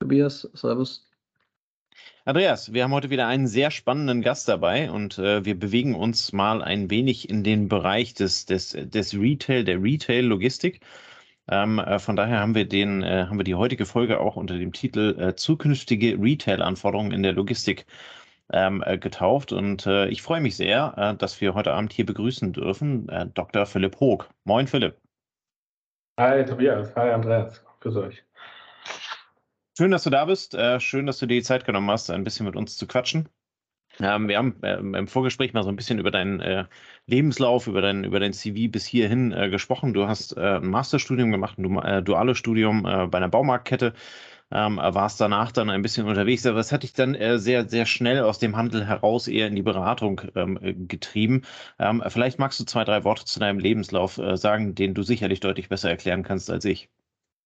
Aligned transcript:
Tobias, 0.00 0.48
Servus. 0.52 1.06
Andreas, 2.24 2.72
wir 2.72 2.84
haben 2.84 2.92
heute 2.92 3.10
wieder 3.10 3.26
einen 3.26 3.46
sehr 3.46 3.70
spannenden 3.70 4.20
Gast 4.20 4.48
dabei 4.48 4.90
und 4.90 5.18
äh, 5.18 5.44
wir 5.44 5.58
bewegen 5.58 5.94
uns 5.94 6.32
mal 6.32 6.62
ein 6.62 6.90
wenig 6.90 7.30
in 7.30 7.44
den 7.44 7.68
Bereich 7.68 8.14
des, 8.14 8.46
des, 8.46 8.72
des 8.72 9.14
Retail, 9.14 9.64
der 9.64 9.82
Retail-Logistik. 9.82 10.80
Ähm, 11.48 11.78
äh, 11.78 11.98
von 11.98 12.16
daher 12.16 12.40
haben 12.40 12.54
wir 12.54 12.68
den, 12.68 13.02
äh, 13.02 13.26
haben 13.28 13.38
wir 13.38 13.44
die 13.44 13.54
heutige 13.54 13.86
Folge 13.86 14.20
auch 14.20 14.36
unter 14.36 14.58
dem 14.58 14.72
Titel 14.72 15.16
äh, 15.18 15.34
Zukünftige 15.36 16.18
Retail-Anforderungen 16.20 17.12
in 17.12 17.22
der 17.22 17.32
Logistik 17.32 17.86
ähm, 18.52 18.82
äh, 18.84 18.98
getauft. 18.98 19.52
Und 19.52 19.86
äh, 19.86 20.08
ich 20.08 20.20
freue 20.20 20.40
mich 20.40 20.56
sehr, 20.56 21.14
dass 21.18 21.40
wir 21.40 21.54
heute 21.54 21.72
Abend 21.72 21.92
hier 21.92 22.06
begrüßen 22.06 22.52
dürfen, 22.52 23.08
Dr. 23.34 23.66
Philipp 23.66 23.98
Hoog. 24.00 24.28
Moin, 24.44 24.66
Philipp. 24.66 24.96
Hi, 26.18 26.44
Tobias. 26.44 26.94
Hi, 26.96 27.10
Andreas. 27.10 27.62
Grüß 27.80 27.96
euch. 27.96 28.25
Schön, 29.78 29.90
dass 29.90 30.04
du 30.04 30.10
da 30.10 30.24
bist. 30.24 30.54
Äh, 30.54 30.80
schön, 30.80 31.06
dass 31.06 31.18
du 31.18 31.26
dir 31.26 31.36
die 31.36 31.42
Zeit 31.42 31.64
genommen 31.66 31.90
hast, 31.90 32.10
ein 32.10 32.24
bisschen 32.24 32.46
mit 32.46 32.56
uns 32.56 32.76
zu 32.78 32.86
quatschen. 32.86 33.28
Ähm, 34.00 34.28
wir 34.28 34.38
haben 34.38 34.62
äh, 34.62 34.76
im 34.78 35.08
Vorgespräch 35.08 35.54
mal 35.54 35.64
so 35.64 35.70
ein 35.70 35.76
bisschen 35.76 35.98
über 35.98 36.10
deinen 36.10 36.40
äh, 36.40 36.66
Lebenslauf, 37.06 37.66
über 37.68 37.82
dein, 37.82 38.04
über 38.04 38.20
dein 38.20 38.32
CV 38.32 38.70
bis 38.72 38.86
hierhin 38.86 39.32
äh, 39.32 39.50
gesprochen. 39.50 39.94
Du 39.94 40.08
hast 40.08 40.36
ein 40.38 40.68
Masterstudium 40.68 41.32
gemacht, 41.32 41.58
ein 41.58 42.04
duales 42.04 42.38
Studium 42.38 42.82
bei 42.84 43.18
einer 43.18 43.28
Baumarktkette, 43.28 43.94
ähm, 44.52 44.78
warst 44.78 45.20
danach 45.20 45.52
dann 45.52 45.70
ein 45.70 45.82
bisschen 45.82 46.06
unterwegs. 46.08 46.46
Aber 46.46 46.60
es 46.60 46.72
hat 46.72 46.82
dich 46.84 46.94
dann 46.94 47.16
sehr, 47.40 47.68
sehr 47.68 47.86
schnell 47.86 48.22
aus 48.22 48.38
dem 48.38 48.56
Handel 48.56 48.86
heraus 48.86 49.28
eher 49.28 49.48
in 49.48 49.56
die 49.56 49.62
Beratung 49.62 50.22
ähm, 50.36 50.88
getrieben. 50.88 51.42
Ähm, 51.78 52.02
vielleicht 52.08 52.38
magst 52.38 52.60
du 52.60 52.64
zwei, 52.64 52.84
drei 52.84 53.04
Worte 53.04 53.24
zu 53.26 53.40
deinem 53.40 53.58
Lebenslauf 53.60 54.20
sagen, 54.34 54.74
den 54.74 54.94
du 54.94 55.02
sicherlich 55.02 55.40
deutlich 55.40 55.68
besser 55.68 55.90
erklären 55.90 56.22
kannst 56.24 56.50
als 56.50 56.64
ich. 56.66 56.90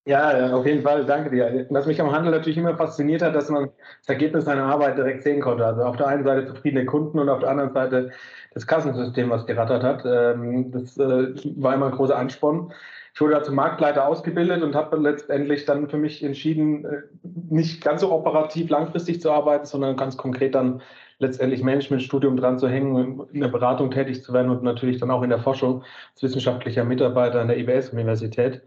Ja, 0.07 0.55
auf 0.55 0.65
jeden 0.67 0.83
Fall, 0.83 1.05
danke 1.05 1.31
dir. 1.31 1.67
Was 1.69 1.87
mich 1.87 2.01
am 2.01 2.11
Handel 2.11 2.33
natürlich 2.33 2.57
immer 2.57 2.77
fasziniert 2.77 3.21
hat, 3.21 3.35
dass 3.35 3.51
man 3.51 3.71
das 4.01 4.09
Ergebnis 4.09 4.47
seiner 4.47 4.65
Arbeit 4.65 4.97
direkt 4.97 5.23
sehen 5.23 5.41
konnte. 5.43 5.65
Also 5.65 5.83
auf 5.83 5.97
der 5.97 6.07
einen 6.07 6.25
Seite 6.25 6.47
zufriedene 6.47 6.87
Kunden 6.87 7.19
und 7.19 7.29
auf 7.29 7.41
der 7.41 7.51
anderen 7.51 7.73
Seite 7.73 8.11
das 8.55 8.67
Kassensystem, 8.67 9.29
was 9.29 9.47
gerattert 9.47 9.85
hat. 9.85 10.05
Ähm, 10.07 10.73
das 10.73 10.97
äh, 10.97 11.35
war 11.57 11.75
immer 11.75 11.87
ein 11.87 11.93
großer 11.93 12.17
Ansporn. 12.17 12.73
Ich 13.15 13.21
wurde 13.21 13.43
zum 13.43 13.57
Marktleiter 13.57 14.07
ausgebildet 14.09 14.63
und 14.63 14.75
habe 14.75 14.97
letztendlich 14.97 15.67
dann 15.67 15.89
für 15.91 15.99
mich 15.99 16.23
entschieden, 16.23 16.85
äh, 16.87 17.03
nicht 17.51 17.85
ganz 17.85 18.01
so 18.01 18.11
operativ 18.11 18.71
langfristig 18.71 19.21
zu 19.21 19.31
arbeiten, 19.31 19.67
sondern 19.67 19.97
ganz 19.97 20.17
konkret 20.17 20.55
dann 20.55 20.81
letztendlich 21.21 21.63
Managementstudium 21.63 22.37
dran 22.37 22.59
zu 22.59 22.69
hängen, 22.69 23.21
in 23.33 23.41
der 23.41 23.49
Beratung 23.49 23.91
tätig 23.91 24.25
zu 24.25 24.33
werden 24.33 24.51
und 24.51 24.63
natürlich 24.63 24.99
dann 24.99 25.11
auch 25.11 25.23
in 25.23 25.31
der 25.31 25.39
Forschung 25.39 25.83
als 26.13 26.23
wissenschaftlicher 26.23 26.83
Mitarbeiter 26.85 27.41
an 27.41 27.49
der 27.49 27.59
IBS-Universität, 27.59 28.63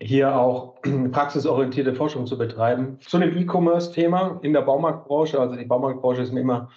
hier 0.00 0.34
auch 0.34 0.76
praxisorientierte 1.12 1.94
Forschung 1.94 2.26
zu 2.26 2.38
betreiben. 2.38 2.98
Zu 3.00 3.18
dem 3.18 3.36
E-Commerce-Thema 3.36 4.38
in 4.42 4.52
der 4.52 4.62
Baumarktbranche, 4.62 5.38
also 5.38 5.56
die 5.56 5.64
Baumarktbranche 5.64 6.22
ist 6.22 6.32
mir 6.32 6.40
immer 6.40 6.70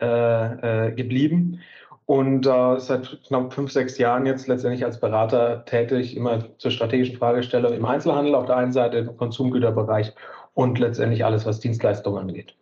äh, 0.00 0.88
äh, 0.88 0.92
geblieben. 0.92 1.60
Und 2.06 2.46
äh, 2.46 2.78
seit 2.78 3.18
knapp 3.26 3.54
fünf, 3.54 3.72
sechs 3.72 3.96
Jahren 3.96 4.26
jetzt 4.26 4.46
letztendlich 4.46 4.84
als 4.84 5.00
Berater 5.00 5.64
tätig, 5.64 6.14
immer 6.14 6.44
zur 6.58 6.70
strategischen 6.70 7.16
Fragestellung 7.16 7.72
im 7.72 7.86
Einzelhandel 7.86 8.34
auf 8.34 8.44
der 8.44 8.58
einen 8.58 8.72
Seite, 8.72 8.98
im 8.98 9.16
Konsumgüterbereich 9.16 10.12
und 10.52 10.78
letztendlich 10.78 11.24
alles, 11.24 11.46
was 11.46 11.60
Dienstleistungen 11.60 12.18
angeht. 12.18 12.54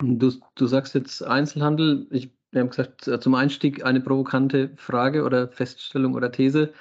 Du, 0.00 0.32
du 0.54 0.66
sagst 0.66 0.94
jetzt 0.94 1.22
Einzelhandel. 1.22 2.06
Ich, 2.10 2.30
wir 2.52 2.62
haben 2.62 2.70
gesagt, 2.70 3.06
äh, 3.06 3.20
zum 3.20 3.34
Einstieg 3.34 3.84
eine 3.84 4.00
provokante 4.00 4.70
Frage 4.76 5.24
oder 5.24 5.48
Feststellung 5.48 6.14
oder 6.14 6.32
These. 6.32 6.72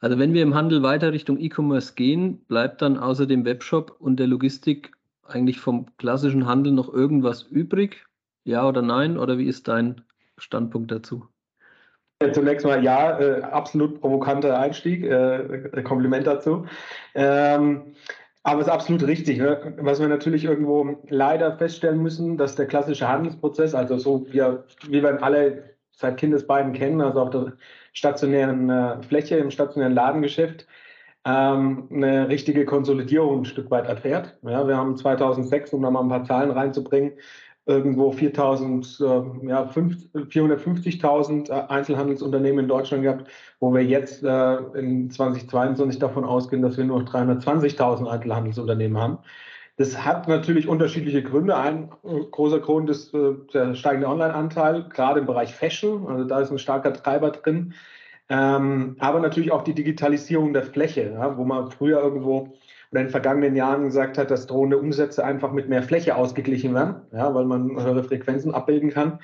Also 0.00 0.18
wenn 0.18 0.34
wir 0.34 0.42
im 0.42 0.54
Handel 0.54 0.82
weiter 0.82 1.12
Richtung 1.12 1.38
E-Commerce 1.38 1.94
gehen, 1.94 2.38
bleibt 2.48 2.82
dann 2.82 2.98
außer 2.98 3.26
dem 3.26 3.44
Webshop 3.44 3.96
und 3.98 4.18
der 4.18 4.26
Logistik 4.26 4.92
eigentlich 5.26 5.60
vom 5.60 5.86
klassischen 5.96 6.46
Handel 6.46 6.72
noch 6.72 6.92
irgendwas 6.92 7.44
übrig? 7.44 8.04
Ja 8.44 8.66
oder 8.68 8.82
nein? 8.82 9.16
Oder 9.16 9.38
wie 9.38 9.46
ist 9.46 9.68
dein 9.68 10.02
Standpunkt 10.36 10.90
dazu? 10.90 11.26
Zunächst 12.32 12.64
mal 12.64 12.82
ja, 12.82 13.18
äh, 13.20 13.42
absolut 13.42 14.00
provokanter 14.00 14.58
Einstieg, 14.58 15.04
äh, 15.04 15.82
Kompliment 15.82 16.26
dazu. 16.26 16.66
Ähm, 17.14 17.94
aber 18.46 18.60
es 18.60 18.68
ist 18.68 18.72
absolut 18.72 19.04
richtig. 19.04 19.38
Ne? 19.38 19.74
Was 19.78 19.98
wir 19.98 20.06
natürlich 20.06 20.44
irgendwo 20.44 20.96
leider 21.08 21.58
feststellen 21.58 22.00
müssen, 22.00 22.36
dass 22.36 22.54
der 22.54 22.66
klassische 22.66 23.08
Handelsprozess, 23.08 23.74
also 23.74 23.98
so 23.98 24.24
wie, 24.30 24.40
wir 24.92 25.22
alle 25.22 25.74
seit 25.90 26.16
Kindesbeinen 26.16 26.72
kennen, 26.72 27.00
also 27.00 27.22
auf 27.22 27.30
der 27.30 27.54
stationären 27.92 28.70
äh, 28.70 29.02
Fläche, 29.02 29.36
im 29.38 29.50
stationären 29.50 29.94
Ladengeschäft, 29.94 30.64
ähm, 31.24 31.88
eine 31.90 32.28
richtige 32.28 32.64
Konsolidierung 32.66 33.40
ein 33.40 33.44
Stück 33.46 33.68
weit 33.72 33.86
erfährt. 33.86 34.38
Ja, 34.42 34.68
wir 34.68 34.76
haben 34.76 34.96
2006, 34.96 35.72
um 35.72 35.82
da 35.82 35.90
mal 35.90 36.02
ein 36.02 36.08
paar 36.08 36.22
Zahlen 36.22 36.52
reinzubringen, 36.52 37.14
irgendwo 37.66 38.12
4.000, 38.12 39.02
äh, 39.02 39.48
ja, 39.48 39.64
450.000 39.64 41.50
äh, 41.50 41.66
Einzelhandelsunternehmen 41.68 42.60
in 42.60 42.68
Deutschland 42.68 43.02
gehabt, 43.02 43.28
wo 43.58 43.74
wir 43.74 43.84
jetzt 43.84 44.22
äh, 44.22 44.56
in 44.78 45.10
2022 45.10 45.98
davon 45.98 46.24
ausgehen, 46.24 46.62
dass 46.62 46.76
wir 46.76 46.84
nur 46.84 47.00
320.000 47.00 48.06
Einzelhandelsunternehmen 48.06 48.98
haben. 48.98 49.18
Das 49.78 50.04
hat 50.04 50.26
natürlich 50.26 50.68
unterschiedliche 50.68 51.22
Gründe. 51.22 51.56
Ein 51.56 51.90
äh, 52.04 52.20
großer 52.30 52.60
Grund 52.60 52.88
ist 52.88 53.12
äh, 53.12 53.34
der 53.52 53.74
steigende 53.74 54.08
Online-Anteil, 54.08 54.88
gerade 54.88 55.20
im 55.20 55.26
Bereich 55.26 55.54
Fashion. 55.54 56.06
Also 56.06 56.24
da 56.24 56.40
ist 56.40 56.52
ein 56.52 56.58
starker 56.58 56.92
Treiber 56.92 57.30
drin. 57.30 57.74
Ähm, 58.28 58.96
aber 58.98 59.20
natürlich 59.20 59.52
auch 59.52 59.62
die 59.62 59.74
Digitalisierung 59.74 60.52
der 60.52 60.64
Fläche, 60.64 61.12
ja, 61.12 61.36
wo 61.36 61.44
man 61.44 61.70
früher 61.70 62.00
irgendwo 62.00 62.54
in 63.00 63.06
den 63.06 63.10
vergangenen 63.10 63.56
Jahren 63.56 63.84
gesagt 63.84 64.18
hat, 64.18 64.30
dass 64.30 64.46
drohende 64.46 64.78
Umsätze 64.78 65.24
einfach 65.24 65.52
mit 65.52 65.68
mehr 65.68 65.82
Fläche 65.82 66.16
ausgeglichen 66.16 66.74
werden, 66.74 67.02
ja, 67.12 67.34
weil 67.34 67.44
man 67.44 67.70
höhere 67.70 68.04
Frequenzen 68.04 68.54
abbilden 68.54 68.90
kann, 68.90 69.20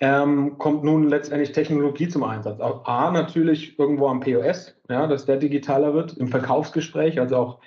ähm, 0.00 0.58
kommt 0.58 0.84
nun 0.84 1.08
letztendlich 1.08 1.52
Technologie 1.52 2.08
zum 2.08 2.24
Einsatz. 2.24 2.60
Auch 2.60 2.84
A, 2.84 3.10
natürlich 3.10 3.78
irgendwo 3.78 4.08
am 4.08 4.20
POS, 4.20 4.76
ja, 4.90 5.06
dass 5.06 5.24
der 5.24 5.36
digitaler 5.36 5.94
wird, 5.94 6.16
im 6.18 6.28
Verkaufsgespräch, 6.28 7.18
also 7.18 7.36
auch 7.36 7.58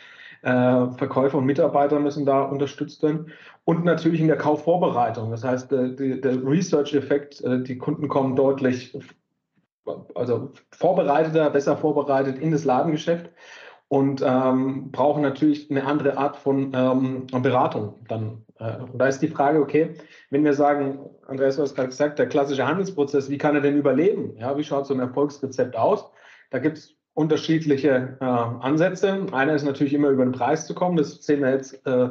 äh, 0.42 0.92
Verkäufer 0.98 1.38
und 1.38 1.46
Mitarbeiter 1.46 2.00
müssen 2.00 2.26
da 2.26 2.44
unterstützt 2.44 3.04
werden. 3.04 3.31
Und 3.66 3.84
natürlich 3.84 4.22
in 4.22 4.28
der 4.28 4.38
Kaufvorbereitung. 4.38 5.31
Das 5.31 5.44
heißt, 5.44 5.72
der, 5.72 5.90
der 5.90 6.46
Research-Effekt, 6.46 7.42
äh, 7.42 7.62
die 7.62 7.78
Kunden 7.78 8.07
kommen 8.07 8.36
deutlich 8.36 8.98
also 10.13 10.51
vorbereiteter, 10.72 11.50
besser 11.50 11.75
vorbereitet 11.75 12.38
in 12.38 12.51
das 12.51 12.63
Ladengeschäft 12.63 13.31
und 13.89 14.24
ähm, 14.25 14.91
brauchen 14.91 15.24
natürlich 15.24 15.69
eine 15.69 15.83
andere 15.83 16.18
Art 16.18 16.38
von 16.38 16.71
ähm, 16.74 17.27
Beratung 17.41 17.95
dann. 18.07 18.45
Äh, 18.59 18.77
und 18.77 19.00
da 19.00 19.07
ist 19.07 19.19
die 19.19 19.27
Frage, 19.27 19.59
okay, 19.59 19.95
wenn 20.30 20.44
wir 20.45 20.53
sagen, 20.53 21.00
Andreas, 21.27 21.56
du 21.56 21.63
hast 21.63 21.75
gerade 21.75 21.89
gesagt, 21.89 22.19
der 22.19 22.30
klassische 22.30 22.68
Handelsprozess, 22.68 23.30
wie 23.30 23.39
kann 23.39 23.56
er 23.56 23.62
denn 23.62 23.77
überleben? 23.77 24.38
Ja, 24.38 24.56
wie 24.57 24.63
schaut 24.63 24.86
so 24.86 24.94
ein 24.94 25.00
Erfolgsrezept 25.00 25.75
aus? 25.75 26.06
Da 26.51 26.59
gibt 26.59 26.77
es 26.77 26.95
unterschiedliche 27.15 28.18
äh, 28.21 28.24
Ansätze. 28.24 29.25
Einer 29.31 29.56
ist 29.56 29.65
natürlich 29.65 29.94
immer 29.94 30.09
über 30.09 30.24
den 30.24 30.33
Preis 30.33 30.68
zu 30.68 30.75
kommen. 30.75 30.95
Das 30.95 31.24
sehen 31.24 31.41
wir 31.41 31.50
jetzt 31.50 31.86
äh, 31.88 32.09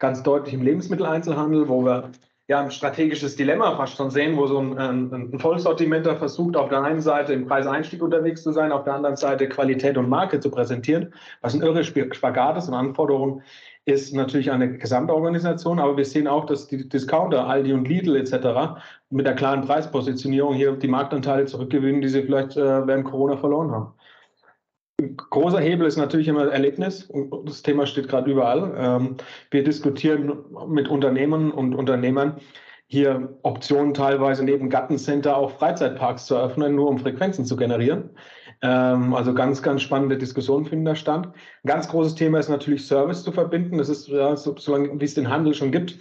ganz 0.00 0.24
deutlich 0.24 0.52
im 0.52 0.62
Lebensmitteleinzelhandel, 0.62 1.68
wo 1.68 1.84
wir 1.84 2.10
ja 2.50 2.60
ein 2.60 2.72
strategisches 2.72 3.36
Dilemma 3.36 3.76
fast 3.76 3.96
schon 3.96 4.10
sehen, 4.10 4.36
wo 4.36 4.44
so 4.48 4.58
ein, 4.58 4.76
ein, 4.76 5.38
Vollsortimenter 5.38 6.16
versucht, 6.16 6.56
auf 6.56 6.68
der 6.68 6.82
einen 6.82 7.00
Seite 7.00 7.32
im 7.32 7.46
Preiseinstieg 7.46 8.02
unterwegs 8.02 8.42
zu 8.42 8.50
sein, 8.50 8.72
auf 8.72 8.82
der 8.82 8.94
anderen 8.94 9.14
Seite 9.14 9.48
Qualität 9.48 9.96
und 9.96 10.08
Marke 10.08 10.40
zu 10.40 10.50
präsentieren, 10.50 11.14
was 11.42 11.54
ein 11.54 11.62
irre 11.62 11.84
Spagat 11.84 12.58
ist 12.58 12.66
und 12.66 12.74
Anforderungen 12.74 13.42
ist 13.84 14.12
natürlich 14.14 14.50
eine 14.50 14.78
Gesamtorganisation, 14.78 15.78
aber 15.78 15.96
wir 15.96 16.04
sehen 16.04 16.26
auch, 16.26 16.44
dass 16.44 16.66
die 16.66 16.88
Discounter, 16.88 17.46
Aldi 17.46 17.72
und 17.72 17.86
Lidl 17.86 18.16
etc. 18.16 18.80
mit 19.10 19.26
der 19.26 19.36
klaren 19.36 19.60
Preispositionierung 19.60 20.54
hier 20.54 20.72
die 20.72 20.88
Marktanteile 20.88 21.44
zurückgewinnen, 21.44 22.00
die 22.00 22.08
sie 22.08 22.24
vielleicht 22.24 22.56
äh, 22.56 22.84
während 22.84 23.04
Corona 23.04 23.36
verloren 23.36 23.70
haben. 23.70 23.94
Großer 25.00 25.60
Hebel 25.60 25.86
ist 25.86 25.96
natürlich 25.96 26.28
immer 26.28 26.48
Erlebnis. 26.48 27.10
Das 27.44 27.62
Thema 27.62 27.86
steht 27.86 28.08
gerade 28.08 28.30
überall. 28.30 28.74
Ähm, 28.76 29.16
wir 29.50 29.64
diskutieren 29.64 30.44
mit 30.68 30.88
Unternehmen 30.88 31.50
und 31.50 31.74
Unternehmern 31.74 32.40
hier 32.86 33.38
Optionen 33.42 33.94
teilweise 33.94 34.44
neben 34.44 34.68
Gattencenter 34.68 35.36
auch 35.36 35.52
Freizeitparks 35.52 36.26
zu 36.26 36.34
eröffnen, 36.34 36.74
nur 36.74 36.88
um 36.88 36.98
Frequenzen 36.98 37.44
zu 37.44 37.56
generieren. 37.56 38.10
Ähm, 38.62 39.14
also 39.14 39.32
ganz, 39.32 39.62
ganz 39.62 39.82
spannende 39.82 40.18
Diskussionen 40.18 40.66
finden 40.66 40.84
da 40.84 40.96
stand. 40.96 41.26
Ein 41.28 41.68
ganz 41.68 41.88
großes 41.88 42.16
Thema 42.16 42.40
ist 42.40 42.48
natürlich 42.48 42.86
Service 42.86 43.22
zu 43.22 43.30
verbinden. 43.30 43.78
Das 43.78 43.88
ist, 43.88 44.08
ja, 44.08 44.36
so, 44.36 44.56
solange 44.56 45.00
wie 45.00 45.04
es 45.04 45.14
den 45.14 45.30
Handel 45.30 45.54
schon 45.54 45.70
gibt, 45.70 45.98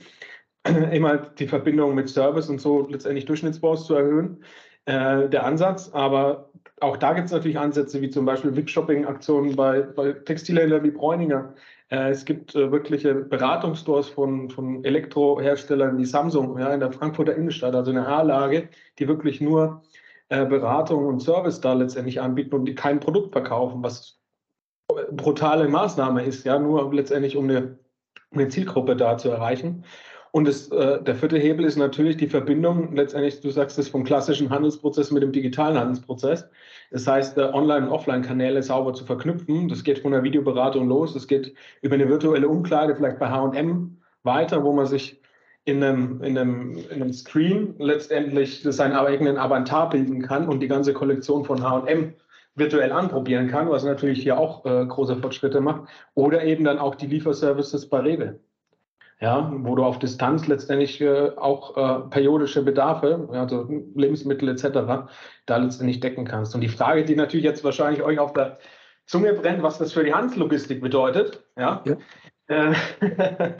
immer 0.91 1.17
die 1.17 1.47
Verbindung 1.47 1.93
mit 1.93 2.09
Service 2.09 2.49
und 2.49 2.59
so 2.59 2.87
letztendlich 2.89 3.25
Durchschnittsbaus 3.25 3.85
zu 3.85 3.93
erhöhen. 3.93 4.43
Äh, 4.85 5.29
der 5.29 5.45
Ansatz, 5.45 5.91
aber 5.93 6.48
auch 6.81 6.97
da 6.97 7.13
gibt 7.13 7.27
es 7.27 7.31
natürlich 7.31 7.59
Ansätze, 7.59 8.01
wie 8.01 8.09
zum 8.09 8.25
Beispiel 8.25 8.55
Wig-Shopping-Aktionen 8.55 9.55
bei, 9.55 9.81
bei 9.81 10.13
Textilhändlern 10.13 10.83
wie 10.83 10.91
Bräuninger. 10.91 11.53
Äh, 11.89 12.09
es 12.09 12.25
gibt 12.25 12.55
äh, 12.55 12.71
wirkliche 12.71 13.15
Beratungsstores 13.15 14.09
von, 14.09 14.49
von 14.49 14.83
Elektroherstellern 14.83 15.97
wie 15.97 16.05
Samsung 16.05 16.57
ja, 16.59 16.73
in 16.73 16.79
der 16.79 16.91
Frankfurter 16.91 17.35
Innenstadt, 17.35 17.75
also 17.75 17.91
eine 17.91 18.07
A-Lage, 18.07 18.69
die 18.97 19.07
wirklich 19.07 19.41
nur 19.41 19.81
äh, 20.29 20.45
Beratung 20.45 21.05
und 21.05 21.21
Service 21.21 21.59
da 21.59 21.73
letztendlich 21.73 22.21
anbieten 22.21 22.55
und 22.55 22.65
die 22.65 22.75
kein 22.75 22.99
Produkt 22.99 23.31
verkaufen, 23.31 23.83
was 23.83 24.19
brutale 25.11 25.67
Maßnahme 25.67 26.23
ist, 26.23 26.45
ja, 26.45 26.59
nur 26.59 26.93
letztendlich 26.93 27.37
um 27.37 27.45
eine, 27.45 27.77
um 28.31 28.39
eine 28.39 28.49
Zielgruppe 28.49 28.95
da 28.95 29.17
zu 29.17 29.29
erreichen. 29.29 29.83
Und 30.31 30.47
das, 30.47 30.69
äh, 30.69 31.01
der 31.01 31.15
vierte 31.15 31.37
Hebel 31.37 31.65
ist 31.65 31.77
natürlich 31.77 32.17
die 32.17 32.27
Verbindung, 32.27 32.95
letztendlich, 32.95 33.41
du 33.41 33.49
sagst 33.49 33.79
es, 33.79 33.89
vom 33.89 34.03
klassischen 34.03 34.49
Handelsprozess 34.49 35.11
mit 35.11 35.23
dem 35.23 35.31
digitalen 35.31 35.77
Handelsprozess. 35.77 36.47
Das 36.91 37.07
heißt, 37.07 37.37
äh, 37.37 37.41
Online- 37.53 37.87
und 37.87 37.91
Offline-Kanäle 37.91 38.61
sauber 38.61 38.93
zu 38.93 39.05
verknüpfen. 39.05 39.67
Das 39.67 39.83
geht 39.83 39.99
von 39.99 40.11
der 40.11 40.23
Videoberatung 40.23 40.87
los, 40.87 41.13
das 41.13 41.27
geht 41.27 41.53
über 41.81 41.95
eine 41.95 42.09
virtuelle 42.09 42.47
Umkleide, 42.47 42.95
vielleicht 42.95 43.19
bei 43.19 43.29
HM 43.29 43.97
weiter, 44.23 44.63
wo 44.63 44.73
man 44.73 44.85
sich 44.85 45.21
in 45.65 45.83
einem, 45.83 46.21
in 46.23 46.37
einem, 46.37 46.77
in 46.77 47.01
einem 47.01 47.13
Screen 47.13 47.75
letztendlich 47.79 48.61
seinen 48.63 48.93
eigenen 48.93 49.37
Avatar 49.37 49.89
bilden 49.89 50.21
kann 50.21 50.47
und 50.47 50.59
die 50.61 50.67
ganze 50.67 50.93
Kollektion 50.93 51.45
von 51.45 51.61
HM 51.61 52.13
virtuell 52.55 52.91
anprobieren 52.91 53.47
kann, 53.47 53.69
was 53.69 53.83
natürlich 53.83 54.21
hier 54.21 54.37
auch 54.37 54.65
äh, 54.65 54.85
große 54.85 55.17
Fortschritte 55.17 55.61
macht. 55.61 55.89
Oder 56.13 56.43
eben 56.43 56.63
dann 56.63 56.79
auch 56.79 56.95
die 56.95 57.07
Lieferservices 57.07 57.87
bei 57.87 57.99
Rewe 57.99 58.39
ja, 59.21 59.51
wo 59.53 59.75
du 59.75 59.83
auf 59.83 59.99
Distanz 59.99 60.47
letztendlich 60.47 61.01
äh, 61.01 61.31
auch 61.35 61.75
äh, 61.75 62.09
periodische 62.09 62.63
Bedarfe, 62.63 63.27
also 63.31 63.67
Lebensmittel 63.95 64.47
etc., 64.49 65.09
da 65.45 65.57
letztendlich 65.57 65.99
decken 65.99 66.25
kannst. 66.25 66.55
Und 66.55 66.61
die 66.61 66.69
Frage, 66.69 67.03
die 67.03 67.15
natürlich 67.15 67.45
jetzt 67.45 67.63
wahrscheinlich 67.63 68.01
euch 68.01 68.19
auf 68.19 68.33
der 68.33 68.59
Zunge 69.05 69.33
brennt, 69.33 69.61
was 69.61 69.77
das 69.77 69.91
für 69.91 70.03
die 70.03 70.13
Handelslogistik 70.13 70.81
bedeutet, 70.81 71.43
ja, 71.57 71.83
ja. 71.85 71.97
Äh, 72.47 72.73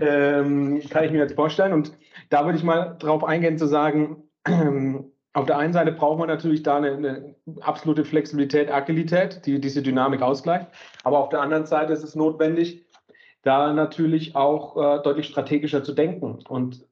ähm, 0.00 0.82
kann 0.90 1.04
ich 1.04 1.10
mir 1.10 1.18
jetzt 1.18 1.34
vorstellen. 1.34 1.72
Und 1.72 1.92
da 2.30 2.44
würde 2.44 2.58
ich 2.58 2.64
mal 2.64 2.96
darauf 2.98 3.24
eingehen 3.24 3.56
zu 3.56 3.66
sagen, 3.66 4.24
auf 5.32 5.46
der 5.46 5.58
einen 5.58 5.72
Seite 5.72 5.92
braucht 5.92 6.18
man 6.18 6.28
natürlich 6.28 6.62
da 6.62 6.76
eine, 6.76 6.92
eine, 6.92 7.34
absolute 7.60 8.04
Flexibilität, 8.04 8.70
Agilität, 8.70 9.46
die 9.46 9.60
diese 9.60 9.82
Dynamik 9.82 10.22
ausgleicht. 10.22 10.68
Aber 11.04 11.18
auf 11.18 11.28
der 11.28 11.40
anderen 11.40 11.66
Seite 11.66 11.92
ist 11.92 12.02
es 12.02 12.14
notwendig, 12.14 12.84
da 13.44 13.72
natürlich 13.72 14.34
auch 14.34 14.76
äh, 14.76 15.02
deutlich 15.02 15.28
strategischer 15.28 15.84
zu 15.84 15.92
denken 15.92 16.40
und 16.48 16.86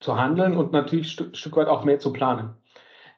zu 0.00 0.18
handeln 0.18 0.56
und 0.56 0.72
natürlich 0.72 1.18
ein 1.20 1.34
Stück 1.34 1.56
weit 1.56 1.68
auch 1.68 1.84
mehr 1.84 1.98
zu 1.98 2.12
planen. 2.12 2.54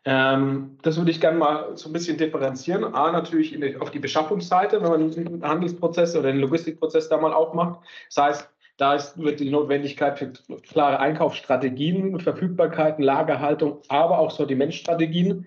Ähm, 0.04 0.78
das 0.82 0.96
würde 0.96 1.10
ich 1.10 1.20
gerne 1.20 1.38
mal 1.38 1.76
so 1.76 1.88
ein 1.88 1.92
bisschen 1.92 2.16
differenzieren. 2.16 2.84
A, 2.94 3.10
natürlich 3.10 3.50
die, 3.50 3.76
auf 3.76 3.90
die 3.90 3.98
Beschaffungsseite, 3.98 4.82
wenn 4.82 4.90
man 4.90 5.10
den 5.10 5.42
Handelsprozess 5.42 6.14
oder 6.16 6.30
den 6.32 6.40
Logistikprozess 6.40 7.08
da 7.08 7.18
mal 7.18 7.32
aufmacht. 7.32 7.80
Das 8.08 8.24
heißt, 8.24 8.50
da 8.78 8.94
ist, 8.94 9.18
wird 9.18 9.40
die 9.40 9.50
Notwendigkeit 9.50 10.18
für 10.18 10.32
klare 10.62 11.00
Einkaufsstrategien, 11.00 12.20
Verfügbarkeiten, 12.20 13.02
Lagerhaltung, 13.02 13.82
aber 13.88 14.18
auch 14.18 14.30
Sortimentstrategien, 14.30 15.46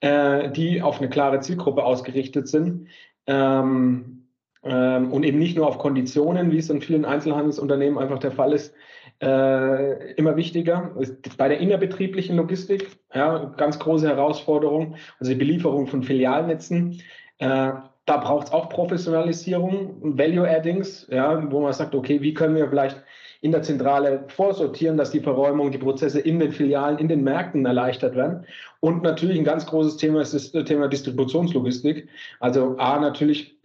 äh, 0.00 0.50
die 0.50 0.80
auf 0.80 0.98
eine 0.98 1.10
klare 1.10 1.40
Zielgruppe 1.40 1.84
ausgerichtet 1.84 2.48
sind, 2.48 2.88
ähm, 3.26 4.19
und 4.62 5.22
eben 5.24 5.38
nicht 5.38 5.56
nur 5.56 5.66
auf 5.66 5.78
Konditionen, 5.78 6.52
wie 6.52 6.58
es 6.58 6.68
in 6.68 6.82
vielen 6.82 7.04
Einzelhandelsunternehmen 7.04 7.98
einfach 7.98 8.18
der 8.18 8.30
Fall 8.30 8.52
ist, 8.52 8.74
äh, 9.22 10.12
immer 10.14 10.36
wichtiger. 10.36 10.94
Bei 11.36 11.48
der 11.48 11.58
innerbetrieblichen 11.58 12.36
Logistik, 12.36 12.88
ja, 13.14 13.52
ganz 13.56 13.78
große 13.78 14.08
Herausforderung, 14.08 14.96
also 15.18 15.32
die 15.32 15.38
Belieferung 15.38 15.86
von 15.86 16.02
Filialnetzen. 16.02 17.00
Äh, 17.38 17.72
da 18.06 18.16
braucht 18.16 18.48
es 18.48 18.52
auch 18.52 18.68
Professionalisierung, 18.68 19.96
Value-Addings, 20.00 21.06
ja, 21.10 21.50
wo 21.50 21.60
man 21.60 21.72
sagt, 21.72 21.94
okay, 21.94 22.20
wie 22.22 22.34
können 22.34 22.56
wir 22.56 22.68
vielleicht 22.68 23.02
in 23.42 23.52
der 23.52 23.62
Zentrale 23.62 24.24
vorsortieren, 24.28 24.98
dass 24.98 25.10
die 25.10 25.20
Verräumung, 25.20 25.70
die 25.70 25.78
Prozesse 25.78 26.20
in 26.20 26.38
den 26.40 26.52
Filialen, 26.52 26.98
in 26.98 27.08
den 27.08 27.24
Märkten 27.24 27.64
erleichtert 27.64 28.14
werden. 28.14 28.44
Und 28.80 29.02
natürlich 29.02 29.38
ein 29.38 29.44
ganz 29.44 29.64
großes 29.66 29.96
Thema 29.96 30.20
ist 30.20 30.34
das 30.34 30.50
Thema 30.64 30.88
Distributionslogistik. 30.88 32.08
Also 32.38 32.76
A, 32.78 32.98
natürlich, 33.00 33.56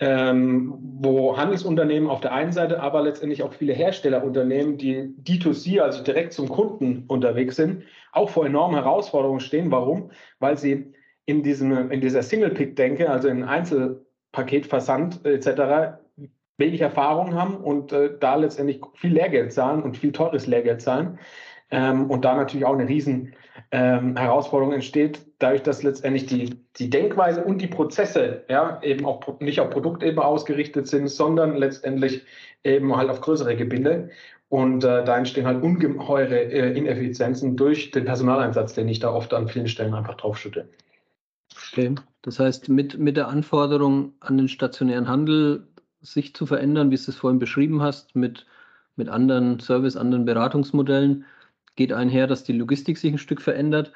ähm, 0.00 0.74
wo 1.00 1.36
Handelsunternehmen 1.36 2.08
auf 2.08 2.20
der 2.20 2.32
einen 2.32 2.52
Seite, 2.52 2.80
aber 2.80 3.02
letztendlich 3.02 3.42
auch 3.42 3.52
viele 3.52 3.72
Herstellerunternehmen, 3.72 4.78
die 4.78 5.14
D2C, 5.22 5.80
also 5.80 6.02
direkt 6.02 6.32
zum 6.32 6.48
Kunden 6.48 7.04
unterwegs 7.08 7.56
sind, 7.56 7.82
auch 8.12 8.30
vor 8.30 8.46
enormen 8.46 8.76
Herausforderungen 8.76 9.40
stehen. 9.40 9.70
Warum? 9.70 10.10
Weil 10.38 10.56
sie 10.56 10.92
in, 11.26 11.42
diesem, 11.42 11.90
in 11.90 12.00
dieser 12.00 12.22
Single-Pick-Denke, 12.22 13.10
also 13.10 13.28
in 13.28 13.42
Einzelpaketversand 13.44 15.24
etc., 15.26 15.98
wenig 16.58 16.80
Erfahrung 16.80 17.34
haben 17.34 17.56
und 17.56 17.92
äh, 17.92 18.10
da 18.18 18.34
letztendlich 18.34 18.80
viel 18.94 19.12
Lehrgeld 19.12 19.52
zahlen 19.52 19.82
und 19.82 19.96
viel 19.96 20.12
teures 20.12 20.46
Lehrgeld 20.46 20.82
zahlen. 20.82 21.18
Ähm, 21.70 22.10
und 22.10 22.24
da 22.24 22.34
natürlich 22.34 22.66
auch 22.66 22.72
eine 22.72 22.88
riesen 22.88 23.34
ähm, 23.70 24.16
Herausforderung 24.16 24.72
entsteht, 24.72 25.27
dadurch, 25.38 25.62
dass 25.62 25.82
letztendlich 25.82 26.26
die, 26.26 26.56
die 26.76 26.90
Denkweise 26.90 27.44
und 27.44 27.62
die 27.62 27.66
Prozesse 27.68 28.44
ja 28.48 28.80
eben 28.82 29.06
auch 29.06 29.40
nicht 29.40 29.60
auf 29.60 29.70
Produktebene 29.70 30.24
ausgerichtet 30.24 30.88
sind, 30.88 31.08
sondern 31.08 31.56
letztendlich 31.56 32.22
eben 32.64 32.96
halt 32.96 33.08
auf 33.08 33.20
größere 33.20 33.56
Gebinde. 33.56 34.10
Und 34.48 34.82
äh, 34.82 35.04
da 35.04 35.18
entstehen 35.18 35.46
halt 35.46 35.62
ungeheure 35.62 36.40
äh, 36.40 36.76
Ineffizienzen 36.76 37.56
durch 37.56 37.90
den 37.90 38.06
Personaleinsatz, 38.06 38.74
den 38.74 38.88
ich 38.88 38.98
da 38.98 39.12
oft 39.12 39.34
an 39.34 39.48
vielen 39.48 39.68
Stellen 39.68 39.94
einfach 39.94 40.14
draufschütte. 40.14 40.68
Okay. 41.72 41.94
Das 42.22 42.38
heißt, 42.38 42.68
mit, 42.68 42.98
mit 42.98 43.16
der 43.16 43.28
Anforderung 43.28 44.14
an 44.20 44.38
den 44.38 44.48
stationären 44.48 45.08
Handel 45.08 45.68
sich 46.00 46.34
zu 46.34 46.46
verändern, 46.46 46.90
wie 46.90 46.96
du 46.96 47.02
es 47.10 47.16
vorhin 47.16 47.38
beschrieben 47.38 47.82
hast, 47.82 48.16
mit, 48.16 48.46
mit 48.96 49.08
anderen 49.08 49.60
Service, 49.60 49.96
anderen 49.96 50.24
Beratungsmodellen, 50.24 51.24
geht 51.76 51.92
einher, 51.92 52.26
dass 52.26 52.42
die 52.42 52.52
Logistik 52.52 52.98
sich 52.98 53.12
ein 53.12 53.18
Stück 53.18 53.40
verändert. 53.40 53.92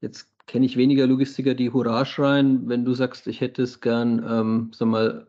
Jetzt 0.00 0.28
kenne 0.50 0.66
ich 0.66 0.76
weniger 0.76 1.06
Logistiker, 1.06 1.54
die 1.54 1.70
Hurra 1.72 2.04
schreien, 2.04 2.68
wenn 2.68 2.84
du 2.84 2.92
sagst, 2.94 3.28
ich 3.28 3.40
hätte 3.40 3.62
es 3.62 3.80
gern, 3.80 4.24
ähm, 4.28 4.70
sag 4.74 4.88
mal, 4.88 5.28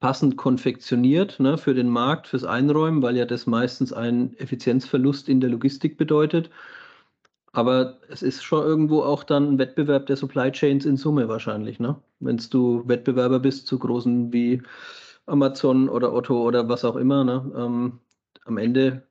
passend 0.00 0.38
konfektioniert 0.38 1.38
ne, 1.40 1.58
für 1.58 1.74
den 1.74 1.90
Markt, 1.90 2.26
fürs 2.26 2.44
Einräumen, 2.44 3.02
weil 3.02 3.18
ja 3.18 3.26
das 3.26 3.46
meistens 3.46 3.92
einen 3.92 4.34
Effizienzverlust 4.38 5.28
in 5.28 5.42
der 5.42 5.50
Logistik 5.50 5.98
bedeutet. 5.98 6.48
Aber 7.52 7.98
es 8.08 8.22
ist 8.22 8.42
schon 8.42 8.64
irgendwo 8.64 9.02
auch 9.02 9.24
dann 9.24 9.46
ein 9.52 9.58
Wettbewerb 9.58 10.06
der 10.06 10.16
Supply 10.16 10.50
Chains 10.50 10.86
in 10.86 10.96
Summe 10.96 11.28
wahrscheinlich, 11.28 11.78
ne? 11.78 11.96
Wenn 12.20 12.38
du 12.38 12.82
Wettbewerber 12.88 13.40
bist 13.40 13.66
zu 13.66 13.78
großen 13.78 14.32
wie 14.32 14.62
Amazon 15.26 15.90
oder 15.90 16.14
Otto 16.14 16.42
oder 16.42 16.66
was 16.70 16.84
auch 16.86 16.96
immer. 16.96 17.24
Ne? 17.24 17.52
Ähm, 17.54 18.00
am 18.46 18.56
Ende, 18.56 19.06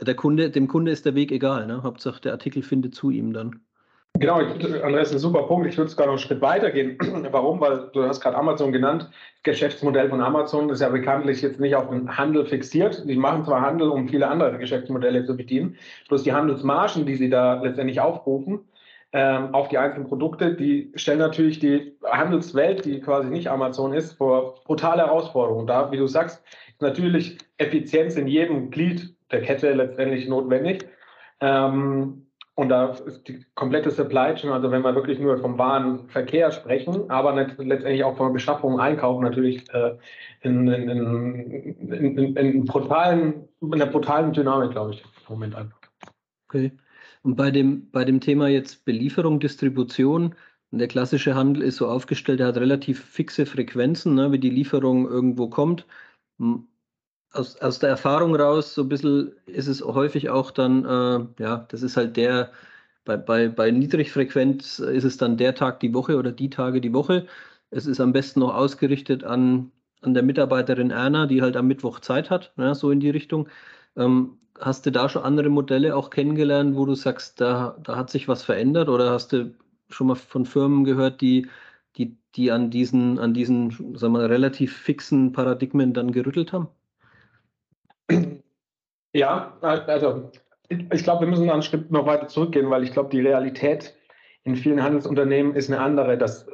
der 0.00 0.16
Kunde, 0.16 0.50
dem 0.50 0.66
Kunde 0.66 0.90
ist 0.90 1.06
der 1.06 1.14
Weg 1.14 1.30
egal. 1.30 1.68
Ne? 1.68 1.84
Hauptsache 1.84 2.20
der 2.20 2.32
Artikel 2.32 2.62
findet 2.62 2.96
zu 2.96 3.10
ihm 3.10 3.32
dann. 3.32 3.60
Genau, 4.20 4.36
Andreas, 4.36 5.10
ein 5.10 5.18
super 5.18 5.42
Punkt. 5.42 5.66
Ich 5.66 5.76
würde 5.76 5.90
sogar 5.90 6.06
noch 6.06 6.12
einen 6.12 6.20
Schritt 6.20 6.40
weiter 6.40 6.70
gehen. 6.70 6.96
Warum? 7.32 7.60
Weil 7.60 7.90
du 7.92 8.04
hast 8.04 8.20
gerade 8.20 8.36
Amazon 8.36 8.70
genannt. 8.70 9.10
Geschäftsmodell 9.42 10.08
von 10.08 10.20
Amazon 10.20 10.70
ist 10.70 10.80
ja 10.80 10.88
bekanntlich 10.88 11.42
jetzt 11.42 11.58
nicht 11.58 11.74
auf 11.74 11.88
den 11.88 12.16
Handel 12.16 12.46
fixiert. 12.46 13.08
Die 13.08 13.16
machen 13.16 13.44
zwar 13.44 13.60
Handel, 13.60 13.88
um 13.88 14.08
viele 14.08 14.28
andere 14.28 14.56
Geschäftsmodelle 14.58 15.24
zu 15.24 15.36
bedienen. 15.36 15.76
Bloß 16.08 16.22
die 16.22 16.32
Handelsmargen, 16.32 17.06
die 17.06 17.16
sie 17.16 17.28
da 17.28 17.60
letztendlich 17.60 18.00
aufrufen, 18.00 18.60
ähm, 19.12 19.52
auf 19.52 19.68
die 19.68 19.78
einzelnen 19.78 20.06
Produkte, 20.06 20.54
die 20.54 20.92
stellen 20.94 21.18
natürlich 21.18 21.58
die 21.58 21.96
Handelswelt, 22.04 22.84
die 22.84 23.00
quasi 23.00 23.30
nicht 23.30 23.48
Amazon 23.48 23.92
ist, 23.92 24.12
vor 24.12 24.54
brutale 24.64 25.02
Herausforderungen. 25.02 25.66
Da, 25.66 25.90
wie 25.90 25.96
du 25.96 26.06
sagst, 26.06 26.40
ist 26.68 26.82
natürlich 26.82 27.38
Effizienz 27.58 28.14
in 28.16 28.28
jedem 28.28 28.70
Glied 28.70 29.12
der 29.32 29.42
Kette 29.42 29.72
letztendlich 29.72 30.28
notwendig. 30.28 30.86
Ähm, 31.40 32.23
und 32.56 32.68
da 32.68 32.90
ist 32.90 33.26
die 33.26 33.44
komplette 33.54 33.90
Supply 33.90 34.34
Chain, 34.34 34.50
also 34.50 34.70
wenn 34.70 34.82
wir 34.82 34.94
wirklich 34.94 35.18
nur 35.18 35.38
vom 35.38 35.58
Warenverkehr 35.58 36.52
sprechen, 36.52 37.10
aber 37.10 37.34
letztendlich 37.34 38.04
auch 38.04 38.16
von 38.16 38.32
Beschaffung, 38.32 38.78
Einkauf 38.78 39.20
natürlich 39.20 39.68
äh, 39.74 39.96
in, 40.42 40.68
in, 40.68 40.88
in, 40.88 42.18
in, 42.18 42.36
in, 42.36 42.64
brutalen, 42.64 43.48
in 43.60 43.74
einer 43.74 43.86
brutalen 43.86 44.32
Dynamik, 44.32 44.70
glaube 44.70 44.92
ich, 44.92 45.02
im 45.02 45.34
Moment 45.34 45.56
einfach. 45.56 45.78
Okay. 46.48 46.72
Und 47.22 47.36
bei 47.36 47.50
dem, 47.50 47.90
bei 47.90 48.04
dem 48.04 48.20
Thema 48.20 48.48
jetzt 48.48 48.84
Belieferung, 48.84 49.40
Distribution, 49.40 50.36
der 50.70 50.88
klassische 50.88 51.34
Handel 51.34 51.62
ist 51.62 51.76
so 51.76 51.88
aufgestellt, 51.88 52.40
er 52.40 52.48
hat 52.48 52.56
relativ 52.56 53.02
fixe 53.04 53.46
Frequenzen, 53.46 54.14
ne, 54.14 54.30
wie 54.30 54.38
die 54.38 54.50
Lieferung 54.50 55.08
irgendwo 55.08 55.48
kommt. 55.48 55.86
Aus, 57.34 57.56
aus 57.56 57.80
der 57.80 57.88
Erfahrung 57.90 58.36
raus, 58.36 58.74
so 58.74 58.82
ein 58.82 58.88
bisschen 58.88 59.32
ist 59.46 59.66
es 59.66 59.82
häufig 59.82 60.30
auch 60.30 60.50
dann, 60.52 60.84
äh, 60.84 61.42
ja, 61.42 61.66
das 61.68 61.82
ist 61.82 61.96
halt 61.96 62.16
der, 62.16 62.52
bei, 63.04 63.16
bei, 63.16 63.48
bei 63.48 63.70
Niedrigfrequenz 63.72 64.78
ist 64.78 65.04
es 65.04 65.16
dann 65.16 65.36
der 65.36 65.54
Tag 65.56 65.80
die 65.80 65.92
Woche 65.94 66.16
oder 66.16 66.32
die 66.32 66.50
Tage 66.50 66.80
die 66.80 66.92
Woche. 66.94 67.26
Es 67.70 67.86
ist 67.86 68.00
am 68.00 68.12
besten 68.12 68.40
noch 68.40 68.54
ausgerichtet 68.54 69.24
an, 69.24 69.72
an 70.02 70.14
der 70.14 70.22
Mitarbeiterin 70.22 70.90
Erna, 70.90 71.26
die 71.26 71.42
halt 71.42 71.56
am 71.56 71.66
Mittwoch 71.66 72.00
Zeit 72.00 72.30
hat, 72.30 72.52
ne, 72.56 72.74
so 72.74 72.90
in 72.92 73.00
die 73.00 73.10
Richtung. 73.10 73.48
Ähm, 73.96 74.38
hast 74.60 74.86
du 74.86 74.92
da 74.92 75.08
schon 75.08 75.24
andere 75.24 75.48
Modelle 75.50 75.96
auch 75.96 76.10
kennengelernt, 76.10 76.76
wo 76.76 76.86
du 76.86 76.94
sagst, 76.94 77.40
da, 77.40 77.76
da 77.82 77.96
hat 77.96 78.10
sich 78.10 78.28
was 78.28 78.44
verändert 78.44 78.88
oder 78.88 79.10
hast 79.10 79.32
du 79.32 79.54
schon 79.90 80.06
mal 80.08 80.14
von 80.16 80.46
Firmen 80.46 80.84
gehört, 80.84 81.20
die, 81.20 81.48
die, 81.96 82.16
die 82.36 82.52
an 82.52 82.70
diesen, 82.70 83.18
an 83.18 83.34
diesen 83.34 83.96
sagen 83.96 84.14
wir, 84.14 84.30
relativ 84.30 84.76
fixen 84.76 85.32
Paradigmen 85.32 85.94
dann 85.94 86.12
gerüttelt 86.12 86.52
haben? 86.52 86.68
Ja, 89.14 89.56
also 89.60 90.30
ich 90.68 91.04
glaube, 91.04 91.20
wir 91.20 91.28
müssen 91.28 91.48
einen 91.48 91.62
Schritt 91.62 91.90
noch 91.90 92.04
weiter 92.04 92.26
zurückgehen, 92.26 92.68
weil 92.68 92.82
ich 92.82 92.92
glaube, 92.92 93.10
die 93.10 93.20
Realität 93.20 93.94
in 94.42 94.56
vielen 94.56 94.82
Handelsunternehmen 94.82 95.54
ist 95.54 95.70
eine 95.70 95.80
andere, 95.80 96.18
dass 96.18 96.46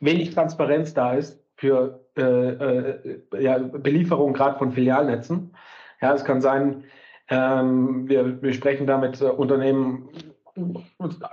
wenig 0.00 0.34
Transparenz 0.34 0.92
da 0.92 1.14
ist 1.14 1.40
für 1.54 2.04
äh, 2.16 2.22
äh, 2.22 3.18
ja, 3.38 3.58
Belieferung 3.58 4.32
gerade 4.32 4.58
von 4.58 4.72
Filialnetzen. 4.72 5.54
Ja, 6.02 6.12
es 6.14 6.24
kann 6.24 6.40
sein, 6.40 6.84
ähm, 7.28 8.08
wir, 8.08 8.42
wir 8.42 8.54
sprechen 8.54 8.86
da 8.88 8.98
mit 8.98 9.20
äh, 9.20 9.26
Unternehmen, 9.26 10.08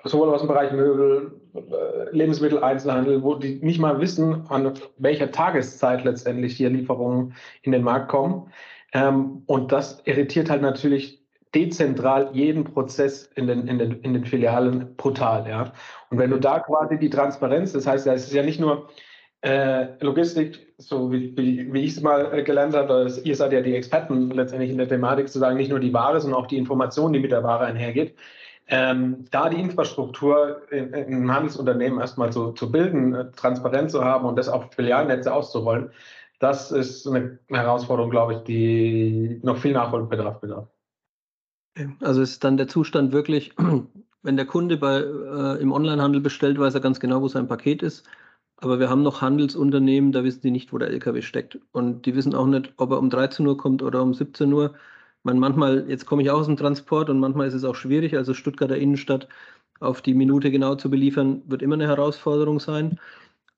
sowohl 0.03 0.29
aus 0.29 0.41
dem 0.41 0.49
Bereich 0.49 0.71
Möbel, 0.73 1.31
äh, 1.55 2.15
Lebensmittel, 2.15 2.63
Einzelhandel, 2.63 3.23
wo 3.23 3.33
die 3.33 3.55
nicht 3.63 3.79
mal 3.79 3.99
wissen, 3.99 4.45
an 4.49 4.73
welcher 4.99 5.31
Tageszeit 5.31 6.03
letztendlich 6.03 6.55
hier 6.55 6.69
Lieferungen 6.69 7.33
in 7.63 7.71
den 7.71 7.83
Markt 7.83 8.09
kommen. 8.09 8.51
Ähm, 8.97 9.43
und 9.45 9.71
das 9.71 10.01
irritiert 10.05 10.49
halt 10.49 10.61
natürlich 10.61 11.23
dezentral 11.53 12.29
jeden 12.33 12.63
Prozess 12.63 13.29
in 13.35 13.47
den, 13.47 13.67
in 13.67 13.77
den, 13.77 14.01
in 14.01 14.13
den 14.13 14.25
Filialen 14.25 14.95
brutal. 14.95 15.47
Ja? 15.47 15.71
Und 16.09 16.17
wenn 16.17 16.31
du 16.31 16.39
da 16.39 16.59
quasi 16.59 16.97
die 16.97 17.09
Transparenz, 17.09 17.73
das 17.73 17.85
heißt, 17.85 18.07
es 18.07 18.27
ist 18.27 18.33
ja 18.33 18.43
nicht 18.43 18.59
nur 18.59 18.89
äh, 19.41 20.03
Logistik, 20.03 20.73
so 20.77 21.11
wie, 21.11 21.37
wie, 21.37 21.71
wie 21.71 21.83
ich 21.83 21.91
es 21.91 22.01
mal 22.01 22.33
äh, 22.33 22.43
gelernt 22.43 22.75
habe, 22.75 23.07
ihr 23.23 23.35
seid 23.35 23.53
ja 23.53 23.61
die 23.61 23.75
Experten 23.75 24.31
letztendlich 24.31 24.71
in 24.71 24.77
der 24.79 24.89
Thematik, 24.89 25.29
zu 25.29 25.37
sagen, 25.37 25.57
nicht 25.57 25.69
nur 25.69 25.79
die 25.79 25.93
Ware, 25.93 26.19
sondern 26.19 26.41
auch 26.41 26.47
die 26.47 26.57
Information, 26.57 27.13
die 27.13 27.19
mit 27.19 27.31
der 27.31 27.43
Ware 27.43 27.65
einhergeht. 27.65 28.15
Ähm, 28.69 29.25
da 29.31 29.47
die 29.47 29.61
Infrastruktur 29.61 30.63
in, 30.71 30.91
in 30.91 31.05
einem 31.05 31.33
Handelsunternehmen 31.33 31.99
erstmal 31.99 32.33
zu, 32.33 32.51
zu 32.51 32.71
bilden, 32.71 33.13
äh, 33.13 33.31
transparent 33.31 33.91
zu 33.91 34.03
haben 34.03 34.25
und 34.25 34.37
das 34.37 34.49
auf 34.49 34.73
Filialnetze 34.73 35.33
auszurollen, 35.33 35.91
das 36.39 36.71
ist 36.71 37.07
eine 37.07 37.39
Herausforderung, 37.49 38.11
glaube 38.11 38.33
ich, 38.33 38.39
die 38.41 39.39
noch 39.43 39.57
viel 39.57 39.73
Nachholbedarf 39.73 40.39
bedarf. 40.39 40.67
Also 42.01 42.21
ist 42.21 42.43
dann 42.43 42.57
der 42.57 42.67
Zustand 42.67 43.11
wirklich, 43.11 43.53
wenn 44.21 44.37
der 44.37 44.45
Kunde 44.45 44.77
bei, 44.77 44.99
äh, 44.99 45.61
im 45.61 45.71
Onlinehandel 45.71 46.21
bestellt, 46.21 46.59
weiß 46.59 46.73
er 46.73 46.81
ganz 46.81 46.99
genau, 46.99 47.21
wo 47.21 47.27
sein 47.27 47.47
Paket 47.47 47.83
ist. 47.83 48.07
Aber 48.57 48.79
wir 48.79 48.89
haben 48.89 49.03
noch 49.03 49.21
Handelsunternehmen, 49.21 50.11
da 50.11 50.23
wissen 50.23 50.41
die 50.41 50.51
nicht, 50.51 50.73
wo 50.73 50.79
der 50.79 50.89
LKW 50.89 51.21
steckt. 51.21 51.59
Und 51.71 52.05
die 52.05 52.15
wissen 52.15 52.33
auch 52.33 52.47
nicht, 52.47 52.73
ob 52.77 52.91
er 52.91 52.97
um 52.99 53.09
13 53.09 53.45
Uhr 53.45 53.57
kommt 53.57 53.83
oder 53.83 54.01
um 54.01 54.13
17 54.13 54.51
Uhr. 54.51 54.73
Man 55.23 55.37
manchmal, 55.39 55.87
jetzt 55.89 56.05
komme 56.07 56.23
ich 56.23 56.31
aus 56.31 56.47
dem 56.47 56.57
Transport 56.57 57.09
und 57.09 57.19
manchmal 57.19 57.47
ist 57.47 57.53
es 57.53 57.63
auch 57.63 57.75
schwierig. 57.75 58.17
Also 58.17 58.33
Stuttgarter 58.33 58.77
Innenstadt 58.77 59.27
auf 59.79 60.01
die 60.01 60.15
Minute 60.15 60.49
genau 60.51 60.75
zu 60.75 60.89
beliefern, 60.89 61.43
wird 61.45 61.61
immer 61.61 61.75
eine 61.75 61.87
Herausforderung 61.87 62.59
sein. 62.59 62.99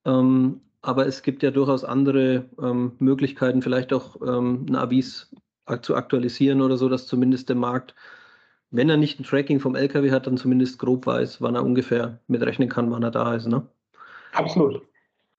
Ähm, 0.05 0.61
aber 0.81 1.05
es 1.07 1.23
gibt 1.23 1.43
ja 1.43 1.51
durchaus 1.51 1.83
andere 1.83 2.45
ähm, 2.61 2.93
Möglichkeiten, 2.99 3.61
vielleicht 3.61 3.93
auch 3.93 4.15
ähm, 4.21 4.65
Navis 4.65 5.35
zu 5.81 5.95
aktualisieren 5.95 6.61
oder 6.61 6.77
so, 6.77 6.89
dass 6.89 7.05
zumindest 7.05 7.49
der 7.49 7.55
Markt, 7.55 7.95
wenn 8.71 8.89
er 8.89 8.97
nicht 8.97 9.19
ein 9.19 9.23
Tracking 9.23 9.59
vom 9.59 9.75
LKW 9.75 10.11
hat, 10.11 10.25
dann 10.25 10.37
zumindest 10.37 10.79
grob 10.79 11.05
weiß, 11.05 11.41
wann 11.41 11.55
er 11.55 11.63
ungefähr 11.63 12.19
mitrechnen 12.27 12.69
kann, 12.69 12.91
wann 12.91 13.03
er 13.03 13.11
da 13.11 13.35
ist. 13.35 13.47
Ne? 13.47 13.67
Absolut. 14.33 14.81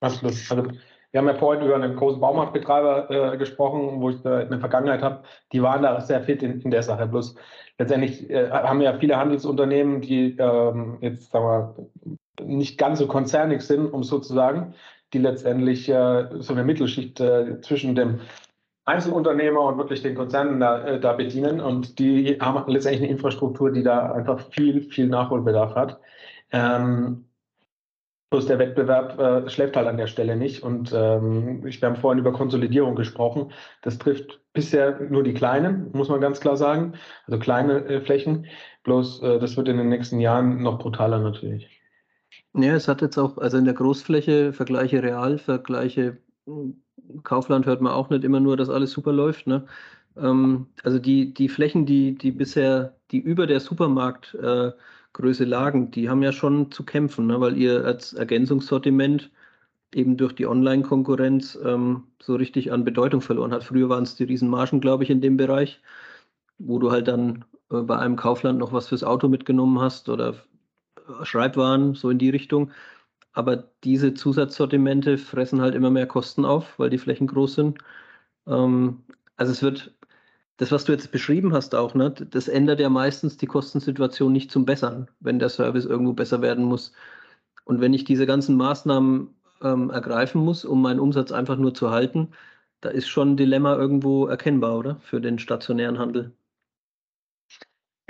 Absolut. 0.01 0.35
Also, 0.51 0.65
wir 1.13 1.19
haben 1.19 1.27
ja 1.27 1.35
vorhin 1.35 1.65
über 1.65 1.75
einen 1.75 1.97
großen 1.97 2.21
Baumarktbetreiber 2.21 3.33
äh, 3.33 3.37
gesprochen, 3.37 4.01
wo 4.01 4.11
ich 4.11 4.23
da 4.23 4.39
eine 4.39 4.61
Vergangenheit 4.61 5.03
habe. 5.03 5.25
Die 5.53 5.61
waren 5.61 5.83
da 5.83 6.01
sehr 6.01 6.23
fit 6.23 6.43
in, 6.43 6.61
in 6.61 6.71
der 6.71 6.85
Sache. 6.85 7.07
Bloß 7.07 7.35
letztendlich 7.79 8.31
äh, 8.31 8.51
haben 8.51 8.81
ja 8.81 8.97
viele 8.99 9.17
Handelsunternehmen, 9.17 10.01
die 10.01 10.37
ähm, 10.39 10.99
jetzt 11.01 11.33
sagen 11.33 11.45
wir, 11.45 12.47
nicht 12.47 12.79
ganz 12.79 13.01
so 13.01 13.09
konzernig 13.09 13.63
sind, 13.63 13.87
um 13.87 14.05
sozusagen, 14.05 14.75
die 15.13 15.19
letztendlich 15.19 15.89
äh, 15.89 16.29
so 16.39 16.53
eine 16.53 16.65
Mittelschicht 16.65 17.21
äh, 17.21 17.61
zwischen 17.61 17.95
dem 17.95 18.21
Einzelunternehmer 18.85 19.61
und 19.61 19.79
wirklich 19.79 20.03
den 20.03 20.15
Konzernen 20.15 20.61
da, 20.61 20.85
äh, 20.85 21.01
da 21.01 21.13
bedienen. 21.13 21.61
Und 21.61 21.99
die 21.99 22.39
haben 22.41 22.71
letztendlich 22.71 23.03
eine 23.03 23.11
Infrastruktur, 23.11 23.73
die 23.73 23.83
da 23.83 24.13
einfach 24.13 24.41
viel, 24.51 24.83
viel 24.83 25.09
Nachholbedarf 25.09 25.75
hat. 25.75 26.01
Ähm, 26.53 27.27
Bloß 28.31 28.47
der 28.47 28.61
Wettbewerb 28.61 29.19
äh, 29.19 29.51
schläft 29.51 29.77
halt 29.77 29.89
an 29.89 29.97
der 29.97 30.07
Stelle 30.07 30.37
nicht. 30.37 30.63
Und 30.63 30.93
ähm, 30.95 31.67
ich, 31.67 31.83
wir 31.83 31.89
haben 31.89 31.97
vorhin 31.97 32.21
über 32.21 32.33
Konsolidierung 32.33 32.95
gesprochen. 32.95 33.51
Das 33.83 33.99
trifft 33.99 34.41
bisher 34.53 35.01
nur 35.01 35.25
die 35.25 35.35
Kleinen, 35.35 35.91
muss 35.93 36.09
man 36.09 36.21
ganz 36.21 36.39
klar 36.39 36.57
sagen. 36.57 36.95
Also 37.27 37.41
kleine 37.41 37.85
äh, 37.87 38.01
Flächen. 38.01 38.47
Bloß 38.85 39.23
äh, 39.25 39.41
das 39.41 39.57
wird 39.57 39.67
in 39.67 39.79
den 39.79 39.89
nächsten 39.89 40.21
Jahren 40.21 40.63
noch 40.63 40.79
brutaler 40.79 41.19
natürlich. 41.19 41.80
Ja, 42.55 42.75
es 42.75 42.89
hat 42.89 43.01
jetzt 43.01 43.17
auch, 43.19 43.39
also 43.39 43.59
in 43.59 43.65
der 43.65 43.75
Großfläche, 43.75 44.53
Vergleiche 44.53 45.03
Real, 45.03 45.39
Vergleiche 45.39 46.19
hm, 46.47 46.83
Kaufland 47.23 47.67
hört 47.67 47.81
man 47.81 47.93
auch 47.93 48.11
nicht 48.11 48.25
immer 48.25 48.41
nur, 48.41 48.57
dass 48.57 48.69
alles 48.69 48.91
super 48.93 49.13
läuft. 49.13 49.47
Ne? 49.47 49.67
Ähm, 50.17 50.67
also 50.83 50.99
die, 50.99 51.33
die 51.33 51.49
Flächen, 51.49 51.87
die, 51.87 52.15
die 52.17 52.33
bisher, 52.33 52.97
die 53.13 53.19
über 53.19 53.47
der 53.47 53.61
Supermarkt 53.61 54.35
äh, 54.35 54.73
lagen, 55.45 55.91
die 55.91 56.09
haben 56.09 56.23
ja 56.23 56.33
schon 56.33 56.71
zu 56.73 56.85
kämpfen, 56.85 57.27
ne? 57.27 57.41
weil 57.41 57.57
ihr 57.57 57.85
als 57.85 58.13
Ergänzungssortiment 58.15 59.31
eben 59.95 60.17
durch 60.17 60.35
die 60.35 60.47
Online-Konkurrenz 60.47 61.59
ähm, 61.65 62.05
so 62.23 62.37
richtig 62.37 62.73
an 62.73 62.85
Bedeutung 62.85 63.21
verloren 63.23 63.53
hat. 63.53 63.65
Früher 63.65 63.89
waren 63.89 64.05
es 64.05 64.17
die 64.17 64.25
Riesenmargen, 64.25 64.81
glaube 64.81 65.05
ich, 65.05 65.11
in 65.11 65.21
dem 65.23 65.37
Bereich, 65.37 65.81
wo 66.59 66.79
du 66.79 66.91
halt 66.93 67.09
dann 67.09 67.45
äh, 67.71 67.83
bei 67.83 67.99
einem 67.99 68.17
Kaufland 68.17 68.59
noch 68.59 68.73
was 68.73 68.89
fürs 68.89 69.05
Auto 69.05 69.29
mitgenommen 69.29 69.81
hast 69.81 70.09
oder 70.09 70.35
Schreibwaren, 71.25 71.95
so 71.95 72.11
in 72.11 72.19
die 72.19 72.31
Richtung. 72.31 72.71
Aber 73.33 73.65
diese 73.85 74.15
Zusatzsortimente 74.15 75.19
fressen 75.19 75.61
halt 75.61 75.75
immer 75.75 75.91
mehr 75.91 76.07
Kosten 76.07 76.45
auf, 76.45 76.79
weil 76.79 76.91
die 76.91 76.99
Flächen 76.99 77.27
groß 77.27 77.55
sind. 77.55 77.79
Ähm, 78.47 79.03
also 79.37 79.53
es 79.53 79.63
wird 79.63 79.95
das, 80.61 80.73
was 80.73 80.85
du 80.85 80.93
jetzt 80.93 81.11
beschrieben 81.11 81.55
hast 81.55 81.75
auch, 81.75 81.95
ne, 81.95 82.11
das 82.11 82.47
ändert 82.49 82.81
ja 82.81 82.91
meistens 82.91 83.39
die 83.39 83.47
Kostensituation 83.47 84.33
nicht 84.33 84.51
zum 84.51 84.67
Besseren, 84.67 85.09
wenn 85.21 85.39
der 85.39 85.49
Service 85.49 85.87
irgendwo 85.87 86.13
besser 86.13 86.43
werden 86.43 86.65
muss. 86.65 86.93
Und 87.65 87.81
wenn 87.81 87.95
ich 87.95 88.05
diese 88.05 88.27
ganzen 88.27 88.57
Maßnahmen 88.57 89.35
ähm, 89.63 89.91
ergreifen 89.91 90.43
muss, 90.43 90.67
um 90.67 90.83
meinen 90.83 91.01
Umsatz 91.01 91.33
einfach 91.33 91.57
nur 91.57 91.73
zu 91.73 91.91
halten, 91.91 92.33
da 92.83 92.91
ist 92.91 93.09
schon 93.09 93.33
ein 93.33 93.37
Dilemma 93.37 93.75
irgendwo 93.77 94.27
erkennbar, 94.27 94.77
oder? 94.79 94.97
Für 94.97 95.21
den 95.21 95.39
stationären 95.39 95.99
Handel. 95.99 96.33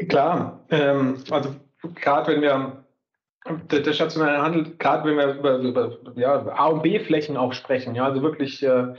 Klar, 0.09 0.65
ähm, 0.71 1.23
also 1.31 1.55
gerade 1.95 2.33
wenn 2.33 2.43
wir 2.43 2.85
der, 3.71 3.81
der 3.81 3.93
stationäre 3.93 4.43
Handel, 4.43 4.77
gerade 4.79 5.09
wenn 5.09 5.17
wir 5.17 5.35
über, 5.35 5.59
über 5.59 5.99
ja, 6.17 6.47
A- 6.47 6.69
und 6.69 6.83
B-Flächen 6.83 7.37
auch 7.37 7.53
sprechen, 7.53 7.95
ja, 7.95 8.05
also 8.05 8.23
wirklich 8.23 8.63
äh, 8.63 8.95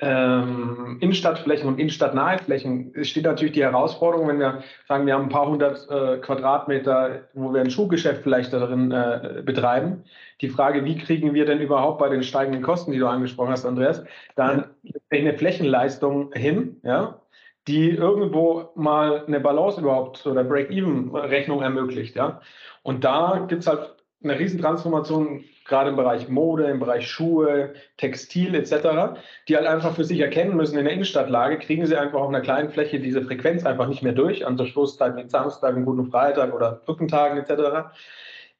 ähm, 0.00 0.98
Innenstadtflächen 1.00 1.68
und 1.68 1.78
innenstadtnahe 1.78 2.38
Flächen 2.38 2.92
steht 3.04 3.24
natürlich 3.24 3.54
die 3.54 3.62
Herausforderung, 3.62 4.26
wenn 4.26 4.40
wir 4.40 4.64
sagen, 4.88 5.06
wir 5.06 5.14
haben 5.14 5.24
ein 5.24 5.28
paar 5.28 5.46
hundert 5.46 5.88
äh, 5.88 6.18
Quadratmeter, 6.18 7.28
wo 7.32 7.54
wir 7.54 7.60
ein 7.60 7.70
Schuhgeschäft 7.70 8.22
vielleicht 8.22 8.52
darin 8.52 8.90
äh, 8.90 9.42
betreiben. 9.44 10.04
Die 10.40 10.48
Frage, 10.48 10.84
wie 10.84 10.98
kriegen 10.98 11.32
wir 11.32 11.46
denn 11.46 11.60
überhaupt 11.60 12.00
bei 12.00 12.08
den 12.08 12.24
steigenden 12.24 12.62
Kosten, 12.62 12.90
die 12.90 12.98
du 12.98 13.06
angesprochen 13.06 13.52
hast, 13.52 13.64
Andreas, 13.64 14.04
dann 14.34 14.64
eine 15.10 15.38
Flächenleistung 15.38 16.32
hin, 16.32 16.80
ja, 16.82 17.20
die 17.66 17.90
irgendwo 17.90 18.70
mal 18.74 19.24
eine 19.26 19.40
Balance 19.40 19.80
überhaupt 19.80 20.26
oder 20.26 20.44
Break-Even-Rechnung 20.44 21.62
ermöglicht, 21.62 22.16
ja. 22.16 22.40
Und 22.82 23.04
da 23.04 23.46
gibt 23.48 23.62
es 23.62 23.66
halt 23.66 23.94
eine 24.22 24.38
Riesentransformation, 24.38 25.44
gerade 25.66 25.90
im 25.90 25.96
Bereich 25.96 26.28
Mode, 26.28 26.64
im 26.64 26.80
Bereich 26.80 27.06
Schuhe, 27.06 27.74
Textil 27.96 28.54
etc., 28.54 29.18
die 29.48 29.56
halt 29.56 29.66
einfach 29.66 29.94
für 29.94 30.04
sich 30.04 30.20
erkennen 30.20 30.56
müssen, 30.56 30.78
in 30.78 30.84
der 30.84 30.94
Innenstadtlage 30.94 31.58
kriegen 31.58 31.86
sie 31.86 31.96
einfach 31.96 32.20
auf 32.20 32.28
einer 32.28 32.40
kleinen 32.40 32.70
Fläche 32.70 33.00
diese 33.00 33.22
Frequenz 33.22 33.64
einfach 33.64 33.86
nicht 33.86 34.02
mehr 34.02 34.12
durch, 34.12 34.46
an 34.46 34.56
so 34.56 34.66
Stoßzeiten 34.66 35.16
wie 35.16 35.28
Samstag, 35.28 35.74
Guten 35.84 36.10
Freitag 36.10 36.54
oder 36.54 36.82
Brückentagen 36.84 37.38
etc., 37.38 37.94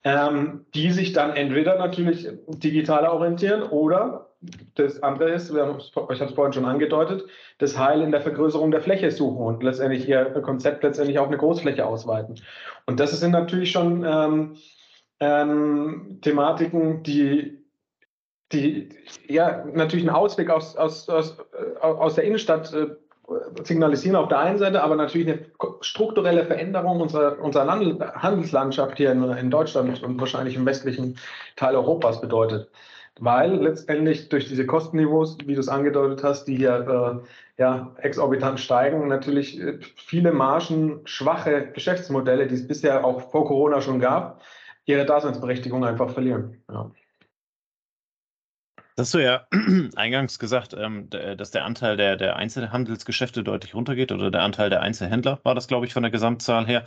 ähm, 0.05 0.67
die 0.75 0.91
sich 0.91 1.13
dann 1.13 1.35
entweder 1.35 1.79
natürlich 1.79 2.29
digital 2.47 3.07
orientieren 3.07 3.63
oder 3.63 4.34
das 4.75 5.03
andere 5.03 5.31
ist, 5.31 5.51
ich 5.51 5.57
habe 5.59 5.79
es 5.79 6.33
vorhin 6.33 6.53
schon 6.53 6.65
angedeutet, 6.65 7.25
das 7.59 7.79
Heil 7.79 8.03
in 8.03 8.11
der 8.11 8.21
Vergrößerung 8.21 8.71
der 8.71 8.83
Fläche 8.83 9.11
suchen 9.11 9.45
und 9.45 9.63
letztendlich 9.63 10.09
ihr 10.09 10.25
Konzept 10.43 10.83
letztendlich 10.83 11.19
auf 11.19 11.29
eine 11.29 11.39
Großfläche 11.39 11.87
ausweiten. 11.87 12.41
Und 12.87 13.01
das 13.01 13.19
sind 13.19 13.33
natürlich 13.33 13.71
schon 13.71 14.05
ähm, 14.07 14.57
ähm, 15.21 16.19
Thematiken, 16.23 17.03
die, 17.03 17.65
die 18.53 18.89
ja 19.29 19.65
natürlich 19.73 20.07
einen 20.07 20.17
Ausweg 20.17 20.51
aus, 20.51 20.77
aus, 20.77 21.09
aus, 21.09 21.37
äh, 21.53 21.79
aus 21.81 22.15
der 22.15 22.25
Innenstadt 22.25 22.73
äh, 22.73 22.89
signalisieren 23.63 24.17
auf 24.17 24.29
der 24.29 24.39
einen 24.39 24.59
Seite, 24.59 24.83
aber 24.83 24.97
natürlich 24.97 25.29
eine 25.29 25.47
strukturelle 25.81 26.45
Veränderung 26.45 27.01
unserer, 27.01 27.39
unserer 27.41 27.67
Handelslandschaft 27.67 28.99
hier 28.99 29.13
in, 29.13 29.23
in 29.31 29.51
Deutschland 29.51 30.03
und 30.03 30.21
wahrscheinlich 30.21 30.57
im 30.57 30.67
westlichen 30.67 31.19
Teil 31.57 31.75
Europas 31.75 32.21
bedeutet 32.21 32.71
weil 33.21 33.55
letztendlich 33.55 34.29
durch 34.29 34.49
diese 34.49 34.67
Kostenniveaus, 34.67 35.39
wie 35.45 35.55
du 35.55 35.61
es 35.61 35.69
angedeutet 35.69 36.25
hast, 36.25 36.45
die 36.47 36.57
hier 36.57 37.23
äh, 37.57 37.61
ja, 37.61 37.95
exorbitant 37.99 38.59
steigen, 38.59 39.09
natürlich 39.09 39.61
äh, 39.61 39.79
viele 39.97 40.33
margenschwache 40.33 41.71
Geschäftsmodelle, 41.73 42.47
die 42.47 42.57
es 42.57 42.67
bisher 42.67 43.05
auch 43.05 43.31
vor 43.31 43.47
Corona 43.47 43.81
schon 43.81 44.01
gab, 44.01 44.43
ihre 44.85 45.07
Daseinsberechtigung 45.07 45.85
einfach 45.85 46.11
verlieren. 46.11 46.63
Ja. 46.71 46.91
Das 48.97 49.09
hast 49.09 49.15
du 49.15 49.19
ja 49.19 49.47
eingangs 49.97 50.39
gesagt, 50.39 50.73
ähm, 50.79 51.11
dass 51.11 51.51
der 51.51 51.65
Anteil 51.65 51.97
der, 51.97 52.17
der 52.17 52.37
Einzelhandelsgeschäfte 52.37 53.43
deutlich 53.43 53.75
runtergeht 53.75 54.13
oder 54.13 54.31
der 54.31 54.43
Anteil 54.43 54.71
der 54.71 54.83
Einzelhändler 54.83 55.41
war 55.43 55.57
das, 55.57 55.67
glaube 55.67 55.87
ich, 55.87 55.93
von 55.93 56.05
der 56.05 56.13
Gesamtzahl 56.13 56.67
her. 56.67 56.85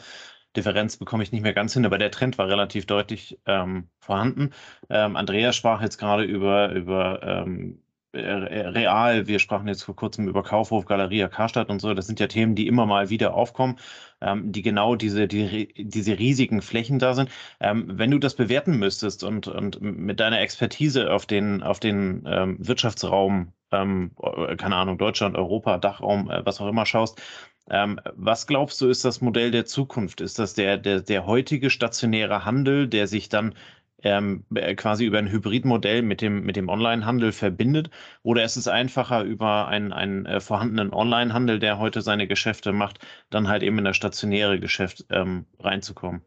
Differenz 0.58 0.98
bekomme 0.98 1.24
ich 1.24 1.32
nicht 1.32 1.44
mehr 1.44 1.54
ganz 1.54 1.74
hin, 1.74 1.86
aber 1.86 1.98
der 1.98 2.12
Trend 2.12 2.38
war 2.38 2.48
relativ 2.48 2.86
deutlich 2.86 3.40
ähm, 3.46 3.90
vorhanden. 4.00 4.52
Ähm, 4.90 5.16
Andreas 5.16 5.56
sprach 5.56 5.82
jetzt 5.82 5.98
gerade 5.98 6.24
über, 6.24 6.72
über 6.72 7.22
ähm, 7.24 7.80
Real, 8.14 9.28
wir 9.28 9.40
sprachen 9.40 9.68
jetzt 9.68 9.84
vor 9.84 9.96
kurzem 9.96 10.28
über 10.28 10.42
Kaufhof, 10.42 10.86
Galeria, 10.86 11.28
Karstadt 11.28 11.70
und 11.70 11.80
so. 11.80 11.94
Das 11.94 12.08
sind 12.08 12.20
ja 12.20 12.28
Themen, 12.28 12.56
die 12.56 12.68
immer 12.68 12.86
mal 12.86 13.10
wieder 13.10 13.34
aufkommen, 13.34 13.78
ähm, 14.22 14.52
die 14.52 14.62
genau 14.62 14.96
diese, 14.96 15.28
die, 15.28 15.74
diese 15.78 16.18
riesigen 16.18 16.62
Flächen 16.62 17.00
da 17.00 17.14
sind. 17.14 17.30
Ähm, 17.60 17.86
wenn 17.88 18.12
du 18.12 18.18
das 18.18 18.36
bewerten 18.36 18.78
müsstest 18.78 19.24
und, 19.24 19.48
und 19.48 19.82
mit 19.82 20.20
deiner 20.20 20.40
Expertise 20.42 21.12
auf 21.12 21.26
den, 21.26 21.62
auf 21.64 21.80
den 21.80 22.24
ähm, 22.28 22.58
Wirtschaftsraum, 22.60 23.54
ähm, 23.72 24.12
keine 24.58 24.76
Ahnung, 24.78 24.98
Deutschland, 24.98 25.36
Europa, 25.36 25.78
Dachraum, 25.78 26.32
äh, 26.32 26.46
was 26.46 26.62
auch 26.62 26.68
immer 26.68 26.86
schaust, 26.86 27.22
ähm, 27.70 28.00
was 28.16 28.48
glaubst 28.48 28.80
du, 28.82 28.90
ist 28.90 29.04
das 29.06 29.22
Modell 29.22 29.52
der 29.52 29.66
Zukunft? 29.66 30.22
Ist 30.22 30.40
das 30.40 30.54
der, 30.54 30.78
der, 30.78 31.02
der 31.02 31.26
heutige 31.26 31.70
stationäre 31.70 32.46
Handel, 32.46 32.88
der 32.88 33.08
sich 33.08 33.30
dann 33.30 33.56
ähm, 34.04 34.46
äh, 34.54 34.76
quasi 34.76 35.06
über 35.06 35.18
ein 35.18 35.30
Hybridmodell 35.30 36.02
mit 36.02 36.22
dem, 36.22 36.44
mit 36.44 36.56
dem 36.56 36.70
Onlinehandel 36.70 37.32
verbindet? 37.32 37.90
Oder 38.24 38.44
ist 38.44 38.56
es 38.56 38.68
einfacher, 38.68 39.24
über 39.24 39.68
einen, 39.68 39.92
einen 39.92 40.26
äh, 40.26 40.40
vorhandenen 40.40 40.94
Onlinehandel, 40.94 41.60
der 41.60 41.80
heute 41.80 42.02
seine 42.02 42.28
Geschäfte 42.28 42.72
macht, 42.72 43.00
dann 43.30 43.48
halt 43.48 43.64
eben 43.64 43.78
in 43.80 43.86
das 43.86 43.98
stationäre 43.98 44.60
Geschäft 44.60 45.06
ähm, 45.10 45.46
reinzukommen? 45.60 46.22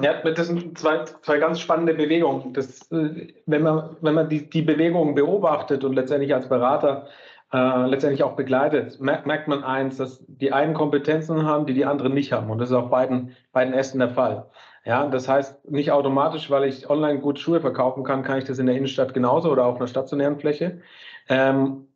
Ja, 0.00 0.22
das 0.22 0.46
sind 0.46 0.78
zwei, 0.78 1.04
zwei 1.04 1.38
ganz 1.38 1.58
spannende 1.58 1.94
Bewegungen. 1.94 2.52
Das, 2.52 2.90
äh, 2.92 3.34
wenn 3.46 3.62
man, 3.62 3.96
wenn 4.00 4.14
man 4.14 4.28
die, 4.28 4.48
die 4.48 4.62
Bewegungen 4.62 5.14
beobachtet 5.14 5.82
und 5.82 5.94
letztendlich 5.94 6.32
als 6.32 6.48
Berater 6.48 7.08
äh, 7.52 7.86
letztendlich 7.86 8.22
auch 8.22 8.34
begleitet, 8.34 9.00
merkt, 9.00 9.26
merkt 9.26 9.46
man 9.46 9.62
eins, 9.62 9.98
dass 9.98 10.24
die 10.26 10.52
einen 10.52 10.74
Kompetenzen 10.74 11.44
haben, 11.44 11.66
die 11.66 11.74
die 11.74 11.84
anderen 11.84 12.14
nicht 12.14 12.32
haben. 12.32 12.50
Und 12.50 12.58
das 12.58 12.70
ist 12.70 12.76
auf 12.76 12.90
beiden, 12.90 13.36
beiden 13.52 13.74
Ästen 13.74 13.98
der 13.98 14.10
Fall. 14.10 14.50
Ja, 14.84 15.06
das 15.06 15.28
heißt 15.28 15.70
nicht 15.70 15.92
automatisch, 15.92 16.50
weil 16.50 16.64
ich 16.64 16.90
online 16.90 17.20
gut 17.20 17.38
Schuhe 17.38 17.60
verkaufen 17.60 18.02
kann, 18.04 18.24
kann 18.24 18.38
ich 18.38 18.44
das 18.44 18.58
in 18.58 18.66
der 18.66 18.74
Innenstadt 18.74 19.14
genauso 19.14 19.50
oder 19.50 19.66
auf 19.66 19.76
einer 19.76 19.86
stationären 19.86 20.38
Fläche. 20.40 20.80
Ähm, 21.28 21.88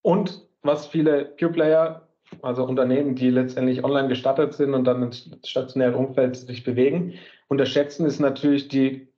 und 0.00 0.46
was 0.62 0.86
viele 0.86 1.24
Pure-Player, 1.24 2.08
also 2.40 2.64
Unternehmen, 2.64 3.14
die 3.14 3.30
letztendlich 3.30 3.84
online 3.84 4.08
gestattet 4.08 4.54
sind 4.54 4.74
und 4.74 4.84
dann 4.84 5.02
im 5.02 5.12
stationären 5.44 5.94
Umfeld 5.94 6.36
sich 6.36 6.64
bewegen, 6.64 7.14
unterschätzen, 7.48 8.06
ist 8.06 8.20
natürlich 8.20 8.68
die, 8.68 9.08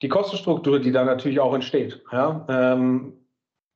die 0.00 0.08
Kostenstruktur, 0.08 0.78
die 0.80 0.92
da 0.92 1.04
natürlich 1.04 1.40
auch 1.40 1.54
entsteht. 1.54 2.02
Ja, 2.12 2.46
ähm, 2.48 3.23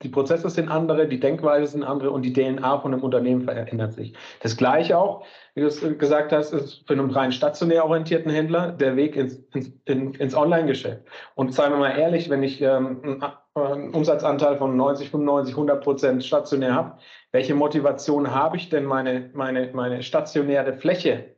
die 0.03 0.09
Prozesse 0.09 0.49
sind 0.49 0.69
andere, 0.69 1.09
die 1.09 1.19
Denkweise 1.19 1.73
sind 1.73 1.83
andere 1.83 2.13
und 2.13 2.23
die 2.23 2.33
DNA 2.33 2.79
von 2.79 2.93
einem 2.93 3.03
Unternehmen 3.03 3.43
verändert 3.43 3.95
sich. 3.95 4.15
Das 4.41 4.57
gleiche 4.57 4.97
auch, 4.97 5.25
wie 5.55 5.61
du 5.63 5.67
es 5.67 5.81
gesagt 5.99 6.33
hast, 6.33 6.53
ist 6.53 6.87
für 6.87 6.93
einen 6.93 7.11
rein 7.11 7.33
stationär 7.33 7.85
orientierten 7.85 8.31
Händler 8.31 8.71
der 8.71 8.95
Weg 8.95 9.17
ins, 9.17 9.41
ins, 9.55 10.17
ins 10.17 10.35
Online-Geschäft. 10.37 11.03
Und 11.35 11.53
seien 11.53 11.73
wir 11.73 11.79
mal 11.79 11.99
ehrlich, 11.99 12.31
wenn 12.31 12.45
ich 12.45 12.63
ähm, 12.63 13.25
einen 13.55 13.93
Umsatzanteil 13.93 14.57
von 14.57 14.77
90, 14.77 15.11
95, 15.11 15.55
100 15.55 15.83
Prozent 15.83 16.25
stationär 16.25 16.75
habe, 16.75 16.99
welche 17.33 17.55
Motivation 17.55 18.33
habe 18.33 18.57
ich 18.57 18.69
denn, 18.69 18.85
meine, 18.85 19.31
meine, 19.35 19.71
meine 19.73 20.05
stationäre 20.05 20.75
Fläche 20.75 21.35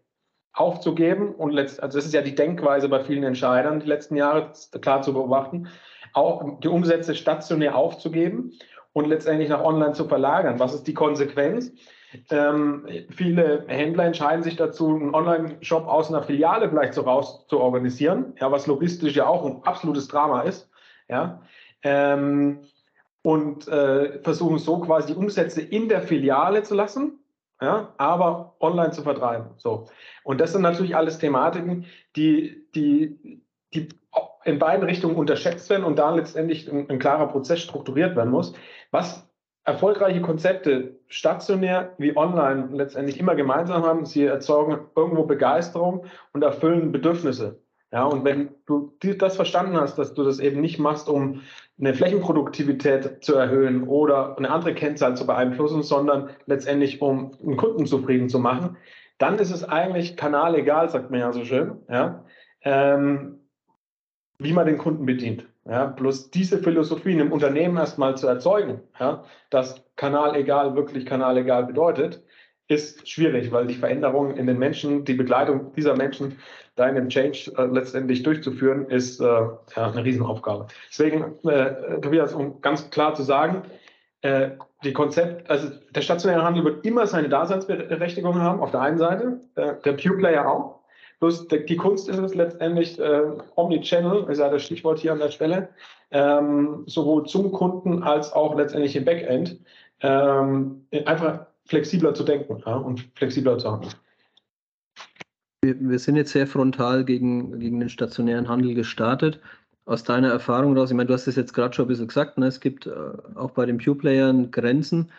aufzugeben? 0.53 1.35
Und 1.35 1.53
letzt, 1.53 1.83
also 1.83 1.97
das 1.97 2.05
ist 2.05 2.13
ja 2.13 2.21
die 2.21 2.35
Denkweise 2.35 2.91
bei 2.91 3.03
vielen 3.03 3.25
Entscheidern 3.25 3.81
die 3.81 3.87
letzten 3.87 4.17
Jahre 4.17 4.53
klar 4.83 5.01
zu 5.01 5.15
beobachten 5.15 5.69
auch 6.13 6.61
die 6.61 6.69
Umsätze 6.69 7.15
stationär 7.15 7.77
aufzugeben 7.77 8.53
und 8.93 9.07
letztendlich 9.07 9.49
nach 9.49 9.63
online 9.63 9.93
zu 9.93 10.07
verlagern. 10.07 10.59
Was 10.59 10.75
ist 10.75 10.87
die 10.87 10.95
Konsequenz? 10.95 11.73
Ähm, 12.31 12.87
viele 13.11 13.65
Händler 13.69 14.05
entscheiden 14.05 14.43
sich 14.43 14.57
dazu, 14.57 14.89
einen 14.89 15.15
Online-Shop 15.15 15.87
aus 15.87 16.09
einer 16.09 16.23
Filiale 16.23 16.69
vielleicht 16.69 16.95
so 16.95 17.03
raus 17.03 17.47
zu 17.47 17.61
organisieren, 17.61 18.35
ja, 18.41 18.51
was 18.51 18.67
logistisch 18.67 19.15
ja 19.15 19.27
auch 19.27 19.45
ein 19.45 19.63
absolutes 19.63 20.09
Drama 20.09 20.43
ist. 20.43 20.69
Ja, 21.09 21.43
ähm, 21.83 22.61
und 23.23 23.69
äh, 23.69 24.21
versuchen 24.23 24.59
so 24.59 24.79
quasi 24.79 25.13
die 25.13 25.19
Umsätze 25.19 25.61
in 25.61 25.89
der 25.89 26.03
Filiale 26.03 26.63
zu 26.63 26.75
lassen, 26.75 27.19
ja, 27.61 27.93
aber 27.99 28.57
online 28.61 28.93
zu 28.93 29.03
vertreiben. 29.03 29.51
So. 29.59 29.89
Und 30.25 30.41
das 30.41 30.53
sind 30.53 30.63
natürlich 30.63 30.97
alles 30.97 31.19
Thematiken, 31.19 31.85
die, 32.17 32.67
die, 32.75 33.43
die 33.75 33.89
in 34.45 34.59
beiden 34.59 34.85
Richtungen 34.85 35.17
unterschätzt 35.17 35.69
werden 35.71 35.85
und 35.85 35.99
da 35.99 36.15
letztendlich 36.15 36.71
ein, 36.71 36.89
ein 36.89 36.99
klarer 36.99 37.29
Prozess 37.29 37.61
strukturiert 37.61 38.17
werden 38.17 38.31
muss. 38.31 38.55
Was 38.91 39.29
erfolgreiche 39.65 40.21
Konzepte 40.21 40.99
stationär 41.09 41.95
wie 41.99 42.17
online 42.17 42.69
letztendlich 42.73 43.19
immer 43.21 43.35
gemeinsam 43.35 43.85
haben, 43.85 44.07
sie 44.07 44.25
erzeugen 44.25 44.79
irgendwo 44.97 45.25
Begeisterung 45.25 46.07
und 46.33 46.43
erfüllen 46.43 46.93
Bedürfnisse. 46.93 47.61
Ja, 47.93 48.05
und 48.05 48.25
wenn 48.25 48.51
du 48.67 48.93
das 49.01 49.35
verstanden 49.35 49.77
hast, 49.77 49.99
dass 49.99 50.15
du 50.15 50.23
das 50.23 50.39
eben 50.39 50.61
nicht 50.61 50.79
machst, 50.79 51.09
um 51.09 51.43
eine 51.79 51.93
Flächenproduktivität 51.93 53.25
zu 53.25 53.35
erhöhen 53.35 53.89
oder 53.89 54.39
eine 54.39 54.51
andere 54.51 54.75
Kennzahl 54.75 55.17
zu 55.17 55.27
beeinflussen, 55.27 55.83
sondern 55.83 56.31
letztendlich 56.47 57.03
um 57.03 57.33
einen 57.43 57.57
Kunden 57.57 57.87
zufrieden 57.87 58.29
zu 58.29 58.39
machen, 58.39 58.77
dann 59.19 59.39
ist 59.39 59.51
es 59.51 59.65
eigentlich 59.65 60.17
kanalegal, 60.17 60.89
sagt 60.89 61.11
man 61.11 61.21
ja 61.21 61.33
so 61.33 61.45
schön. 61.45 61.79
Ja, 61.89 62.25
ähm, 62.63 63.40
wie 64.41 64.53
man 64.53 64.67
den 64.67 64.79
Kunden 64.79 65.07
bedient. 65.07 65.47
Ja, 65.67 65.87
bloß 65.87 66.31
diese 66.31 66.59
Philosophie 66.59 67.13
einem 67.13 67.33
Unternehmen 67.33 67.77
erstmal 67.77 68.17
zu 68.17 68.27
erzeugen, 68.27 68.81
ja, 68.99 69.25
dass 69.51 69.85
Kanal 69.97 70.35
egal 70.35 70.75
wirklich 70.75 71.07
Kanal 71.07 71.37
egal 71.37 71.67
bedeutet, 71.67 72.25
ist 72.67 73.09
schwierig, 73.09 73.53
weil 73.53 73.67
die 73.67 73.75
Veränderung 73.75 74.37
in 74.37 74.47
den 74.47 74.59
Menschen, 74.59 75.05
die 75.05 75.15
Begleitung 75.15 75.73
dieser 75.75 75.97
Menschen 75.97 76.39
da 76.77 76.89
in 76.89 76.95
dem 76.95 77.09
Change 77.09 77.53
äh, 77.59 77.67
letztendlich 77.67 78.23
durchzuführen, 78.23 78.87
ist 78.87 79.21
äh, 79.21 79.25
ja, 79.25 79.59
eine 79.77 80.05
Riesenaufgabe. 80.05 80.69
Deswegen, 80.89 81.37
äh, 81.47 82.01
Tobias, 82.01 82.33
um 82.33 82.61
ganz 82.61 82.91
klar 82.91 83.15
zu 83.15 83.23
sagen, 83.23 83.63
äh, 84.23 84.51
die 84.85 84.93
Konzept, 84.93 85.51
also 85.51 85.69
der 85.91 86.01
stationäre 86.01 86.43
Handel 86.43 86.65
wird 86.65 86.87
immer 86.87 87.07
seine 87.07 87.29
Daseinsberechtigung 87.29 88.41
haben, 88.41 88.61
auf 88.61 88.71
der 88.71 88.81
einen 88.81 88.99
Seite, 88.99 89.41
äh, 89.57 89.75
der 89.85 89.93
Pure 89.93 90.17
Player 90.17 90.49
auch. 90.49 90.80
Bloß 91.21 91.49
die 91.49 91.77
Kunst 91.77 92.09
ist 92.09 92.19
es 92.19 92.35
letztendlich, 92.35 92.99
äh, 92.99 93.23
Omnichannel, 93.55 94.25
ist 94.31 94.39
ja 94.39 94.49
das 94.49 94.63
Stichwort 94.63 94.99
hier 94.99 95.13
an 95.13 95.19
der 95.19 95.31
Stelle, 95.31 95.69
ähm, 96.11 96.85
sowohl 96.87 97.27
zum 97.27 97.53
Kunden 97.53 98.03
als 98.03 98.33
auch 98.33 98.57
letztendlich 98.57 98.97
im 98.97 99.05
Backend, 99.05 99.61
ähm, 100.01 100.87
einfach 101.05 101.47
flexibler 101.67 102.15
zu 102.15 102.25
denken 102.25 102.63
ja, 102.65 102.75
und 102.75 103.07
flexibler 103.15 103.59
zu 103.59 103.71
handeln. 103.71 103.93
Wir, 105.63 105.79
wir, 105.79 105.99
sind 105.99 106.17
jetzt 106.17 106.33
sehr 106.33 106.47
frontal 106.47 107.05
gegen, 107.05 107.61
gegen 107.61 107.81
den 107.81 107.91
stationären 107.91 108.49
Handel 108.49 108.75
gestartet. 108.75 109.41
Aus 109.85 110.05
deiner 110.05 110.31
Erfahrung 110.31 110.75
raus, 110.77 110.91
ich 110.91 110.97
meine, 110.97 111.09
du 111.09 111.13
hast 111.13 111.27
es 111.27 111.37
jetzt 111.37 111.53
gerade 111.53 111.75
schon 111.75 111.85
ein 111.85 111.89
bisschen 111.89 112.09
gesagt, 112.09 112.39
ne, 112.39 112.47
es 112.47 112.61
gibt 112.61 112.87
äh, 112.87 112.93
auch 113.35 113.51
bei 113.51 113.67
den 113.67 113.77
Pure-Playern 113.77 114.51
Grenzen. 114.51 115.11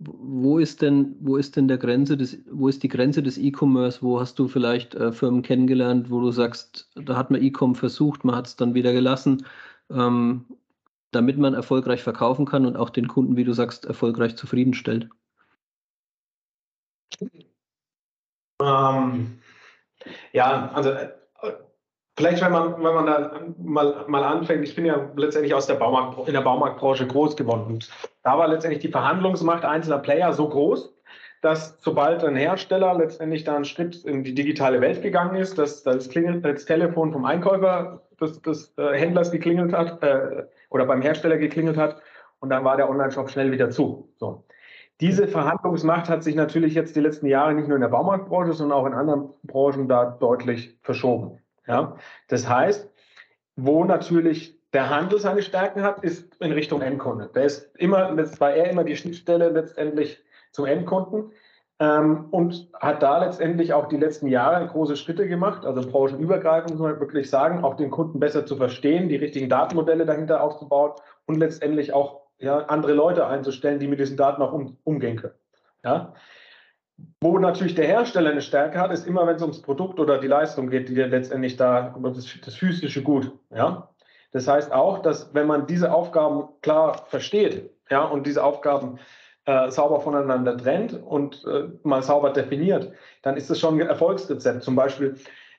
Wo 0.00 0.58
ist 0.58 0.80
denn, 0.80 1.14
wo 1.20 1.36
ist 1.36 1.56
denn 1.56 1.68
der 1.68 1.76
Grenze 1.76 2.16
des, 2.16 2.38
wo 2.50 2.68
ist 2.68 2.82
die 2.82 2.88
Grenze 2.88 3.22
des 3.22 3.36
E-Commerce? 3.36 4.00
Wo 4.02 4.18
hast 4.18 4.38
du 4.38 4.48
vielleicht 4.48 4.94
äh, 4.94 5.12
Firmen 5.12 5.42
kennengelernt, 5.42 6.10
wo 6.10 6.20
du 6.20 6.30
sagst, 6.30 6.90
da 6.94 7.16
hat 7.16 7.30
man 7.30 7.42
E-Com 7.42 7.74
versucht, 7.74 8.24
man 8.24 8.34
hat 8.34 8.46
es 8.46 8.56
dann 8.56 8.72
wieder 8.74 8.92
gelassen, 8.94 9.46
ähm, 9.90 10.46
damit 11.10 11.36
man 11.36 11.52
erfolgreich 11.52 12.02
verkaufen 12.02 12.46
kann 12.46 12.64
und 12.64 12.76
auch 12.76 12.90
den 12.90 13.08
Kunden, 13.08 13.36
wie 13.36 13.44
du 13.44 13.52
sagst, 13.52 13.84
erfolgreich 13.84 14.36
zufriedenstellt? 14.36 15.10
Ähm, 18.62 19.38
ja, 20.32 20.70
also 20.72 20.90
äh, 20.90 21.10
Vielleicht, 22.20 22.42
wenn 22.42 22.52
man, 22.52 22.74
wenn 22.74 22.94
man 22.94 23.06
da 23.06 23.40
mal, 23.56 24.04
mal 24.06 24.22
anfängt, 24.22 24.62
ich 24.62 24.74
bin 24.74 24.84
ja 24.84 25.10
letztendlich 25.16 25.54
aus 25.54 25.66
der 25.66 25.76
Baumarkt, 25.76 26.28
in 26.28 26.34
der 26.34 26.42
Baumarktbranche 26.42 27.06
groß 27.06 27.34
geworden. 27.34 27.78
Da 28.22 28.38
war 28.38 28.48
letztendlich 28.48 28.82
die 28.82 28.90
Verhandlungsmacht 28.90 29.64
einzelner 29.64 29.98
Player 29.98 30.32
so 30.32 30.48
groß, 30.48 30.94
dass 31.42 31.78
sobald 31.80 32.22
ein 32.22 32.36
Hersteller 32.36 32.94
letztendlich 32.94 33.44
da 33.44 33.56
einen 33.56 33.64
Schritt 33.64 34.04
in 34.04 34.24
die 34.24 34.34
digitale 34.34 34.80
Welt 34.80 35.02
gegangen 35.02 35.36
ist, 35.36 35.58
dass 35.58 35.82
das, 35.82 36.10
Klingel, 36.10 36.42
das 36.42 36.66
Telefon 36.66 37.12
vom 37.12 37.24
Einkäufer 37.24 38.02
des, 38.20 38.42
des 38.42 38.74
äh, 38.76 38.92
Händlers 38.92 39.30
geklingelt 39.30 39.72
hat 39.72 40.02
äh, 40.02 40.44
oder 40.68 40.84
beim 40.84 41.00
Hersteller 41.00 41.38
geklingelt 41.38 41.78
hat 41.78 42.02
und 42.40 42.50
dann 42.50 42.64
war 42.64 42.76
der 42.76 42.90
Online-Shop 42.90 43.30
schnell 43.30 43.52
wieder 43.52 43.70
zu. 43.70 44.12
So. 44.18 44.44
Diese 45.00 45.26
Verhandlungsmacht 45.26 46.10
hat 46.10 46.22
sich 46.22 46.34
natürlich 46.34 46.74
jetzt 46.74 46.94
die 46.94 47.00
letzten 47.00 47.26
Jahre 47.26 47.54
nicht 47.54 47.68
nur 47.68 47.76
in 47.76 47.80
der 47.80 47.88
Baumarktbranche, 47.88 48.52
sondern 48.52 48.78
auch 48.78 48.86
in 48.86 48.92
anderen 48.92 49.30
Branchen 49.44 49.88
da 49.88 50.04
deutlich 50.04 50.78
verschoben. 50.82 51.38
Ja? 51.66 51.96
Das 52.28 52.46
heißt, 52.46 52.90
wo 53.56 53.84
natürlich 53.84 54.59
der 54.72 54.88
Handel 54.88 55.18
seine 55.18 55.42
Stärken 55.42 55.82
hat, 55.82 56.04
ist 56.04 56.34
in 56.40 56.52
Richtung 56.52 56.80
Endkunde. 56.80 57.30
Der 57.34 57.44
ist 57.44 57.74
immer, 57.76 58.14
das 58.14 58.40
war 58.40 58.52
er 58.52 58.70
immer 58.70 58.84
die 58.84 58.96
Schnittstelle 58.96 59.48
letztendlich 59.48 60.22
zum 60.52 60.66
Endkunden 60.66 61.32
ähm, 61.80 62.26
und 62.30 62.68
hat 62.78 63.02
da 63.02 63.24
letztendlich 63.24 63.72
auch 63.72 63.88
die 63.88 63.96
letzten 63.96 64.28
Jahre 64.28 64.66
große 64.66 64.96
Schritte 64.96 65.26
gemacht, 65.26 65.64
also 65.64 65.80
branchenübergreifend 65.88 66.72
muss 66.72 66.80
man 66.80 67.00
wirklich 67.00 67.30
sagen, 67.30 67.64
auch 67.64 67.74
den 67.74 67.90
Kunden 67.90 68.20
besser 68.20 68.46
zu 68.46 68.56
verstehen, 68.56 69.08
die 69.08 69.16
richtigen 69.16 69.48
Datenmodelle 69.48 70.06
dahinter 70.06 70.42
aufzubauen 70.42 70.92
und 71.26 71.36
letztendlich 71.36 71.92
auch 71.92 72.20
ja, 72.38 72.58
andere 72.66 72.92
Leute 72.92 73.26
einzustellen, 73.26 73.80
die 73.80 73.88
mit 73.88 73.98
diesen 73.98 74.16
Daten 74.16 74.42
auch 74.42 74.52
um, 74.52 74.76
umgehen 74.84 75.16
können. 75.16 75.34
Ja? 75.84 76.14
Wo 77.22 77.38
natürlich 77.38 77.74
der 77.74 77.86
Hersteller 77.86 78.30
eine 78.30 78.42
Stärke 78.42 78.78
hat, 78.78 78.92
ist 78.92 79.06
immer, 79.06 79.26
wenn 79.26 79.36
es 79.36 79.42
ums 79.42 79.62
Produkt 79.62 79.98
oder 79.98 80.18
die 80.18 80.26
Leistung 80.26 80.68
geht, 80.68 80.88
die 80.88 80.94
letztendlich 80.94 81.56
da, 81.56 81.94
das, 82.02 82.26
das 82.44 82.54
physische 82.54 83.02
Gut. 83.02 83.32
Ja? 83.50 83.88
Das 84.32 84.46
heißt 84.46 84.72
auch, 84.72 85.00
dass 85.00 85.34
wenn 85.34 85.46
man 85.46 85.66
diese 85.66 85.92
Aufgaben 85.92 86.48
klar 86.62 87.06
versteht 87.08 87.70
ja, 87.90 88.04
und 88.04 88.26
diese 88.26 88.44
Aufgaben 88.44 88.98
äh, 89.46 89.70
sauber 89.70 90.00
voneinander 90.00 90.56
trennt 90.56 90.92
und 91.02 91.44
äh, 91.44 91.68
mal 91.82 92.02
sauber 92.02 92.30
definiert, 92.30 92.92
dann 93.22 93.36
ist 93.36 93.50
das 93.50 93.58
schon 93.58 93.80
ein 93.80 93.88
Erfolgsrezept. 93.88 94.62
Zum 94.62 94.76
Beispiel, 94.76 95.16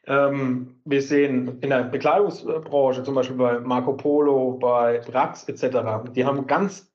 ähm, 0.08 0.80
wir 0.86 1.02
sehen 1.02 1.60
in 1.62 1.70
der 1.70 1.84
Bekleidungsbranche, 1.84 3.04
zum 3.04 3.16
Beispiel 3.16 3.38
bei 3.38 3.60
Marco 3.60 3.94
Polo, 3.94 4.58
bei 4.60 5.02
Rax 5.12 5.48
etc., 5.50 6.12
die 6.14 6.26
haben 6.26 6.48
ganz 6.48 6.92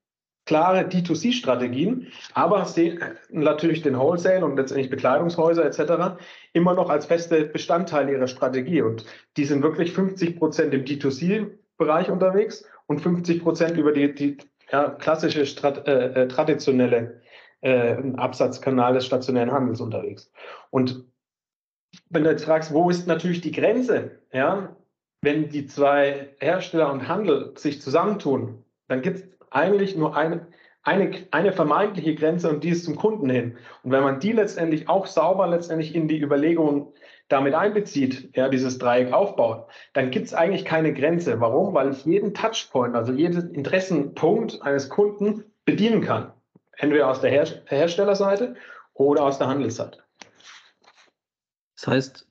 klare 0.46 0.82
D2C-Strategien, 0.82 2.06
aber 2.32 2.64
sehen 2.64 3.00
natürlich 3.30 3.82
den 3.82 3.98
Wholesale 3.98 4.44
und 4.44 4.56
letztendlich 4.56 4.90
Bekleidungshäuser 4.90 5.64
etc. 5.64 6.22
immer 6.52 6.74
noch 6.74 6.88
als 6.88 7.04
feste 7.04 7.44
Bestandteile 7.46 8.12
ihrer 8.12 8.28
Strategie. 8.28 8.80
Und 8.80 9.04
die 9.36 9.44
sind 9.44 9.62
wirklich 9.62 9.92
50 9.92 10.38
Prozent 10.38 10.72
im 10.72 10.84
D2C-Bereich 11.78 12.10
unterwegs 12.10 12.64
und 12.86 13.00
50 13.00 13.42
Prozent 13.42 13.76
über 13.76 13.92
die, 13.92 14.14
die 14.14 14.38
ja, 14.70 14.90
klassische 14.90 15.46
Strat 15.46 15.86
äh, 15.86 16.22
äh, 16.22 16.28
traditionelle 16.28 17.20
äh, 17.60 17.96
Absatzkanal 18.16 18.94
des 18.94 19.06
stationären 19.06 19.52
Handels 19.52 19.80
unterwegs. 19.80 20.32
Und 20.70 21.04
wenn 22.10 22.24
du 22.24 22.30
jetzt 22.30 22.44
fragst, 22.44 22.72
wo 22.72 22.90
ist 22.90 23.06
natürlich 23.06 23.40
die 23.40 23.52
Grenze, 23.52 24.18
ja, 24.32 24.76
wenn 25.22 25.48
die 25.48 25.66
zwei 25.66 26.34
Hersteller 26.38 26.92
und 26.92 27.08
Handel 27.08 27.52
sich 27.56 27.80
zusammentun, 27.80 28.64
dann 28.88 29.02
gibt 29.02 29.16
es 29.16 29.24
eigentlich 29.50 29.96
nur 29.96 30.16
eine, 30.16 30.46
eine, 30.82 31.26
eine 31.30 31.52
vermeintliche 31.52 32.14
Grenze 32.14 32.50
und 32.50 32.62
die 32.62 32.68
ist 32.68 32.84
zum 32.84 32.96
Kunden 32.96 33.30
hin. 33.30 33.56
Und 33.82 33.92
wenn 33.92 34.02
man 34.02 34.20
die 34.20 34.32
letztendlich 34.32 34.88
auch 34.88 35.06
sauber 35.06 35.46
letztendlich 35.48 35.94
in 35.94 36.06
die 36.06 36.20
Überlegungen 36.20 36.88
damit 37.28 37.54
einbezieht, 37.54 38.36
ja, 38.36 38.48
dieses 38.48 38.78
Dreieck 38.78 39.12
aufbaut, 39.12 39.66
dann 39.92 40.10
gibt 40.10 40.26
es 40.26 40.34
eigentlich 40.34 40.64
keine 40.64 40.94
Grenze. 40.94 41.40
Warum? 41.40 41.74
Weil 41.74 41.90
ich 41.90 42.04
jeden 42.04 42.34
Touchpoint, 42.34 42.94
also 42.94 43.12
jeden 43.12 43.52
Interessenpunkt 43.54 44.62
eines 44.62 44.88
Kunden 44.88 45.44
bedienen 45.64 46.00
kann. 46.00 46.32
Entweder 46.76 47.08
aus 47.08 47.20
der 47.20 47.30
Her 47.30 47.46
Herstellerseite 47.66 48.54
oder 48.94 49.24
aus 49.24 49.38
der 49.38 49.48
Handelsseite. 49.48 50.00
Das 51.76 51.86
heißt, 51.86 52.26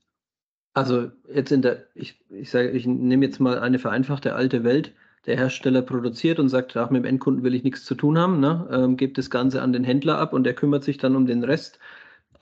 also 0.73 1.11
jetzt 1.31 1.51
in 1.51 1.61
der, 1.61 1.85
ich, 1.93 2.19
ich 2.29 2.49
sage, 2.49 2.69
ich 2.71 2.85
nehme 2.85 3.25
jetzt 3.25 3.39
mal 3.39 3.59
eine 3.59 3.79
vereinfachte 3.79 4.35
alte 4.35 4.63
Welt 4.63 4.93
der 5.25 5.37
Hersteller 5.37 5.81
produziert 5.81 6.39
und 6.39 6.49
sagt, 6.49 6.75
ach, 6.77 6.89
mit 6.89 7.03
dem 7.03 7.09
Endkunden 7.09 7.43
will 7.43 7.55
ich 7.55 7.63
nichts 7.63 7.83
zu 7.83 7.95
tun 7.95 8.17
haben, 8.17 8.39
ne? 8.39 8.67
ähm, 8.71 8.97
gibt 8.97 9.17
das 9.17 9.29
Ganze 9.29 9.61
an 9.61 9.73
den 9.73 9.83
Händler 9.83 10.19
ab 10.19 10.33
und 10.33 10.43
der 10.43 10.53
kümmert 10.53 10.83
sich 10.83 10.97
dann 10.97 11.15
um 11.15 11.25
den 11.25 11.43
Rest. 11.43 11.79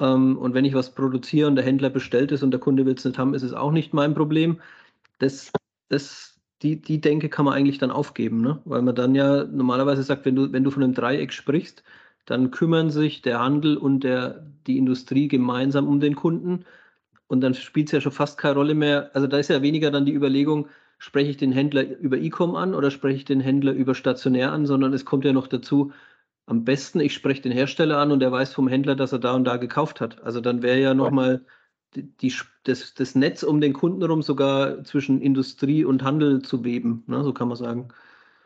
Ähm, 0.04 0.38
und 0.38 0.54
wenn 0.54 0.66
ich 0.66 0.74
was 0.74 0.94
produziere 0.94 1.48
und 1.48 1.56
der 1.56 1.66
Händler 1.66 1.90
bestellt 1.90 2.32
ist 2.32 2.44
und 2.44 2.52
der 2.52 2.60
Kunde 2.60 2.86
will 2.86 2.96
es 2.96 3.06
nicht 3.06 3.18
haben, 3.18 3.34
ist 3.34 3.44
es 3.44 3.54
auch 3.54 3.72
nicht 3.72 3.94
mein 3.94 4.14
Problem. 4.14 4.60
Das, 5.20 5.52
das, 5.90 6.40
die, 6.62 6.82
die 6.82 7.00
Denke 7.02 7.30
kann 7.30 7.46
man 7.46 7.54
eigentlich 7.54 7.78
dann 7.78 7.92
aufgeben, 7.92 8.42
ne? 8.42 8.60
weil 8.66 8.82
man 8.82 8.96
dann 8.96 9.16
ja 9.16 9.46
normalerweise 9.46 10.04
sagt, 10.04 10.26
wenn 10.26 10.36
du, 10.36 10.52
wenn 10.52 10.64
du 10.64 10.72
von 10.72 10.84
einem 10.84 10.94
Dreieck 10.94 11.32
sprichst, 11.32 11.84
dann 12.26 12.52
kümmern 12.52 12.90
sich 12.90 13.22
der 13.22 13.40
Handel 13.40 13.78
und 13.78 14.04
der, 14.04 14.46
die 14.68 14.78
Industrie 14.78 15.28
gemeinsam 15.28 15.88
um 15.88 16.00
den 16.00 16.16
Kunden. 16.16 16.66
Und 17.28 17.42
dann 17.42 17.54
spielt 17.54 17.88
es 17.88 17.94
ja 17.94 18.02
schon 18.02 18.12
fast 18.12 18.38
keine 18.38 18.56
Rolle 18.56 18.76
mehr. 18.76 19.12
Also 19.14 19.28
da 19.28 19.38
ist 19.38 19.50
ja 19.50 19.62
weniger 19.62 19.92
dann 19.92 20.06
die 20.06 20.14
Überlegung, 20.14 20.68
spreche 20.98 21.32
ich 21.32 21.38
den 21.38 21.52
Händler 21.52 21.86
über 22.00 22.18
E-Com 22.18 22.56
an 22.56 22.76
oder 22.76 22.92
spreche 22.92 23.18
ich 23.18 23.26
den 23.26 23.42
Händler 23.42 23.74
über 23.74 23.96
stationär 23.96 24.52
an, 24.52 24.66
sondern 24.66 24.94
es 24.94 25.06
kommt 25.06 25.26
ja 25.26 25.34
noch 25.34 25.48
dazu, 25.48 25.92
am 26.46 26.64
besten, 26.64 27.00
ich 27.00 27.14
spreche 27.14 27.42
den 27.42 27.52
Hersteller 27.52 27.98
an 27.98 28.12
und 28.12 28.22
er 28.22 28.32
weiß 28.32 28.54
vom 28.54 28.68
Händler, 28.68 28.96
dass 28.96 29.12
er 29.12 29.20
da 29.20 29.34
und 29.34 29.46
da 29.46 29.58
gekauft 29.58 30.02
hat. 30.02 30.24
Also 30.24 30.42
dann 30.42 30.62
wäre 30.62 30.80
ja 30.80 30.94
nochmal 30.94 31.46
die, 31.96 32.34
das, 32.64 32.94
das 32.96 33.16
Netz 33.16 33.44
um 33.44 33.62
den 33.62 33.74
Kunden 33.74 34.02
herum 34.02 34.22
sogar 34.22 34.84
zwischen 34.84 35.22
Industrie 35.22 35.86
und 35.86 36.04
Handel 36.04 36.42
zu 36.42 36.64
weben, 36.64 37.04
ne? 37.08 37.24
so 37.24 37.34
kann 37.34 37.48
man 37.48 37.58
sagen. 37.58 37.90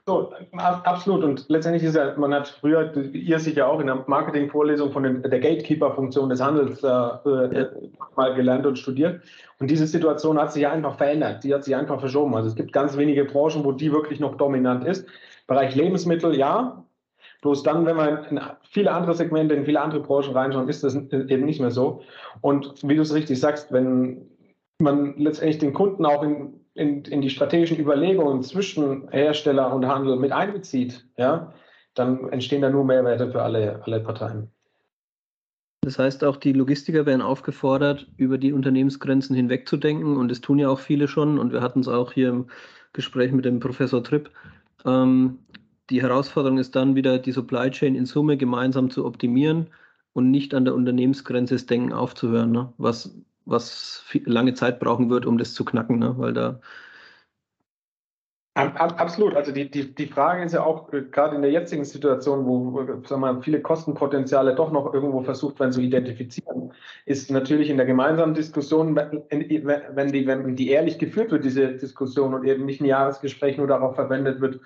So, 0.05 0.31
absolut. 0.53 1.21
Und 1.21 1.49
letztendlich 1.49 1.83
ist 1.83 1.95
ja, 1.95 2.15
man 2.17 2.33
hat 2.33 2.47
früher, 2.47 2.95
ihr 3.13 3.39
sicher 3.39 3.67
auch 3.67 3.81
in 3.81 3.87
der 3.87 4.05
Marketingvorlesung 4.07 4.93
von 4.93 5.03
den, 5.03 5.21
der 5.21 5.39
Gatekeeper-Funktion 5.41 6.29
des 6.29 6.41
Handels 6.41 6.81
äh, 6.81 6.87
ja. 6.87 7.67
mal 8.15 8.33
gelernt 8.33 8.65
und 8.65 8.79
studiert. 8.79 9.21
Und 9.59 9.69
diese 9.69 9.85
Situation 9.85 10.39
hat 10.39 10.53
sich 10.53 10.65
einfach 10.65 10.95
verändert. 10.95 11.43
Die 11.43 11.53
hat 11.53 11.65
sich 11.65 11.75
einfach 11.75 11.99
verschoben. 11.99 12.35
Also 12.35 12.47
es 12.47 12.55
gibt 12.55 12.71
ganz 12.71 12.95
wenige 12.95 13.25
Branchen, 13.25 13.65
wo 13.65 13.73
die 13.73 13.91
wirklich 13.91 14.21
noch 14.21 14.35
dominant 14.35 14.85
ist. 14.85 15.05
Bereich 15.45 15.75
Lebensmittel, 15.75 16.37
ja. 16.37 16.85
Bloß 17.47 17.63
dann, 17.63 17.85
wenn 17.85 17.95
man 17.95 18.25
in 18.25 18.41
viele 18.69 18.91
andere 18.91 19.13
Segmente, 19.13 19.55
in 19.55 19.63
viele 19.63 19.79
andere 19.79 20.01
Branchen 20.01 20.33
reinschauen, 20.33 20.67
ist 20.67 20.83
das 20.83 20.95
eben 20.95 21.45
nicht 21.45 21.61
mehr 21.61 21.71
so. 21.71 22.01
Und 22.41 22.73
wie 22.83 22.95
du 22.95 23.01
es 23.01 23.13
richtig 23.13 23.39
sagst, 23.39 23.71
wenn 23.71 24.27
man 24.79 25.17
letztendlich 25.17 25.59
den 25.59 25.71
Kunden 25.71 26.05
auch 26.05 26.23
in 26.23 26.59
in, 26.77 27.03
in 27.05 27.21
die 27.21 27.29
strategischen 27.29 27.79
Überlegungen 27.79 28.43
zwischen 28.43 29.09
Hersteller 29.09 29.73
und 29.73 29.87
Handel 29.87 30.15
mit 30.17 30.31
einbezieht, 30.31 31.05
ja, 31.17 31.53
dann 31.95 32.29
entstehen 32.29 32.61
da 32.61 32.69
nur 32.69 32.85
Mehrwerte 32.85 33.31
für 33.31 33.41
alle, 33.41 33.81
alle 33.83 33.99
Parteien. 33.99 34.51
Das 35.81 35.97
heißt, 35.97 36.23
auch 36.23 36.37
die 36.37 36.53
Logistiker 36.53 37.05
werden 37.05 37.21
aufgefordert, 37.21 38.07
über 38.17 38.37
die 38.37 38.53
Unternehmensgrenzen 38.53 39.35
hinwegzudenken 39.35 40.17
und 40.17 40.29
das 40.29 40.41
tun 40.41 40.59
ja 40.59 40.69
auch 40.69 40.79
viele 40.79 41.07
schon 41.07 41.39
und 41.39 41.51
wir 41.51 41.61
hatten 41.61 41.79
es 41.79 41.87
auch 41.87 42.11
hier 42.11 42.29
im 42.29 42.47
Gespräch 42.93 43.31
mit 43.31 43.45
dem 43.45 43.59
Professor 43.59 44.03
Tripp. 44.03 44.29
Ähm, 44.85 45.39
die 45.89 46.01
Herausforderung 46.01 46.57
ist 46.57 46.75
dann 46.75 46.95
wieder, 46.95 47.19
die 47.19 47.31
Supply 47.31 47.69
Chain 47.71 47.95
in 47.95 48.05
Summe 48.05 48.37
gemeinsam 48.37 48.89
zu 48.89 49.05
optimieren 49.05 49.67
und 50.13 50.31
nicht 50.31 50.53
an 50.53 50.65
der 50.65 50.75
Unternehmensgrenze 50.75 51.55
das 51.55 51.65
Denken 51.65 51.93
aufzuhören, 51.93 52.51
ne? 52.51 52.73
was 52.77 53.15
was 53.47 54.03
lange 54.25 54.53
Zeit 54.53 54.79
brauchen 54.79 55.09
wird, 55.09 55.25
um 55.25 55.37
das 55.37 55.53
zu 55.53 55.65
knacken, 55.65 55.99
ne? 55.99 56.13
weil 56.17 56.33
da. 56.33 56.59
Absolut. 58.55 59.35
Also 59.35 59.51
die, 59.51 59.69
die, 59.69 59.93
die 59.93 60.07
Frage 60.07 60.43
ist 60.43 60.53
ja 60.53 60.63
auch 60.63 60.91
äh, 60.91 61.03
gerade 61.03 61.35
in 61.35 61.43
der 61.43 61.51
jetzigen 61.51 61.85
Situation, 61.85 62.47
wo 62.47 62.83
sagen 63.05 63.21
wir, 63.21 63.43
viele 63.43 63.61
Kostenpotenziale 63.61 64.55
doch 64.55 64.71
noch 64.71 64.95
irgendwo 64.95 65.21
versucht 65.21 65.59
werden 65.59 65.71
zu 65.71 65.79
identifizieren, 65.79 66.73
ist 67.05 67.29
natürlich 67.29 67.69
in 67.69 67.77
der 67.77 67.85
gemeinsamen 67.85 68.33
Diskussion, 68.33 68.95
wenn 68.95 69.47
die, 69.47 69.63
wenn 69.63 70.55
die 70.55 70.69
ehrlich 70.69 70.97
geführt 70.97 71.29
wird, 71.31 71.45
diese 71.45 71.73
Diskussion 71.73 72.33
und 72.33 72.45
eben 72.45 72.65
nicht 72.65 72.81
ein 72.81 72.85
Jahresgespräch 72.85 73.57
nur 73.57 73.67
darauf 73.67 73.93
verwendet 73.93 74.41
wird, 74.41 74.59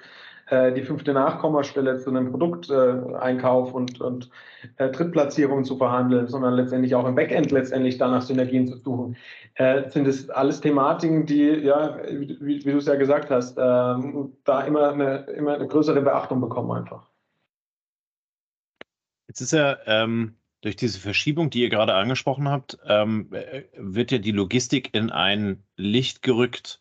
äh, 0.52 0.74
die 0.74 0.84
fünfte 0.84 1.14
Nachkommastelle 1.14 1.98
zu 1.98 2.10
einem 2.10 2.30
Produkteinkauf 2.30 3.74
und, 3.74 4.02
und 4.02 4.30
äh, 4.76 4.90
Drittplatzierungen 4.90 5.64
zu 5.64 5.78
verhandeln, 5.78 6.28
sondern 6.28 6.56
letztendlich 6.56 6.94
auch 6.94 7.08
im 7.08 7.16
Backend 7.16 7.52
letztendlich 7.52 7.98
danach 7.98 8.22
Synergien 8.22 8.68
zu 8.68 8.78
suchen. 8.78 9.16
Äh, 9.56 9.90
sind 9.90 10.08
es 10.08 10.30
alles 10.30 10.60
Thematiken, 10.60 11.26
die, 11.26 11.46
ja, 11.46 11.98
wie, 12.06 12.66
wie 12.66 12.72
du 12.72 12.78
es 12.78 12.86
ja 12.86 12.96
gesagt 12.96 13.30
hast, 13.30 13.58
ähm, 13.58 14.34
da 14.44 14.62
immer 14.62 14.92
eine, 14.92 15.20
immer 15.38 15.54
eine 15.54 15.68
größere 15.68 16.02
Beachtung 16.02 16.42
bekommen 16.42 16.72
einfach. 16.72 17.08
Jetzt 19.30 19.40
ist 19.40 19.54
ja 19.54 19.78
ähm, 19.86 20.36
durch 20.60 20.76
diese 20.76 21.00
Verschiebung, 21.00 21.50
die 21.50 21.62
ihr 21.62 21.70
gerade 21.70 21.94
angesprochen 21.94 22.50
habt, 22.50 22.78
ähm, 22.86 23.30
äh, 23.32 23.64
wird 23.78 24.12
ja 24.12 24.18
die 24.18 24.32
Logistik 24.32 24.94
in 24.94 25.12
ein 25.12 25.64
Licht 25.78 26.22
gerückt, 26.22 26.81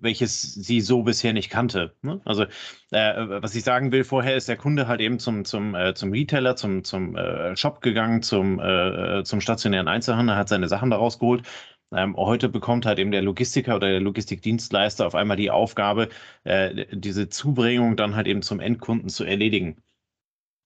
welches 0.00 0.42
sie 0.54 0.80
so 0.80 1.02
bisher 1.02 1.32
nicht 1.32 1.50
kannte. 1.50 1.94
Ne? 2.02 2.20
Also 2.24 2.44
äh, 2.90 3.14
was 3.42 3.54
ich 3.54 3.64
sagen 3.64 3.92
will, 3.92 4.04
vorher 4.04 4.36
ist 4.36 4.48
der 4.48 4.56
Kunde 4.56 4.88
halt 4.88 5.00
eben 5.00 5.18
zum, 5.18 5.44
zum, 5.44 5.74
äh, 5.74 5.94
zum 5.94 6.12
Retailer, 6.12 6.56
zum, 6.56 6.84
zum 6.84 7.16
äh, 7.16 7.56
Shop 7.56 7.80
gegangen, 7.80 8.22
zum, 8.22 8.60
äh, 8.60 9.22
zum 9.24 9.40
stationären 9.40 9.88
Einzelhandel, 9.88 10.36
hat 10.36 10.48
seine 10.48 10.68
Sachen 10.68 10.90
daraus 10.90 11.18
geholt. 11.18 11.42
Ähm, 11.92 12.16
heute 12.16 12.48
bekommt 12.48 12.84
halt 12.84 12.98
eben 12.98 13.10
der 13.10 13.22
Logistiker 13.22 13.76
oder 13.76 13.88
der 13.88 14.00
Logistikdienstleister 14.00 15.06
auf 15.06 15.14
einmal 15.14 15.38
die 15.38 15.50
Aufgabe, 15.50 16.10
äh, 16.44 16.86
diese 16.92 17.28
Zubringung 17.30 17.96
dann 17.96 18.14
halt 18.14 18.26
eben 18.26 18.42
zum 18.42 18.60
Endkunden 18.60 19.08
zu 19.08 19.24
erledigen. 19.24 19.82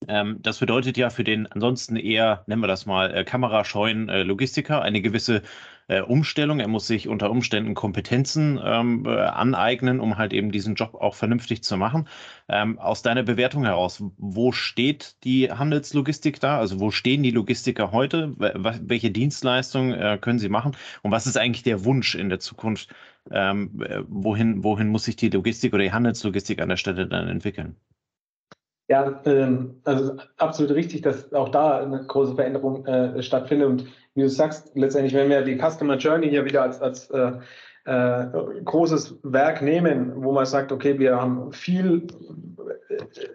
Ähm, 0.09 0.38
das 0.43 0.59
bedeutet 0.59 0.97
ja 0.97 1.11
für 1.11 1.25
den 1.25 1.47
ansonsten 1.47 1.97
eher, 1.97 2.45
nennen 2.47 2.62
wir 2.62 2.69
das 2.69 2.87
mal, 2.87 3.15
äh, 3.15 3.25
kamerascheuen 3.25 4.09
äh, 4.09 4.23
Logistiker 4.23 4.83
eine 4.83 5.01
gewisse 5.03 5.43
äh, 5.88 6.01
Umstellung. 6.01 6.61
Er 6.61 6.69
muss 6.69 6.87
sich 6.87 7.09
unter 7.09 7.31
Umständen 7.31 7.75
Kompetenzen 7.75 8.61
ähm, 8.62 9.05
äh, 9.07 9.11
aneignen, 9.11 10.01
um 10.01 10.17
halt 10.19 10.33
eben 10.33 10.51
diesen 10.53 10.75
Job 10.75 10.95
auch 10.95 11.15
vernünftig 11.15 11.62
zu 11.62 11.77
machen. 11.77 12.09
Ähm, 12.49 12.79
aus 12.79 13.03
deiner 13.03 13.23
Bewertung 13.23 13.65
heraus, 13.65 14.03
wo 14.17 14.53
steht 14.53 15.17
die 15.25 15.51
Handelslogistik 15.51 16.41
da? 16.41 16.59
Also 16.59 16.81
wo 16.81 16.91
stehen 16.91 17.23
die 17.23 17.31
Logistiker 17.31 17.93
heute? 17.93 18.35
Welche 18.38 19.11
Dienstleistungen 19.11 19.93
äh, 19.93 20.19
können 20.21 20.38
sie 20.38 20.49
machen? 20.49 20.77
Und 21.03 21.11
was 21.11 21.27
ist 21.27 21.37
eigentlich 21.37 21.62
der 21.62 21.85
Wunsch 21.85 22.15
in 22.15 22.29
der 22.29 22.41
Zukunft? 22.41 22.88
Ähm, 23.31 23.83
äh, 23.83 24.03
wohin, 24.09 24.65
wohin 24.65 24.88
muss 24.88 25.05
sich 25.05 25.17
die 25.17 25.31
Logistik 25.31 25.75
oder 25.75 25.85
die 25.85 25.93
Handelslogistik 25.93 26.61
an 26.61 26.69
der 26.69 26.77
Stelle 26.77 27.07
dann 27.07 27.29
entwickeln? 27.29 27.77
Ja, 28.92 29.22
ähm, 29.24 29.81
also 29.85 30.16
absolut 30.37 30.74
richtig, 30.74 31.00
dass 31.00 31.33
auch 31.33 31.48
da 31.48 31.78
eine 31.78 32.05
große 32.05 32.35
Veränderung 32.35 32.85
äh, 32.85 33.22
stattfindet. 33.22 33.66
Und 33.66 33.87
wie 34.14 34.20
du 34.20 34.28
sagst, 34.28 34.70
letztendlich, 34.74 35.14
wenn 35.14 35.31
wir 35.31 35.40
die 35.40 35.57
Customer 35.57 35.96
Journey 35.96 36.28
hier 36.28 36.44
wieder 36.44 36.61
als, 36.61 36.83
als 36.83 37.09
äh, 37.09 37.33
äh, 37.87 38.26
großes 38.62 39.18
Werk 39.22 39.62
nehmen, 39.62 40.12
wo 40.16 40.33
man 40.33 40.44
sagt, 40.44 40.72
okay, 40.72 40.98
wir 40.98 41.18
haben 41.18 41.55
viel, 41.55 42.07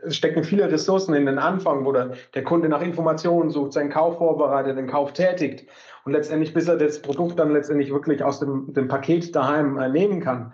es 0.04 0.16
stecken 0.16 0.44
viele 0.44 0.72
Ressourcen 0.72 1.16
in 1.16 1.26
den 1.26 1.40
Anfang, 1.40 1.86
wo 1.86 1.92
der, 1.92 2.12
der 2.36 2.44
Kunde 2.44 2.70
nach 2.70 2.84
Informationen 2.84 3.50
sucht, 3.50 3.74
seinen 3.74 3.90
Kauf 3.90 4.20
vorbereitet, 4.20 4.78
den 4.78 4.86
Kauf 4.86 5.14
tätigt 5.14 5.68
und 6.06 6.12
letztendlich, 6.12 6.54
bis 6.54 6.68
er 6.68 6.78
das 6.78 7.02
Produkt 7.02 7.40
dann 7.40 7.52
letztendlich 7.52 7.92
wirklich 7.92 8.24
aus 8.24 8.40
dem, 8.40 8.72
dem 8.76 8.88
Paket 8.88 9.36
daheim 9.36 9.80
äh, 9.80 9.90
nehmen 9.90 10.22
kann 10.22 10.54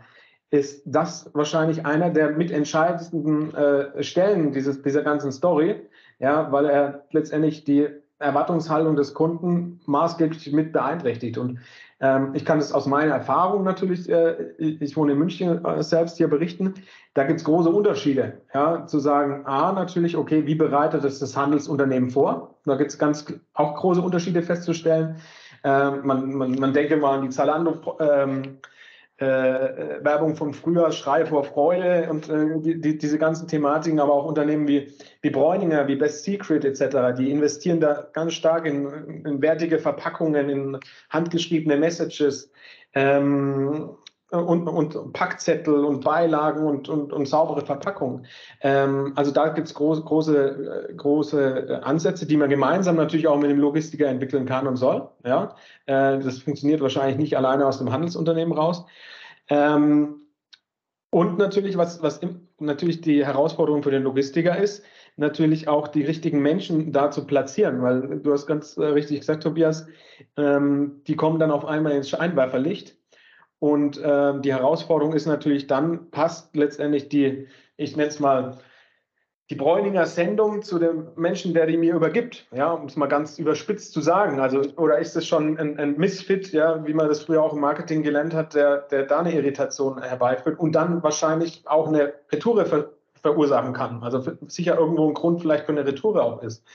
ist 0.53 0.83
das 0.85 1.31
wahrscheinlich 1.33 1.83
einer 1.83 2.11
der 2.11 2.29
mitentscheidendsten 2.29 3.55
äh, 3.55 4.03
Stellen 4.03 4.51
dieses, 4.51 4.83
dieser 4.83 5.01
ganzen 5.01 5.31
Story, 5.31 5.81
ja, 6.19 6.51
weil 6.51 6.67
er 6.67 7.05
letztendlich 7.09 7.63
die 7.63 7.87
Erwartungshaltung 8.19 8.95
des 8.95 9.15
Kunden 9.15 9.81
maßgeblich 9.87 10.53
mit 10.53 10.71
beeinträchtigt. 10.71 11.39
Und 11.39 11.59
ähm, 11.99 12.35
ich 12.35 12.45
kann 12.45 12.59
das 12.59 12.71
aus 12.71 12.85
meiner 12.85 13.13
Erfahrung 13.13 13.63
natürlich, 13.63 14.07
äh, 14.07 14.51
ich 14.59 14.95
wohne 14.95 15.13
in 15.13 15.17
München 15.17 15.65
äh, 15.65 15.81
selbst 15.81 16.17
hier 16.17 16.27
berichten, 16.27 16.75
da 17.15 17.23
gibt 17.23 17.39
es 17.39 17.45
große 17.45 17.69
Unterschiede. 17.69 18.41
Ja, 18.53 18.85
zu 18.85 18.99
sagen, 18.99 19.47
A, 19.47 19.71
natürlich, 19.71 20.15
okay, 20.15 20.45
wie 20.45 20.55
bereitet 20.55 21.03
es 21.03 21.17
das 21.17 21.35
Handelsunternehmen 21.35 22.11
vor? 22.11 22.59
Da 22.65 22.75
gibt 22.75 22.91
es 22.91 22.99
ganz 22.99 23.25
auch 23.55 23.73
große 23.73 24.01
Unterschiede 24.01 24.43
festzustellen. 24.43 25.15
Ähm, 25.63 26.01
man, 26.03 26.31
man, 26.31 26.51
man 26.51 26.73
denke 26.73 26.97
mal 26.97 27.17
an 27.17 27.23
die 27.23 27.29
Zalando. 27.29 27.97
Ähm, 27.99 28.59
äh, 29.17 29.25
Werbung 30.03 30.35
von 30.35 30.53
früher, 30.53 30.91
Schrei 30.91 31.25
vor 31.25 31.43
Freude 31.43 32.09
und 32.09 32.29
äh, 32.29 32.59
die, 32.59 32.81
die, 32.81 32.97
diese 32.97 33.17
ganzen 33.17 33.47
Thematiken, 33.47 33.99
aber 33.99 34.13
auch 34.13 34.25
Unternehmen 34.25 34.67
wie, 34.67 34.91
wie 35.21 35.29
Bräuninger, 35.29 35.87
wie 35.87 35.95
Best 35.95 36.23
Secret 36.23 36.65
etc., 36.65 37.15
die 37.17 37.31
investieren 37.31 37.79
da 37.79 38.07
ganz 38.13 38.33
stark 38.33 38.65
in, 38.65 39.23
in 39.25 39.41
wertige 39.41 39.79
Verpackungen, 39.79 40.49
in 40.49 40.79
handgeschriebene 41.09 41.77
Messages. 41.77 42.51
Ähm, 42.95 43.91
und, 44.33 44.67
und 44.67 45.13
Packzettel 45.13 45.85
und 45.85 46.03
Beilagen 46.03 46.65
und, 46.65 46.89
und, 46.89 47.13
und 47.13 47.27
saubere 47.27 47.65
Verpackungen. 47.65 48.25
Ähm, 48.61 49.13
also 49.15 49.31
da 49.31 49.49
gibt 49.49 49.67
es 49.67 49.73
große, 49.73 50.01
große, 50.01 50.89
äh, 50.89 50.93
große 50.93 51.81
Ansätze, 51.83 52.25
die 52.25 52.37
man 52.37 52.49
gemeinsam 52.49 52.95
natürlich 52.95 53.27
auch 53.27 53.39
mit 53.39 53.51
dem 53.51 53.59
Logistiker 53.59 54.07
entwickeln 54.07 54.45
kann 54.45 54.67
und 54.67 54.77
soll. 54.77 55.07
Ja? 55.23 55.55
Äh, 55.85 56.19
das 56.19 56.39
funktioniert 56.39 56.81
wahrscheinlich 56.81 57.17
nicht 57.17 57.37
alleine 57.37 57.65
aus 57.65 57.77
dem 57.77 57.91
Handelsunternehmen 57.91 58.57
raus. 58.57 58.85
Ähm, 59.49 60.21
und 61.11 61.37
natürlich, 61.37 61.77
was, 61.77 62.01
was 62.01 62.17
im, 62.17 62.47
natürlich 62.59 63.01
die 63.01 63.23
Herausforderung 63.23 63.83
für 63.83 63.91
den 63.91 64.03
Logistiker 64.03 64.57
ist, 64.57 64.83
natürlich 65.15 65.67
auch 65.67 65.87
die 65.87 66.03
richtigen 66.03 66.41
Menschen 66.41 66.91
da 66.91 67.11
zu 67.11 67.27
platzieren, 67.27 67.83
weil 67.83 68.19
du 68.19 68.33
hast 68.33 68.47
ganz 68.47 68.77
äh, 68.77 68.85
richtig 68.85 69.19
gesagt, 69.19 69.43
Tobias, 69.43 69.85
ähm, 70.37 71.01
die 71.05 71.15
kommen 71.15 71.37
dann 71.37 71.51
auf 71.51 71.65
einmal 71.65 71.91
ins 71.91 72.09
Scheinwerferlicht 72.09 72.97
und 73.63 73.97
äh, 73.97 74.41
die 74.41 74.51
Herausforderung 74.51 75.13
ist 75.13 75.25
natürlich 75.25 75.67
dann, 75.67 76.11
passt 76.11 76.53
letztendlich 76.53 77.07
die, 77.07 77.47
ich 77.77 77.95
nenne 77.95 78.09
es 78.09 78.19
mal, 78.19 78.57
die 79.49 79.55
Bräuninger 79.55 80.05
Sendung 80.05 80.63
zu 80.63 80.79
dem 80.79 81.07
Menschen, 81.15 81.53
der 81.53 81.65
die 81.65 81.77
mir 81.77 81.95
übergibt, 81.95 82.45
ja, 82.51 82.73
um 82.73 82.87
es 82.87 82.97
mal 82.97 83.07
ganz 83.07 83.39
überspitzt 83.39 83.93
zu 83.93 84.01
sagen. 84.01 84.41
Also, 84.41 84.63
oder 84.75 84.99
ist 84.99 85.15
es 85.15 85.25
schon 85.25 85.57
ein, 85.57 85.79
ein 85.79 85.97
Misfit, 85.97 86.51
ja, 86.51 86.85
wie 86.85 86.93
man 86.93 87.07
das 87.07 87.23
früher 87.23 87.41
auch 87.41 87.53
im 87.53 87.61
Marketing 87.61 88.03
gelernt 88.03 88.33
hat, 88.33 88.53
der, 88.53 88.79
der 88.79 89.03
da 89.03 89.19
eine 89.19 89.33
Irritation 89.33 90.01
herbeiführt 90.01 90.59
und 90.59 90.73
dann 90.73 91.01
wahrscheinlich 91.01 91.63
auch 91.65 91.87
eine 91.87 92.15
Retoure 92.33 92.65
ver 92.65 92.89
verursachen 93.21 93.71
kann. 93.71 94.03
Also 94.03 94.21
sicher 94.47 94.77
irgendwo 94.77 95.07
ein 95.07 95.13
Grund 95.13 95.39
vielleicht 95.39 95.67
für 95.67 95.71
eine 95.71 95.85
Retoure 95.85 96.21
auch 96.21 96.43
ist. 96.43 96.65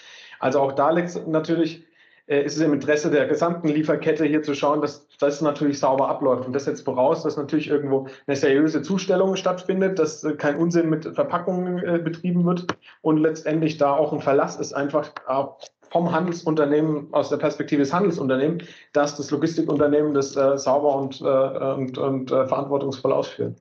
Also 0.41 0.61
auch 0.61 0.73
da 0.73 0.89
liegt 0.89 1.29
natürlich 1.29 1.85
ist 2.29 2.57
es 2.57 2.63
im 2.63 2.75
Interesse 2.75 3.11
der 3.11 3.27
gesamten 3.27 3.69
Lieferkette 3.69 4.25
hier 4.25 4.43
zu 4.43 4.55
schauen, 4.55 4.83
dass 4.83 5.09
das 5.19 5.41
natürlich 5.41 5.79
sauber 5.79 6.09
abläuft. 6.09 6.47
Und 6.47 6.53
das 6.53 6.65
setzt 6.65 6.85
voraus, 6.85 7.23
dass 7.23 7.37
natürlich 7.37 7.69
irgendwo 7.69 8.07
eine 8.27 8.37
seriöse 8.37 8.83
Zustellung 8.83 9.35
stattfindet, 9.37 9.99
dass 9.99 10.23
äh, 10.25 10.35
kein 10.35 10.57
Unsinn 10.57 10.91
mit 10.91 11.07
Verpackungen 11.15 11.79
äh, 11.79 11.99
betrieben 11.99 12.45
wird 12.45 12.67
und 13.01 13.17
letztendlich 13.17 13.79
da 13.79 13.95
auch 13.95 14.13
ein 14.13 14.21
Verlass 14.21 14.57
ist, 14.57 14.75
einfach 14.75 15.11
auch 15.27 15.59
vom 15.91 16.13
Handelsunternehmen, 16.13 17.13
aus 17.13 17.31
der 17.31 17.39
Perspektive 17.39 17.81
des 17.81 17.93
Handelsunternehmens, 17.93 18.65
dass 18.93 19.17
das 19.17 19.31
Logistikunternehmen 19.31 20.13
das 20.13 20.37
äh, 20.37 20.59
sauber 20.59 20.97
und, 20.97 21.21
äh, 21.23 21.25
und, 21.25 21.97
und 21.97 22.31
äh, 22.31 22.47
verantwortungsvoll 22.47 23.13
ausführt. 23.13 23.59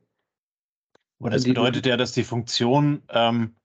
Und 1.19 1.33
das 1.33 1.45
bedeutet 1.45 1.85
ja, 1.85 1.97
dass 1.97 2.11
die 2.11 2.23
Funktion 2.23 3.01
ähm, 3.09 3.55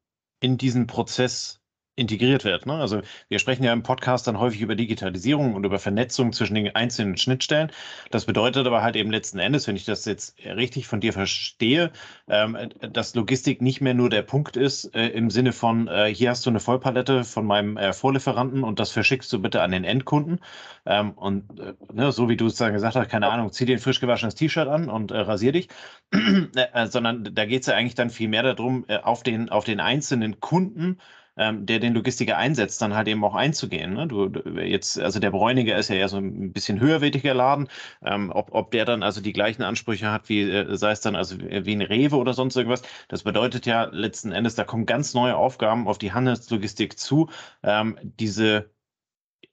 in 0.41 0.59
diesen 0.59 0.87
Prozess 0.87 1.62
integriert 1.95 2.45
wird. 2.45 2.65
Ne? 2.65 2.75
Also 2.75 3.03
wir 3.29 3.39
sprechen 3.39 3.65
ja 3.65 3.73
im 3.73 3.83
Podcast 3.83 4.27
dann 4.27 4.39
häufig 4.39 4.63
über 4.63 4.75
Digitalisierung 4.75 5.55
und 5.55 5.65
über 5.65 5.79
Vernetzung 5.79 6.33
zwischen 6.33 6.55
den 6.55 6.75
einzelnen 6.75 7.19
Schnittstellen. 7.19 7.71
Das 8.11 8.25
bedeutet 8.25 8.67
aber 8.67 8.83
halt 8.83 8.97
eben 8.97 9.11
letzten 9.11 9.39
Endes, 9.39 9.67
wenn 9.69 9.77
ich 9.77 9.85
das 9.85 10.07
jetzt 10.07 10.37
richtig 10.43 10.87
von 10.87 11.01
dir 11.01 11.13
verstehe, 11.13 11.93
ähm, 12.29 12.57
dass 12.81 13.15
Logistik 13.15 13.61
nicht 13.61 13.83
mehr 13.83 13.93
nur 13.93 14.09
der 14.09 14.23
Punkt 14.23 14.57
ist 14.57 14.95
äh, 14.95 15.09
im 15.09 15.29
Sinne 15.29 15.53
von, 15.53 15.87
äh, 15.87 16.07
hier 16.15 16.31
hast 16.31 16.47
du 16.47 16.51
eine 16.51 16.61
Vollpalette 16.61 17.25
von 17.25 17.45
meinem 17.45 17.77
äh, 17.77 17.93
Vorlieferanten 17.93 18.65
und 18.65 18.81
das 18.81 18.91
verschickst 18.91 19.31
du 19.31 19.43
bitte 19.43 19.61
an 19.61 19.73
den 19.73 19.85
Endkunden. 19.85 20.41
Ähm, 20.87 21.13
und 21.13 21.61
äh, 21.61 21.75
ne, 21.93 22.11
so 22.11 22.31
wie 22.31 22.39
du 22.39 22.47
es 22.47 22.57
dann 22.57 22.73
gesagt 22.73 22.97
hast, 22.97 23.09
keine 23.11 23.29
Ahnung, 23.29 23.53
zieh 23.53 23.67
dir 23.67 23.77
ein 23.77 23.81
frisch 23.81 24.01
gewaschenes 24.01 24.35
T-Shirt 24.35 24.67
an 24.67 24.89
und 24.89 25.11
äh, 25.11 25.19
rasier 25.19 25.53
dich, 25.53 25.69
äh, 26.13 26.87
sondern 26.87 27.35
da 27.35 27.45
geht 27.45 27.61
es 27.61 27.67
ja 27.67 27.75
eigentlich 27.75 27.95
dann 27.95 28.09
viel 28.09 28.29
mehr 28.29 28.43
darum, 28.43 28.87
auf, 29.03 29.23
den, 29.23 29.51
auf 29.51 29.65
den 29.65 29.81
einzelnen 29.81 30.41
Kunden 30.41 30.99
ähm, 31.43 31.67
der 31.67 31.81
den 31.81 31.95
Logistiker 31.95 32.37
einsetzt, 32.37 32.81
dann 32.83 32.95
halt 32.95 33.09
eben 33.09 33.25
auch 33.25 33.35
einzugehen. 33.35 33.95
Ne? 33.95 34.07
Du, 34.07 34.29
jetzt, 34.61 34.99
also 35.01 35.19
der 35.19 35.31
Bräuniger 35.31 35.77
ist 35.77 35.89
ja 35.89 35.97
eher 35.97 36.09
so 36.09 36.19
ein 36.19 36.53
bisschen 36.53 36.81
höherwertiger 36.81 37.35
Laden. 37.35 37.69
Ähm, 38.05 38.31
ob, 38.33 38.55
ob 38.55 38.71
der 38.71 38.85
dann 38.85 39.03
also 39.03 39.21
die 39.21 39.33
gleichen 39.33 39.63
Ansprüche 39.63 40.11
hat, 40.13 40.29
wie 40.29 40.43
äh, 40.43 40.77
sei 40.77 40.93
es 40.93 41.01
dann 41.01 41.17
also 41.17 41.37
wie 41.41 41.75
ein 41.75 41.83
Rewe 41.83 42.17
oder 42.17 42.35
sonst 42.35 42.57
irgendwas, 42.57 42.83
das 43.09 43.25
bedeutet 43.25 43.67
ja 43.67 43.85
letzten 43.85 44.33
Endes, 44.33 44.55
da 44.55 44.65
kommen 44.65 44.87
ganz 44.87 45.15
neue 45.15 45.37
Aufgaben 45.37 45.89
auf 45.89 45.99
die 45.99 46.13
Handelslogistik 46.13 46.99
zu, 46.99 47.29
ähm, 47.63 47.99
diese 48.03 48.71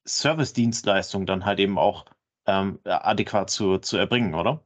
Service-Dienstleistung 0.08 1.26
dann 1.26 1.46
halt 1.46 1.60
eben 1.60 1.78
auch 1.78 2.06
ähm, 2.46 2.80
adäquat 2.86 3.50
zu, 3.50 3.78
zu 3.80 3.98
erbringen, 3.98 4.34
oder? 4.36 4.64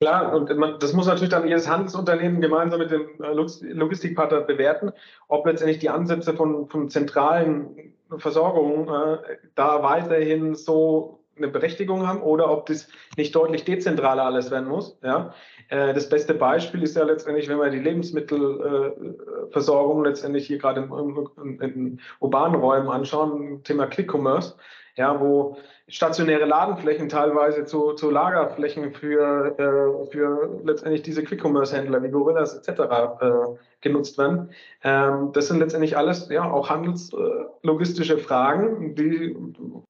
Klar, 0.00 0.32
und 0.32 0.56
man, 0.56 0.78
das 0.78 0.92
muss 0.92 1.06
natürlich 1.06 1.30
dann 1.30 1.48
jedes 1.48 1.68
Handelsunternehmen 1.68 2.40
gemeinsam 2.40 2.78
mit 2.78 2.92
dem 2.92 3.20
äh, 3.20 3.32
Logistikpartner 3.72 4.42
bewerten, 4.42 4.92
ob 5.26 5.44
letztendlich 5.44 5.80
die 5.80 5.88
Ansätze 5.88 6.34
von, 6.34 6.68
von 6.68 6.88
zentralen 6.88 7.94
Versorgungen 8.16 8.88
äh, 8.88 9.18
da 9.56 9.82
weiterhin 9.82 10.54
so 10.54 11.18
eine 11.36 11.48
Berechtigung 11.48 12.06
haben 12.06 12.22
oder 12.22 12.48
ob 12.50 12.66
das 12.66 12.86
nicht 13.16 13.34
deutlich 13.34 13.64
dezentraler 13.64 14.22
alles 14.24 14.52
werden 14.52 14.68
muss. 14.68 14.96
Ja? 15.02 15.34
Äh, 15.68 15.94
das 15.94 16.08
beste 16.08 16.34
Beispiel 16.34 16.84
ist 16.84 16.96
ja 16.96 17.02
letztendlich, 17.04 17.48
wenn 17.48 17.58
wir 17.58 17.70
die 17.70 17.80
Lebensmittelversorgung 17.80 20.04
äh, 20.04 20.08
letztendlich 20.08 20.46
hier 20.46 20.58
gerade 20.58 20.82
in, 20.82 20.92
in, 21.42 21.60
in 21.60 22.00
urbanen 22.20 22.60
Räumen 22.60 22.88
anschauen, 22.88 23.64
Thema 23.64 23.86
Click-Commerce 23.86 24.54
ja, 24.98 25.20
wo 25.20 25.56
stationäre 25.88 26.44
Ladenflächen 26.44 27.08
teilweise 27.08 27.64
zu, 27.64 27.92
zu 27.92 28.10
Lagerflächen 28.10 28.92
für, 28.92 29.54
äh, 29.58 30.10
für 30.10 30.60
letztendlich 30.64 31.02
diese 31.02 31.22
Quick-Commerce-Händler 31.22 32.02
wie 32.02 32.10
Gorillas 32.10 32.54
etc. 32.54 32.80
Äh, 33.20 33.30
genutzt 33.80 34.18
werden. 34.18 34.50
Ähm, 34.82 35.30
das 35.32 35.46
sind 35.48 35.60
letztendlich 35.60 35.96
alles 35.96 36.28
ja 36.28 36.50
auch 36.50 36.68
handelslogistische 36.68 38.14
äh, 38.14 38.18
Fragen, 38.18 38.96
die 38.96 39.36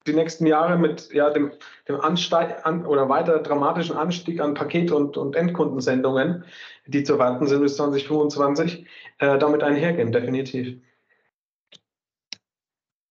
die 0.06 0.12
nächsten 0.12 0.46
Jahre 0.46 0.78
mit 0.78 1.12
ja, 1.12 1.30
dem, 1.30 1.52
dem 1.88 2.00
Ansteig 2.00 2.66
an, 2.66 2.84
oder 2.86 3.08
weiter 3.08 3.38
dramatischen 3.38 3.96
Anstieg 3.96 4.40
an 4.40 4.54
Paket- 4.54 4.92
und, 4.92 5.16
und 5.16 5.34
Endkundensendungen, 5.34 6.44
die 6.86 7.02
zu 7.02 7.18
warten 7.18 7.46
sind 7.46 7.62
bis 7.62 7.76
2025, 7.76 8.86
äh, 9.18 9.38
damit 9.38 9.62
einhergehen, 9.62 10.12
definitiv. 10.12 10.76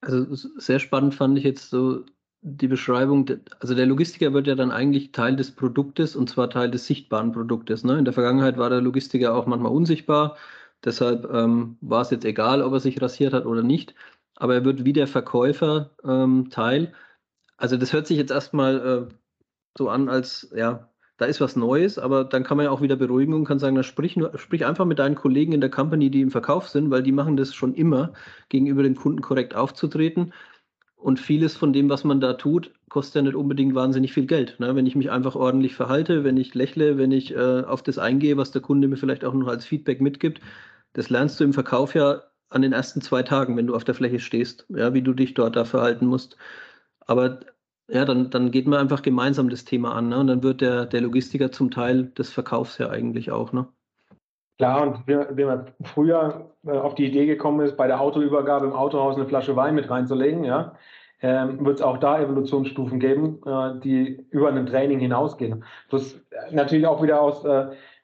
Also 0.08 0.26
sehr 0.58 0.80
spannend 0.80 1.16
fand 1.16 1.38
ich 1.38 1.44
jetzt 1.44 1.70
so 1.70 2.06
die 2.42 2.70
Beschreibung, 2.70 3.30
also 3.60 3.76
der 3.76 3.86
Logistiker 3.86 4.32
wird 4.34 4.48
ja 4.48 4.56
dann 4.56 4.72
eigentlich 4.72 5.12
Teil 5.12 5.36
des 5.36 5.52
Produktes 5.52 6.16
und 6.16 6.30
zwar 6.30 6.50
Teil 6.50 6.72
des 6.72 6.88
sichtbaren 6.88 7.34
Produktes. 7.34 7.84
Ne? 7.84 7.98
In 8.00 8.06
der 8.06 8.14
Vergangenheit 8.14 8.58
war 8.58 8.70
der 8.70 8.80
Logistiker 8.80 9.36
auch 9.36 9.48
manchmal 9.48 9.74
unsichtbar, 9.74 10.38
deshalb 10.86 11.30
ähm, 11.34 11.78
war 11.82 12.04
es 12.04 12.12
jetzt 12.12 12.24
egal, 12.24 12.62
ob 12.62 12.72
er 12.72 12.80
sich 12.80 13.02
rasiert 13.02 13.34
hat 13.34 13.46
oder 13.46 13.64
nicht, 13.64 13.96
aber 14.38 14.56
er 14.56 14.64
wird 14.64 14.86
wie 14.86 14.94
der 14.94 15.08
Verkäufer 15.08 15.92
ähm, 16.06 16.50
Teil. 16.52 16.94
Also 17.58 17.76
das 17.76 17.92
hört 17.92 18.08
sich 18.08 18.18
jetzt 18.18 18.32
erstmal 18.32 19.10
äh, 19.10 19.14
so 19.78 19.90
an, 19.90 20.08
als 20.08 20.54
ja, 20.56 20.90
da 21.18 21.26
ist 21.26 21.42
was 21.42 21.56
Neues, 21.56 21.98
aber 21.98 22.24
dann 22.24 22.44
kann 22.44 22.58
man 22.58 22.66
ja 22.66 22.72
auch 22.72 22.82
wieder 22.82 22.96
beruhigen 22.96 23.34
und 23.34 23.46
kann 23.46 23.60
sagen, 23.60 23.76
na, 23.76 23.84
sprich, 23.84 24.18
sprich 24.36 24.66
einfach 24.66 24.86
mit 24.86 25.00
deinen 25.00 25.16
Kollegen 25.16 25.52
in 25.52 25.62
der 25.62 25.72
Company, 25.72 26.12
die 26.12 26.22
im 26.22 26.32
Verkauf 26.32 26.70
sind, 26.70 26.92
weil 26.92 27.04
die 27.04 27.12
machen 27.12 27.38
das 27.38 27.54
schon 27.56 27.74
immer, 27.74 28.14
gegenüber 28.50 28.84
dem 28.84 28.96
Kunden 28.96 29.22
korrekt 29.22 29.56
aufzutreten. 29.56 30.34
Und 30.96 31.20
vieles 31.20 31.56
von 31.56 31.74
dem, 31.74 31.90
was 31.90 32.04
man 32.04 32.20
da 32.22 32.34
tut, 32.34 32.72
kostet 32.90 33.16
ja 33.16 33.22
nicht 33.24 33.36
unbedingt 33.36 33.76
wahnsinnig 33.76 34.14
viel 34.14 34.26
Geld. 34.26 34.60
Ne? 34.60 34.76
Wenn 34.76 34.88
ich 34.88 34.96
mich 34.96 35.12
einfach 35.12 35.36
ordentlich 35.36 35.76
verhalte, 35.76 36.24
wenn 36.24 36.38
ich 36.38 36.56
lächle, 36.56 36.98
wenn 36.98 37.12
ich 37.12 37.36
äh, 37.36 37.62
auf 37.62 37.84
das 37.84 37.98
eingehe, 37.98 38.38
was 38.38 38.52
der 38.52 38.62
Kunde 38.62 38.88
mir 38.88 38.98
vielleicht 38.98 39.26
auch 39.26 39.34
noch 39.34 39.48
als 39.48 39.66
Feedback 39.66 40.02
mitgibt, 40.02 40.42
das 40.94 41.10
lernst 41.10 41.40
du 41.40 41.44
im 41.44 41.54
Verkauf 41.54 41.94
ja 41.94 42.24
an 42.50 42.62
den 42.62 42.74
ersten 42.74 43.02
zwei 43.02 43.24
Tagen, 43.24 43.58
wenn 43.58 43.68
du 43.68 43.76
auf 43.76 43.84
der 43.84 43.96
Fläche 43.96 44.20
stehst, 44.20 44.66
ja, 44.70 44.94
wie 44.94 45.02
du 45.02 45.14
dich 45.14 45.34
dort 45.34 45.56
da 45.56 45.66
verhalten 45.66 46.06
musst. 46.06 46.38
Aber 47.02 47.42
ja, 47.90 48.06
dann, 48.06 48.30
dann 48.30 48.52
geht 48.52 48.68
man 48.68 48.80
einfach 48.80 49.02
gemeinsam 49.02 49.50
das 49.50 49.66
Thema 49.66 49.94
an. 49.96 50.10
Ne? 50.10 50.20
Und 50.20 50.28
dann 50.28 50.44
wird 50.44 50.62
der, 50.62 50.86
der 50.86 51.02
Logistiker 51.02 51.52
zum 51.52 51.72
Teil 51.72 52.06
des 52.18 52.32
Verkaufs 52.32 52.78
ja 52.78 52.90
eigentlich 52.90 53.32
auch. 53.32 53.54
Ne? 53.54 53.68
Klar, 54.58 54.82
und 54.82 55.08
wie, 55.08 55.46
man 55.46 55.68
früher 55.84 56.52
äh, 56.66 56.72
auf 56.72 56.96
die 56.96 57.06
Idee 57.06 57.28
gekommen 57.28 57.66
ist, 57.66 57.78
bei 57.78 57.88
der 57.88 58.02
Autoübergabe 58.02 58.66
im 58.66 58.74
Autohaus 58.74 59.16
eine 59.16 59.28
Flasche 59.28 59.56
Wein 59.56 59.76
mit 59.76 59.90
reinzulegen, 59.90 60.44
ja, 60.44 60.74
ähm, 61.22 61.64
wird 61.64 61.78
es 61.78 61.82
auch 61.82 61.98
da 61.98 62.20
Evolutionsstufen 62.20 63.00
geben, 63.00 63.40
äh, 63.46 63.80
die 63.80 64.26
über 64.32 64.50
ein 64.50 64.66
Training 64.66 65.00
hinausgehen. 65.00 65.64
Das 65.90 66.14
äh, 66.14 66.54
natürlich 66.56 66.88
auch 66.88 67.04
wieder 67.04 67.22
aus 67.22 67.46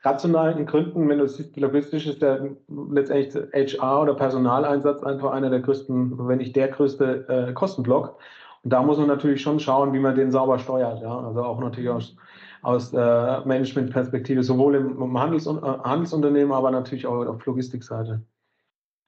rationalen 0.04 0.65
Gründen, 0.65 1.08
wenn 1.08 1.19
du 1.19 1.28
siehst, 1.28 1.56
logistisch 1.58 2.06
ist 2.06 2.22
der 2.22 2.56
letztendlich 2.67 3.80
HR 3.80 4.02
oder 4.02 4.13
Personaleinsatz 4.15 5.02
einfach 5.02 5.32
einer 5.32 5.50
der 5.50 5.62
größten, 5.62 6.28
wenn 6.28 6.39
nicht 6.39 6.56
der 6.56 6.67
größte 6.67 7.54
Kostenblock. 7.56 8.19
Da 8.63 8.82
muss 8.82 8.97
man 8.97 9.08
natürlich 9.08 9.41
schon 9.41 9.60
schauen, 9.60 9.93
wie 9.93 9.99
man 9.99 10.15
den 10.15 10.32
sauber 10.32 10.58
steuert. 10.58 11.02
Ja? 11.02 11.19
Also 11.19 11.43
auch 11.43 11.60
natürlich 11.60 11.89
aus, 11.89 12.15
aus 12.62 12.93
äh, 12.93 12.97
Managementperspektive, 13.45 14.43
sowohl 14.43 14.76
im, 14.76 15.02
im 15.02 15.19
Handels, 15.19 15.45
äh, 15.45 15.52
Handelsunternehmen, 15.52 16.54
aber 16.54 16.71
natürlich 16.71 17.06
auch 17.06 17.26
auf 17.26 17.45
Logistikseite. 17.45 18.21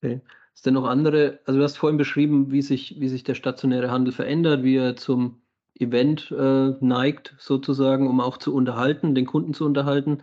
Okay. 0.02 0.22
Ist 0.54 0.66
denn 0.66 0.74
noch 0.76 0.86
andere, 0.86 1.40
also 1.46 1.60
du 1.60 1.64
hast 1.64 1.78
vorhin 1.78 1.98
beschrieben, 1.98 2.52
wie 2.52 2.62
sich, 2.62 3.00
wie 3.00 3.10
sich 3.10 3.24
der 3.24 3.36
stationäre 3.36 3.92
Handel 3.92 4.14
verändert, 4.14 4.64
wie 4.64 4.78
er 4.78 4.96
zum 4.96 5.42
Event 5.78 6.32
äh, 6.32 6.74
neigt, 6.80 7.36
sozusagen, 7.38 8.08
um 8.08 8.22
auch 8.22 8.38
zu 8.38 8.54
unterhalten, 8.56 9.16
den 9.16 9.26
Kunden 9.26 9.54
zu 9.54 9.66
unterhalten. 9.66 10.22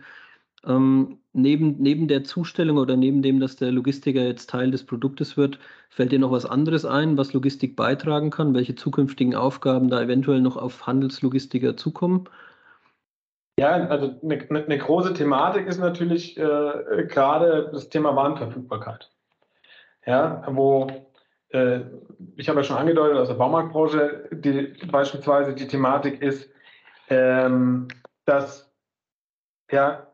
Ähm, 0.65 1.19
neben, 1.33 1.81
neben 1.81 2.07
der 2.07 2.23
Zustellung 2.23 2.77
oder 2.77 2.95
neben 2.95 3.21
dem, 3.21 3.39
dass 3.39 3.55
der 3.55 3.71
Logistiker 3.71 4.21
jetzt 4.21 4.49
Teil 4.49 4.71
des 4.71 4.85
Produktes 4.85 5.35
wird, 5.35 5.59
fällt 5.89 6.11
dir 6.11 6.19
noch 6.19 6.31
was 6.31 6.45
anderes 6.45 6.85
ein, 6.85 7.17
was 7.17 7.33
Logistik 7.33 7.75
beitragen 7.75 8.29
kann? 8.29 8.53
Welche 8.53 8.75
zukünftigen 8.75 9.35
Aufgaben 9.35 9.89
da 9.89 10.01
eventuell 10.01 10.41
noch 10.41 10.57
auf 10.57 10.87
Handelslogistiker 10.87 11.75
zukommen? 11.75 12.29
Ja, 13.59 13.87
also 13.87 14.19
eine, 14.23 14.47
eine 14.49 14.77
große 14.77 15.13
Thematik 15.13 15.67
ist 15.67 15.79
natürlich 15.79 16.37
äh, 16.37 17.05
gerade 17.07 17.69
das 17.71 17.89
Thema 17.89 18.15
Warenverfügbarkeit. 18.15 19.11
Ja, 20.05 20.43
wo 20.47 20.87
äh, 21.49 21.81
ich 22.35 22.49
habe 22.49 22.59
ja 22.59 22.63
schon 22.63 22.77
angedeutet 22.77 23.17
aus 23.17 23.27
der 23.27 23.35
Baumarktbranche, 23.35 24.29
die 24.31 24.73
beispielsweise 24.91 25.53
die 25.53 25.67
Thematik 25.67 26.21
ist, 26.21 26.49
ähm, 27.09 27.87
dass 28.25 28.73
ja 29.71 30.07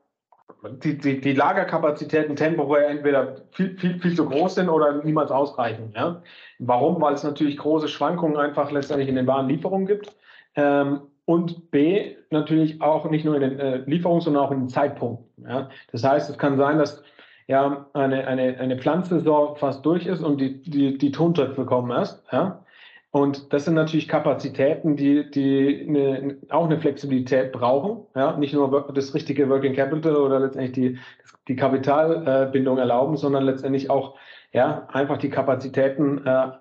die, 0.83 0.97
die, 0.97 1.21
die 1.21 1.33
Lagerkapazitäten 1.33 2.35
temporär 2.35 2.89
entweder 2.89 3.35
viel, 3.51 3.77
viel, 3.77 3.99
viel 3.99 4.15
zu 4.15 4.25
groß 4.25 4.55
sind 4.55 4.69
oder 4.69 5.03
niemals 5.03 5.31
ausreichen. 5.31 5.93
Ja? 5.95 6.21
Warum? 6.59 7.01
Weil 7.01 7.13
es 7.13 7.23
natürlich 7.23 7.57
große 7.57 7.87
Schwankungen 7.87 8.37
einfach 8.37 8.71
letztendlich 8.71 9.09
in 9.09 9.15
den 9.15 9.27
Warenlieferungen 9.27 9.87
gibt. 9.87 10.15
Ähm, 10.55 11.01
und 11.25 11.71
B, 11.71 12.15
natürlich 12.31 12.81
auch 12.81 13.09
nicht 13.09 13.23
nur 13.23 13.35
in 13.35 13.41
den 13.41 13.59
äh, 13.59 13.77
Lieferungen, 13.85 14.21
sondern 14.21 14.43
auch 14.43 14.51
in 14.51 14.61
den 14.61 14.69
Zeitpunkten. 14.69 15.47
Ja? 15.47 15.69
Das 15.91 16.03
heißt, 16.03 16.29
es 16.29 16.37
kann 16.37 16.57
sein, 16.57 16.77
dass 16.77 17.03
ja, 17.47 17.87
eine, 17.93 18.27
eine, 18.27 18.59
eine 18.59 18.77
Pflanzensaison 18.77 19.55
fast 19.55 19.85
durch 19.85 20.05
ist 20.05 20.21
und 20.21 20.39
die, 20.41 20.61
die, 20.61 20.97
die 20.97 21.11
Tontöpfe 21.11 21.65
kommen 21.65 21.91
erst. 21.91 22.23
Ja? 22.31 22.63
Und 23.11 23.53
das 23.53 23.65
sind 23.65 23.73
natürlich 23.73 24.07
Kapazitäten, 24.07 24.95
die, 24.95 25.29
die 25.31 25.85
eine, 25.87 26.37
auch 26.49 26.65
eine 26.65 26.79
Flexibilität 26.79 27.51
brauchen. 27.51 28.05
Ja? 28.15 28.37
Nicht 28.37 28.53
nur 28.53 28.91
das 28.93 29.15
richtige 29.15 29.49
Working 29.49 29.73
Capital 29.73 30.15
oder 30.15 30.39
letztendlich 30.39 30.73
die, 30.73 30.99
die 31.47 31.55
Kapitalbindung 31.55 32.77
erlauben, 32.77 33.17
sondern 33.17 33.45
letztendlich 33.45 33.89
auch 33.89 34.15
ja, 34.51 34.87
einfach 34.91 35.17
die 35.17 35.29
Kapazitäten 35.29 36.25
äh, 36.25 36.51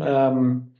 ähm, 0.00 0.76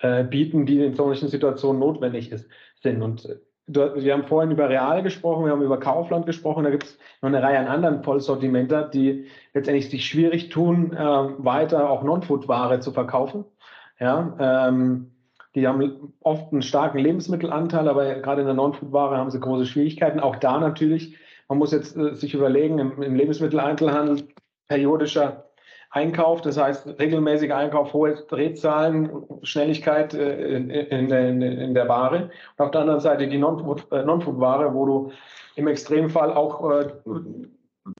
äh, 0.00 0.24
bieten, 0.24 0.66
die 0.66 0.84
in 0.84 0.94
solchen 0.94 1.28
Situationen 1.28 1.80
notwendig 1.80 2.32
ist, 2.32 2.48
sind. 2.82 3.02
Und 3.02 3.28
wir 3.68 4.14
haben 4.14 4.24
vorhin 4.24 4.50
über 4.50 4.68
Real 4.68 5.02
gesprochen, 5.02 5.44
wir 5.44 5.52
haben 5.52 5.62
über 5.62 5.78
Kaufland 5.78 6.24
gesprochen, 6.24 6.64
da 6.64 6.70
gibt 6.70 6.84
es 6.84 6.98
noch 7.20 7.28
eine 7.28 7.42
Reihe 7.42 7.58
an 7.58 7.66
anderen 7.66 8.02
Vollsortimenter, 8.02 8.88
die 8.88 9.26
letztendlich 9.52 9.90
sich 9.90 10.06
schwierig 10.06 10.48
tun, 10.48 10.92
äh, 10.94 10.98
weiter 10.98 11.90
auch 11.90 12.02
Non-Food-Ware 12.02 12.80
zu 12.80 12.92
verkaufen. 12.92 13.44
Ja, 14.00 14.68
ähm, 14.68 15.12
die 15.54 15.66
haben 15.66 16.12
oft 16.20 16.52
einen 16.52 16.62
starken 16.62 16.98
Lebensmittelanteil, 16.98 17.88
aber 17.88 18.14
gerade 18.16 18.42
in 18.42 18.46
der 18.46 18.54
Non-Food-Ware 18.54 19.16
haben 19.16 19.30
sie 19.30 19.40
große 19.40 19.66
Schwierigkeiten. 19.66 20.20
Auch 20.20 20.36
da 20.36 20.60
natürlich, 20.60 21.16
man 21.48 21.58
muss 21.58 21.72
jetzt 21.72 21.96
äh, 21.96 22.14
sich 22.14 22.34
überlegen, 22.34 22.78
im, 22.78 23.02
im 23.02 23.14
Lebensmitteleinzelhandel 23.14 24.28
periodischer 24.68 25.48
Einkauf, 25.90 26.42
das 26.42 26.58
heißt 26.58 26.98
regelmäßiger 26.98 27.56
Einkauf, 27.56 27.94
hohe 27.94 28.14
Drehzahlen, 28.28 29.10
Schnelligkeit 29.42 30.12
äh, 30.12 30.56
in, 30.56 30.70
in, 30.70 31.10
in, 31.10 31.42
in, 31.42 31.74
der 31.74 31.88
Ware. 31.88 32.30
Und 32.56 32.64
auf 32.64 32.70
der 32.70 32.82
anderen 32.82 33.00
Seite 33.00 33.26
die 33.26 33.36
äh, 33.36 33.38
Non-Food-Ware, 33.38 34.74
wo 34.74 34.86
du 34.86 35.12
im 35.56 35.66
Extremfall 35.66 36.32
auch 36.34 36.70
äh, 36.70 36.88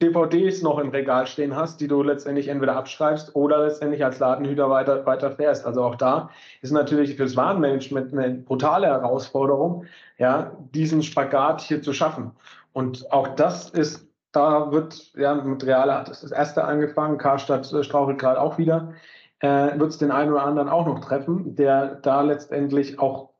DVDs 0.02 0.62
noch 0.62 0.78
im 0.78 0.90
Regal 0.90 1.26
stehen 1.26 1.54
hast, 1.54 1.80
die 1.80 1.88
du 1.88 2.02
letztendlich 2.02 2.48
entweder 2.48 2.76
abschreibst 2.76 3.34
oder 3.34 3.64
letztendlich 3.64 4.04
als 4.04 4.18
Ladenhüter 4.18 4.70
weiter, 4.70 5.06
weiter 5.06 5.32
fährst. 5.32 5.66
Also 5.66 5.82
auch 5.82 5.96
da 5.96 6.30
ist 6.62 6.72
natürlich 6.72 7.16
fürs 7.16 7.36
Warenmanagement 7.36 8.12
eine 8.12 8.34
brutale 8.34 8.86
Herausforderung, 8.86 9.84
ja, 10.18 10.52
diesen 10.74 11.02
Spagat 11.02 11.60
hier 11.60 11.82
zu 11.82 11.92
schaffen. 11.92 12.32
Und 12.72 13.10
auch 13.12 13.28
das 13.28 13.70
ist, 13.70 14.06
da 14.32 14.72
wird, 14.72 15.12
ja, 15.16 15.34
mit 15.34 15.64
Real 15.64 15.92
hat 15.92 16.08
das 16.08 16.30
erste 16.30 16.64
angefangen, 16.64 17.18
Karstadt 17.18 17.72
äh, 17.72 17.82
strauchelt 17.82 18.18
gerade 18.18 18.40
auch 18.40 18.58
wieder, 18.58 18.94
äh, 19.40 19.78
wird 19.78 19.90
es 19.90 19.98
den 19.98 20.10
einen 20.10 20.32
oder 20.32 20.42
anderen 20.42 20.68
auch 20.68 20.86
noch 20.86 21.00
treffen, 21.00 21.56
der 21.56 21.96
da 21.96 22.22
letztendlich 22.22 22.98
auch 22.98 23.30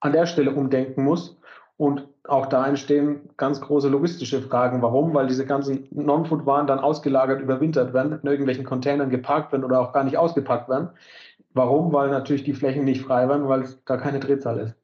an 0.00 0.12
der 0.12 0.26
Stelle 0.26 0.52
umdenken 0.52 1.04
muss 1.04 1.38
und 1.76 2.06
auch 2.24 2.46
da 2.46 2.66
entstehen 2.66 3.28
ganz 3.36 3.60
große 3.60 3.88
logistische 3.88 4.40
Fragen. 4.40 4.80
Warum? 4.80 5.12
Weil 5.12 5.26
diese 5.26 5.44
ganzen 5.44 5.88
Non-Food-Waren 5.90 6.66
dann 6.66 6.78
ausgelagert 6.78 7.40
überwintert 7.42 7.92
werden, 7.92 8.20
in 8.22 8.28
irgendwelchen 8.28 8.64
Containern 8.64 9.10
geparkt 9.10 9.52
werden 9.52 9.64
oder 9.64 9.80
auch 9.80 9.92
gar 9.92 10.04
nicht 10.04 10.16
ausgepackt 10.16 10.68
werden. 10.68 10.90
Warum? 11.52 11.92
Weil 11.92 12.10
natürlich 12.10 12.44
die 12.44 12.54
Flächen 12.54 12.84
nicht 12.84 13.02
frei 13.02 13.28
werden, 13.28 13.48
weil 13.48 13.62
es 13.62 13.84
da 13.84 13.96
keine 13.96 14.20
Drehzahl 14.20 14.58
ist. 14.58 14.74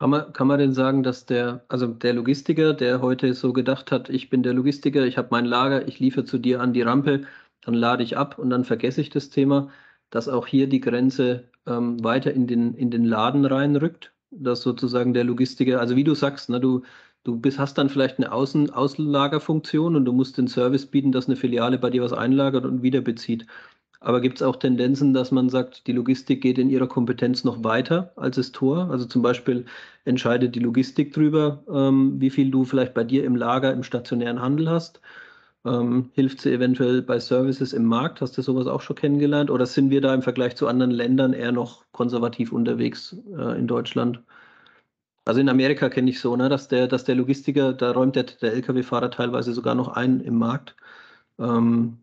Kann 0.00 0.10
man, 0.10 0.32
kann 0.32 0.46
man 0.46 0.58
denn 0.58 0.72
sagen, 0.72 1.02
dass 1.02 1.26
der, 1.26 1.62
also 1.68 1.86
der 1.86 2.14
Logistiker, 2.14 2.72
der 2.72 3.02
heute 3.02 3.34
so 3.34 3.52
gedacht 3.52 3.92
hat, 3.92 4.08
ich 4.08 4.30
bin 4.30 4.42
der 4.42 4.54
Logistiker, 4.54 5.04
ich 5.04 5.18
habe 5.18 5.28
mein 5.30 5.44
Lager, 5.44 5.86
ich 5.86 6.00
liefere 6.00 6.24
zu 6.24 6.38
dir 6.38 6.62
an 6.62 6.72
die 6.72 6.80
Rampe, 6.80 7.26
dann 7.60 7.74
lade 7.74 8.02
ich 8.02 8.16
ab 8.16 8.38
und 8.38 8.48
dann 8.48 8.64
vergesse 8.64 9.02
ich 9.02 9.10
das 9.10 9.28
Thema, 9.28 9.70
dass 10.08 10.28
auch 10.28 10.46
hier 10.46 10.68
die 10.68 10.80
Grenze 10.80 11.50
ähm, 11.66 12.02
weiter 12.02 12.32
in 12.32 12.46
den, 12.46 12.74
in 12.74 12.90
den 12.90 13.04
Laden 13.04 13.44
reinrückt? 13.44 14.14
Dass 14.30 14.62
sozusagen 14.62 15.14
der 15.14 15.24
Logistiker, 15.24 15.80
also 15.80 15.96
wie 15.96 16.04
du 16.04 16.14
sagst, 16.14 16.50
ne, 16.50 16.60
du, 16.60 16.82
du 17.24 17.38
bist, 17.38 17.58
hast 17.58 17.78
dann 17.78 17.88
vielleicht 17.88 18.18
eine 18.18 18.32
Außen 18.32 18.70
Auslagerfunktion 18.70 19.96
und 19.96 20.04
du 20.04 20.12
musst 20.12 20.38
den 20.38 20.48
Service 20.48 20.86
bieten, 20.86 21.12
dass 21.12 21.26
eine 21.26 21.36
Filiale 21.36 21.78
bei 21.78 21.90
dir 21.90 22.02
was 22.02 22.12
einlagert 22.12 22.64
und 22.64 22.82
wieder 22.82 23.00
bezieht. 23.00 23.46
Aber 24.00 24.22
gibt 24.22 24.36
es 24.38 24.42
auch 24.42 24.56
Tendenzen, 24.56 25.12
dass 25.12 25.30
man 25.30 25.50
sagt, 25.50 25.86
die 25.86 25.92
Logistik 25.92 26.40
geht 26.40 26.58
in 26.58 26.70
ihrer 26.70 26.86
Kompetenz 26.86 27.44
noch 27.44 27.62
weiter 27.64 28.12
als 28.16 28.36
das 28.36 28.50
Tor? 28.50 28.90
Also 28.90 29.04
zum 29.04 29.20
Beispiel 29.20 29.66
entscheidet 30.06 30.54
die 30.54 30.60
Logistik 30.60 31.12
darüber, 31.12 31.62
ähm, 31.70 32.18
wie 32.18 32.30
viel 32.30 32.50
du 32.50 32.64
vielleicht 32.64 32.94
bei 32.94 33.04
dir 33.04 33.24
im 33.24 33.36
Lager 33.36 33.72
im 33.72 33.82
stationären 33.82 34.40
Handel 34.40 34.70
hast. 34.70 35.00
Ähm, 35.66 36.10
hilft 36.14 36.40
sie 36.40 36.52
eventuell 36.52 37.02
bei 37.02 37.18
Services 37.18 37.72
im 37.72 37.84
Markt? 37.84 38.20
Hast 38.22 38.38
du 38.38 38.42
sowas 38.42 38.66
auch 38.66 38.80
schon 38.80 38.96
kennengelernt? 38.96 39.50
Oder 39.50 39.66
sind 39.66 39.90
wir 39.90 40.00
da 40.00 40.14
im 40.14 40.22
Vergleich 40.22 40.56
zu 40.56 40.66
anderen 40.66 40.90
Ländern 40.90 41.34
eher 41.34 41.52
noch 41.52 41.84
konservativ 41.92 42.52
unterwegs 42.52 43.16
äh, 43.36 43.58
in 43.58 43.66
Deutschland? 43.66 44.22
Also 45.26 45.40
in 45.40 45.50
Amerika 45.50 45.90
kenne 45.90 46.10
ich 46.10 46.20
so, 46.20 46.34
ne, 46.34 46.48
dass 46.48 46.68
der, 46.68 46.88
dass 46.88 47.04
der 47.04 47.14
Logistiker, 47.14 47.74
da 47.74 47.92
räumt 47.92 48.16
der, 48.16 48.24
der 48.24 48.54
Lkw-Fahrer 48.54 49.10
teilweise 49.10 49.52
sogar 49.52 49.74
noch 49.74 49.88
ein 49.88 50.20
im 50.20 50.38
Markt. 50.38 50.74
Ähm, 51.38 51.98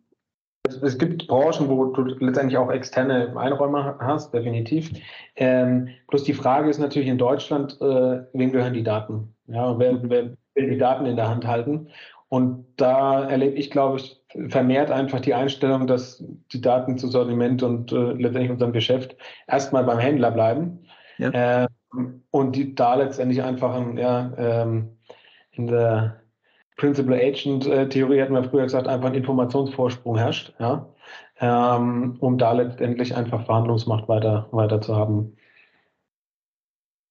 es, 0.68 0.98
gibt 0.98 1.28
Branchen, 1.28 1.68
wo 1.68 1.86
du 1.86 2.04
letztendlich 2.04 2.58
auch 2.58 2.72
externe 2.72 3.36
Einräumer 3.36 3.98
hast, 4.00 4.34
definitiv. 4.34 4.92
Ähm, 5.36 5.90
bloß 6.10 6.24
die 6.24 6.34
Frage 6.34 6.70
ist 6.70 6.80
natürlich 6.80 7.08
in 7.08 7.18
Deutschland, 7.18 7.80
äh, 7.82 8.24
wem 8.34 8.52
gehören 8.52 8.74
die 8.74 8.84
Daten? 8.84 9.34
Ja, 9.48 9.80
wer, 9.80 10.10
wer 10.10 10.34
will 10.56 10.70
die 10.70 10.78
Daten 10.78 11.06
in 11.06 11.16
der 11.16 11.30
Hand 11.30 11.48
halten? 11.48 11.90
Und 12.30 12.66
da 12.76 13.24
erlebe 13.24 13.56
ich, 13.56 13.72
glaube 13.72 13.98
ich, 13.98 14.22
vermehrt 14.50 14.92
einfach 14.92 15.22
die 15.22 15.34
Einstellung, 15.34 15.88
dass 15.88 16.24
die 16.52 16.62
Daten 16.62 16.98
zu 16.98 17.08
Sortiment 17.08 17.64
und 17.64 17.92
äh, 17.92 18.14
letztendlich 18.14 18.52
unserem 18.52 18.74
Geschäft 18.74 19.16
erstmal 19.48 19.84
beim 19.84 20.00
Händler 20.00 20.32
bleiben. 20.32 20.86
Ja. 21.18 21.64
Äh, 21.64 21.68
und 22.32 22.56
die 22.56 22.76
da 22.76 22.96
letztendlich 22.96 23.42
einfach 23.42 23.80
ja, 23.96 24.34
ähm, 24.38 24.98
in 25.52 25.68
der 25.68 26.22
Principal 26.76 27.16
Agent 27.16 27.66
äh, 27.66 27.90
Theorie 27.90 28.22
hatten 28.22 28.34
wir 28.34 28.44
früher 28.44 28.64
gesagt, 28.64 28.88
einfach 28.88 29.08
ein 29.08 29.16
Informationsvorsprung 29.16 30.18
herrscht, 30.18 30.54
ja, 30.60 30.88
ähm, 31.40 32.18
um 32.20 32.38
da 32.38 32.52
letztendlich 32.52 33.16
einfach 33.16 33.46
Verhandlungsmacht 33.46 34.08
weiter, 34.08 34.48
weiter 34.52 34.80
zu 34.82 34.96
haben. 34.96 35.36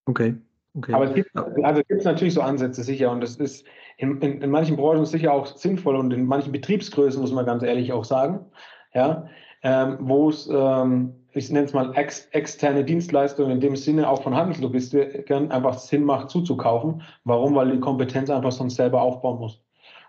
Okay. 0.05 0.35
okay. 0.75 0.93
Aber 0.93 1.05
es 1.05 1.13
gibt, 1.13 1.35
also 1.35 1.81
gibt 1.83 1.99
es 1.99 2.05
natürlich 2.05 2.33
so 2.33 2.41
Ansätze 2.41 2.83
sicher 2.83 3.11
und 3.11 3.19
das 3.19 3.35
ist 3.35 3.65
in, 3.97 4.21
in, 4.21 4.41
in 4.41 4.49
manchen 4.49 4.77
Branchen 4.77 5.05
sicher 5.05 5.33
auch 5.33 5.45
sinnvoll 5.45 5.95
und 5.95 6.13
in 6.13 6.25
manchen 6.25 6.51
Betriebsgrößen 6.51 7.21
muss 7.21 7.31
man 7.31 7.45
ganz 7.45 7.63
ehrlich 7.63 7.91
auch 7.93 8.05
sagen, 8.05 8.45
ja, 8.93 9.27
ähm, 9.63 9.97
wo 9.99 10.29
es 10.29 10.47
ähm, 10.47 11.13
ich 11.37 11.51
nenne 11.51 11.65
es 11.65 11.73
mal 11.73 11.95
ex, 11.95 12.25
externe 12.31 12.83
Dienstleistungen 12.83 13.51
in 13.51 13.59
dem 13.59 13.75
Sinne 13.75 14.09
auch 14.09 14.23
von 14.23 14.35
Handelslogistikern 14.35 15.51
einfach 15.51 15.77
Sinn 15.77 16.03
macht 16.03 16.29
zuzukaufen. 16.29 17.03
Warum? 17.23 17.55
Weil 17.55 17.71
die 17.71 17.79
Kompetenz 17.79 18.29
einfach 18.29 18.51
sonst 18.51 18.75
selber 18.75 19.01
aufbauen 19.01 19.39
muss. 19.39 19.61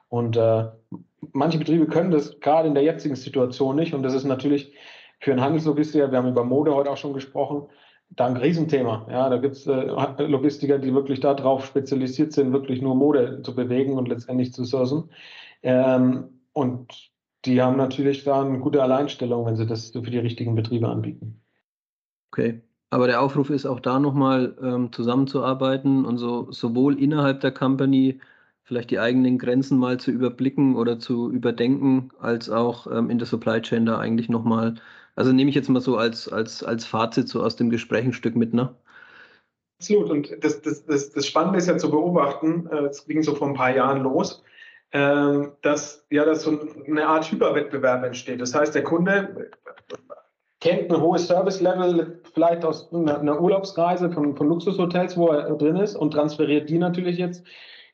Und 0.08 0.36
äh, 0.36 0.64
manche 1.32 1.58
Betriebe 1.58 1.86
können 1.86 2.10
das 2.10 2.40
gerade 2.40 2.68
in 2.68 2.74
der 2.74 2.82
jetzigen 2.82 3.16
Situation 3.16 3.76
nicht. 3.76 3.94
Und 3.94 4.02
das 4.02 4.14
ist 4.14 4.24
natürlich 4.24 4.72
für 5.20 5.32
einen 5.32 5.42
Handelslogistiker, 5.42 6.10
wir 6.10 6.18
haben 6.18 6.28
über 6.28 6.44
Mode 6.44 6.74
heute 6.74 6.90
auch 6.90 6.96
schon 6.96 7.12
gesprochen, 7.12 7.66
da 8.10 8.26
ein 8.26 8.36
Riesenthema. 8.36 9.06
Ja, 9.10 9.28
da 9.28 9.36
gibt 9.38 9.56
es 9.56 9.66
äh, 9.66 9.86
Logistiker, 10.26 10.78
die 10.78 10.94
wirklich 10.94 11.20
darauf 11.20 11.64
spezialisiert 11.64 12.32
sind, 12.32 12.52
wirklich 12.52 12.82
nur 12.82 12.94
Mode 12.94 13.42
zu 13.42 13.54
bewegen 13.54 13.94
und 13.94 14.08
letztendlich 14.08 14.52
zu 14.52 14.64
sourcen. 14.64 15.10
Ähm, 15.62 16.40
und 16.52 17.10
die 17.44 17.62
haben 17.62 17.76
natürlich 17.76 18.24
da 18.24 18.42
eine 18.42 18.58
gute 18.58 18.82
Alleinstellung, 18.82 19.46
wenn 19.46 19.56
sie 19.56 19.66
das 19.66 19.90
für 19.90 20.00
die 20.02 20.18
richtigen 20.18 20.54
Betriebe 20.54 20.88
anbieten. 20.88 21.40
Okay. 22.32 22.62
Aber 22.90 23.06
der 23.06 23.20
Aufruf 23.20 23.50
ist 23.50 23.66
auch 23.66 23.80
da 23.80 24.00
nochmal 24.00 24.56
ähm, 24.62 24.92
zusammenzuarbeiten 24.92 26.06
und 26.06 26.16
so 26.16 26.50
sowohl 26.50 26.98
innerhalb 26.98 27.40
der 27.40 27.52
Company 27.52 28.20
vielleicht 28.62 28.90
die 28.90 28.98
eigenen 28.98 29.38
Grenzen 29.38 29.78
mal 29.78 29.98
zu 29.98 30.10
überblicken 30.10 30.76
oder 30.76 30.98
zu 30.98 31.30
überdenken, 31.30 32.10
als 32.18 32.50
auch 32.50 32.86
ähm, 32.86 33.10
in 33.10 33.18
der 33.18 33.26
Supply 33.26 33.60
Chain 33.62 33.86
da 33.86 33.98
eigentlich 33.98 34.28
nochmal, 34.28 34.74
also 35.18 35.32
nehme 35.32 35.50
ich 35.50 35.56
jetzt 35.56 35.68
mal 35.68 35.80
so 35.80 35.96
als, 35.96 36.32
als, 36.32 36.62
als 36.62 36.86
Fazit 36.86 37.28
so 37.28 37.42
aus 37.42 37.56
dem 37.56 37.70
Gespräch 37.70 38.04
ein 38.04 38.12
Stück 38.12 38.36
mit, 38.36 38.54
ne? 38.54 38.72
Absolut. 39.80 40.10
Und 40.10 40.44
das, 40.44 40.62
das, 40.62 40.86
das, 40.86 41.10
das 41.10 41.26
Spannende 41.26 41.58
ist 41.58 41.66
ja 41.66 41.76
zu 41.76 41.90
beobachten, 41.90 42.68
es 42.88 43.00
äh, 43.00 43.08
ging 43.08 43.24
so 43.24 43.34
vor 43.34 43.48
ein 43.48 43.54
paar 43.54 43.74
Jahren 43.74 44.02
los, 44.04 44.44
ähm, 44.92 45.52
dass 45.62 46.06
ja 46.10 46.24
dass 46.24 46.42
so 46.42 46.56
eine 46.86 47.08
Art 47.08 47.30
Hyperwettbewerb 47.32 48.04
entsteht. 48.04 48.40
Das 48.40 48.54
heißt, 48.54 48.76
der 48.76 48.84
Kunde 48.84 49.50
kennt 50.60 50.88
ein 50.88 51.00
hohes 51.00 51.26
Service-Level 51.26 52.22
vielleicht 52.32 52.64
aus 52.64 52.92
einer, 52.92 53.40
Urlaubsreise 53.40 54.12
von, 54.12 54.36
von 54.36 54.48
Luxushotels, 54.48 55.16
wo 55.16 55.28
er 55.28 55.52
drin 55.56 55.76
ist 55.76 55.96
und 55.96 56.12
transferiert 56.12 56.70
die 56.70 56.78
natürlich 56.78 57.18
jetzt 57.18 57.44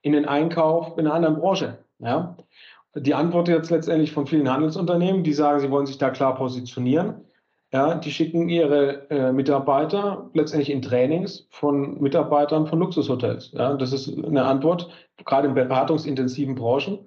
in 0.03 0.13
den 0.13 0.27
Einkauf 0.27 0.99
in 0.99 1.07
einer 1.07 1.15
anderen 1.15 1.37
Branche. 1.37 1.79
Ja? 2.01 2.37
Die 2.97 3.15
Antwort 3.15 3.49
jetzt 3.49 3.71
letztendlich 3.71 4.13
von 4.13 4.27
vielen 4.27 4.51
Handelsunternehmen, 4.51 5.25
die 5.25 5.33
sagen, 5.33 5.61
sie 5.61 5.71
wollen 5.71 5.87
sich 5.87 5.99
da 5.99 6.11
klar 6.11 6.37
positionieren. 6.37 7.25
Ja, 7.73 7.97
die 7.97 8.13
schicken 8.13 8.49
ihre 8.49 9.11
äh, 9.11 9.33
Mitarbeiter 9.33 10.31
letztendlich 10.33 10.71
in 10.71 10.81
Trainings 10.81 11.49
von 11.51 12.01
Mitarbeitern 12.01 12.69
von 12.69 12.79
Luxushotels. 12.79 13.51
Ja, 13.53 13.75
das 13.75 13.93
ist 13.93 14.17
eine 14.17 14.45
Antwort, 14.45 14.89
gerade 15.25 15.49
in 15.49 15.55
beratungsintensiven 15.55 16.55
Branchen, 16.55 17.01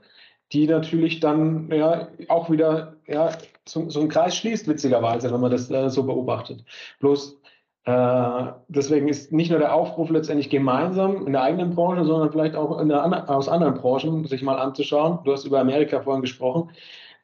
die 0.52 0.68
natürlich 0.68 1.22
dann 1.22 1.72
ja 1.72 2.10
auch 2.28 2.50
wieder 2.50 2.98
ja, 3.08 3.30
so, 3.66 3.90
so 3.90 4.02
einen 4.02 4.10
Kreis 4.10 4.36
schließt, 4.36 4.68
witzigerweise, 4.68 5.32
wenn 5.32 5.40
man 5.40 5.52
das 5.52 5.72
äh, 5.72 5.90
so 5.90 6.04
beobachtet. 6.04 6.66
Bloß 7.00 7.40
deswegen 7.88 9.08
ist 9.08 9.32
nicht 9.32 9.50
nur 9.50 9.60
der 9.60 9.74
Aufruf 9.74 10.10
letztendlich 10.10 10.50
gemeinsam 10.50 11.26
in 11.26 11.32
der 11.32 11.42
eigenen 11.44 11.74
Branche, 11.74 12.04
sondern 12.04 12.32
vielleicht 12.32 12.56
auch 12.56 12.86
der, 12.86 13.30
aus 13.30 13.48
anderen 13.48 13.76
Branchen 13.76 14.26
sich 14.26 14.42
mal 14.42 14.58
anzuschauen. 14.58 15.20
Du 15.24 15.32
hast 15.32 15.46
über 15.46 15.62
Amerika 15.62 16.02
vorhin 16.02 16.22
gesprochen. 16.22 16.72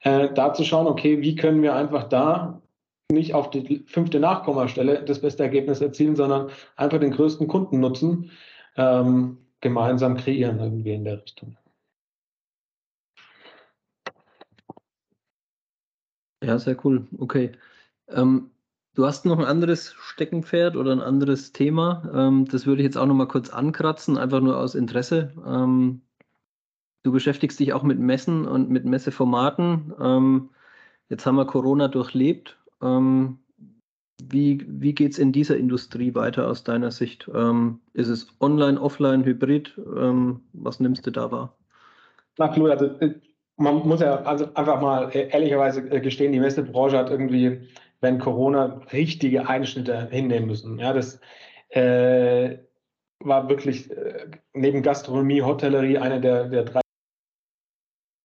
Äh, 0.02 0.34
da 0.34 0.54
zu 0.54 0.64
schauen, 0.64 0.88
okay, 0.88 1.22
wie 1.22 1.36
können 1.36 1.62
wir 1.62 1.76
einfach 1.76 2.06
da 2.06 2.62
nicht 3.12 3.34
auf 3.34 3.50
die 3.50 3.84
fünfte 3.88 4.20
Nachkommastelle 4.20 5.04
das 5.04 5.20
beste 5.20 5.44
Ergebnis 5.44 5.82
erzielen, 5.82 6.16
sondern 6.16 6.50
einfach 6.78 7.00
den 7.00 7.12
größten 7.12 7.48
Kundennutzen 7.48 8.32
ähm, 8.78 9.40
gemeinsam 9.60 10.16
kreieren 10.16 10.60
irgendwie 10.60 10.94
in 10.94 11.04
der 11.04 11.22
Richtung. 11.22 11.58
Ja, 16.42 16.58
sehr 16.58 16.78
cool. 16.86 17.08
Okay. 17.20 17.52
Ähm, 18.10 18.53
du 18.96 19.06
hast 19.06 19.26
noch 19.26 19.38
ein 19.38 19.46
anderes 19.46 19.94
Steckenpferd 20.00 20.76
oder 20.76 20.92
ein 20.92 21.02
anderes 21.02 21.52
Thema. 21.52 22.10
Ähm, 22.14 22.46
das 22.46 22.66
würde 22.66 22.82
ich 22.82 22.86
jetzt 22.86 22.98
auch 22.98 23.06
noch 23.06 23.16
mal 23.16 23.28
kurz 23.28 23.50
ankratzen, 23.50 24.18
einfach 24.18 24.42
nur 24.42 24.58
aus 24.58 24.76
Interesse. 24.76 25.34
Ähm, 25.46 26.02
du 27.04 27.12
beschäftigst 27.12 27.60
dich 27.60 27.74
auch 27.74 27.84
mit 27.84 28.00
Messen 28.00 28.48
und 28.48 28.70
mit 28.70 28.86
Messeformaten. 28.86 29.94
Ähm, 30.00 30.50
jetzt 31.10 31.26
haben 31.26 31.36
wir 31.36 31.46
Corona 31.46 31.88
durchlebt. 31.88 32.58
Ähm, 32.82 33.40
wie 34.22 34.64
wie 34.68 34.94
geht 34.94 35.14
es 35.14 35.20
in 35.20 35.32
dieser 35.32 35.58
Industrie 35.58 36.16
weiter 36.16 36.48
aus 36.48 36.64
deiner 36.64 36.92
Sicht? 36.92 37.30
Ähm, 37.34 37.80
ist 37.94 38.08
es 38.08 38.28
online, 38.40 38.80
offline, 38.80 39.26
hybrid? 39.26 39.74
Ähm, 39.78 40.42
was 40.54 40.80
nimmst 40.80 41.06
du 41.06 41.12
da 41.12 41.32
wahr? 41.32 41.56
Na 42.38 42.48
klar, 42.48 42.72
also 42.72 42.86
äh, 43.00 43.16
man 43.58 43.88
muss 43.88 44.02
ja 44.02 44.16
also 44.24 44.48
einfach 44.54 44.82
mal 44.82 45.10
äh, 45.12 45.30
ehrlicherweise 45.30 45.82
äh, 45.90 46.00
gestehen, 46.00 46.32
die 46.32 46.40
Messebranche 46.40 46.98
hat 46.98 47.10
irgendwie, 47.10 47.68
wenn 48.04 48.20
Corona, 48.20 48.82
richtige 48.92 49.48
Einschnitte 49.48 50.10
hinnehmen 50.12 50.48
müssen. 50.48 50.78
Ja, 50.78 50.94
das 50.94 51.20
äh, 51.70 52.58
war 53.20 53.50
wirklich 53.50 53.90
äh, 53.90 54.28
neben 54.54 54.84
Gastronomie, 54.84 55.42
Hotellerie 55.42 55.98
eine 55.98 56.22
der, 56.22 56.50
der 56.50 56.64
drei 56.64 56.82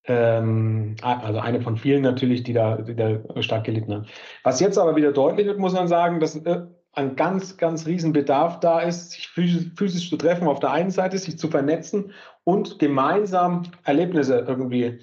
ähm, 0.08 0.96
also 1.02 1.38
eine 1.38 1.60
von 1.60 1.76
vielen 1.76 2.02
natürlich, 2.02 2.42
die 2.42 2.54
da, 2.54 2.78
die 2.78 2.96
da 2.96 3.20
stark 3.42 3.64
gelitten 3.64 3.94
haben. 3.94 4.06
Was 4.42 4.60
jetzt 4.60 4.78
aber 4.78 4.96
wieder 4.96 5.12
deutlich 5.12 5.46
wird, 5.46 5.58
muss 5.58 5.74
man 5.74 5.86
sagen, 5.86 6.18
dass 6.18 6.34
äh, 6.36 6.66
ein 6.92 7.14
ganz, 7.14 7.56
ganz 7.56 7.86
riesen 7.86 8.12
Bedarf 8.12 8.58
da 8.60 8.80
ist, 8.80 9.12
sich 9.12 9.28
physisch, 9.28 9.70
physisch, 9.76 10.10
zu 10.10 10.16
treffen 10.16 10.48
auf 10.48 10.58
der 10.60 10.72
einen 10.72 10.90
Seite, 10.90 11.18
sich 11.18 11.38
zu 11.38 11.48
vernetzen 11.48 12.12
und 12.44 12.78
gemeinsam 12.78 13.62
Erlebnisse 13.84 14.44
irgendwie 14.48 14.98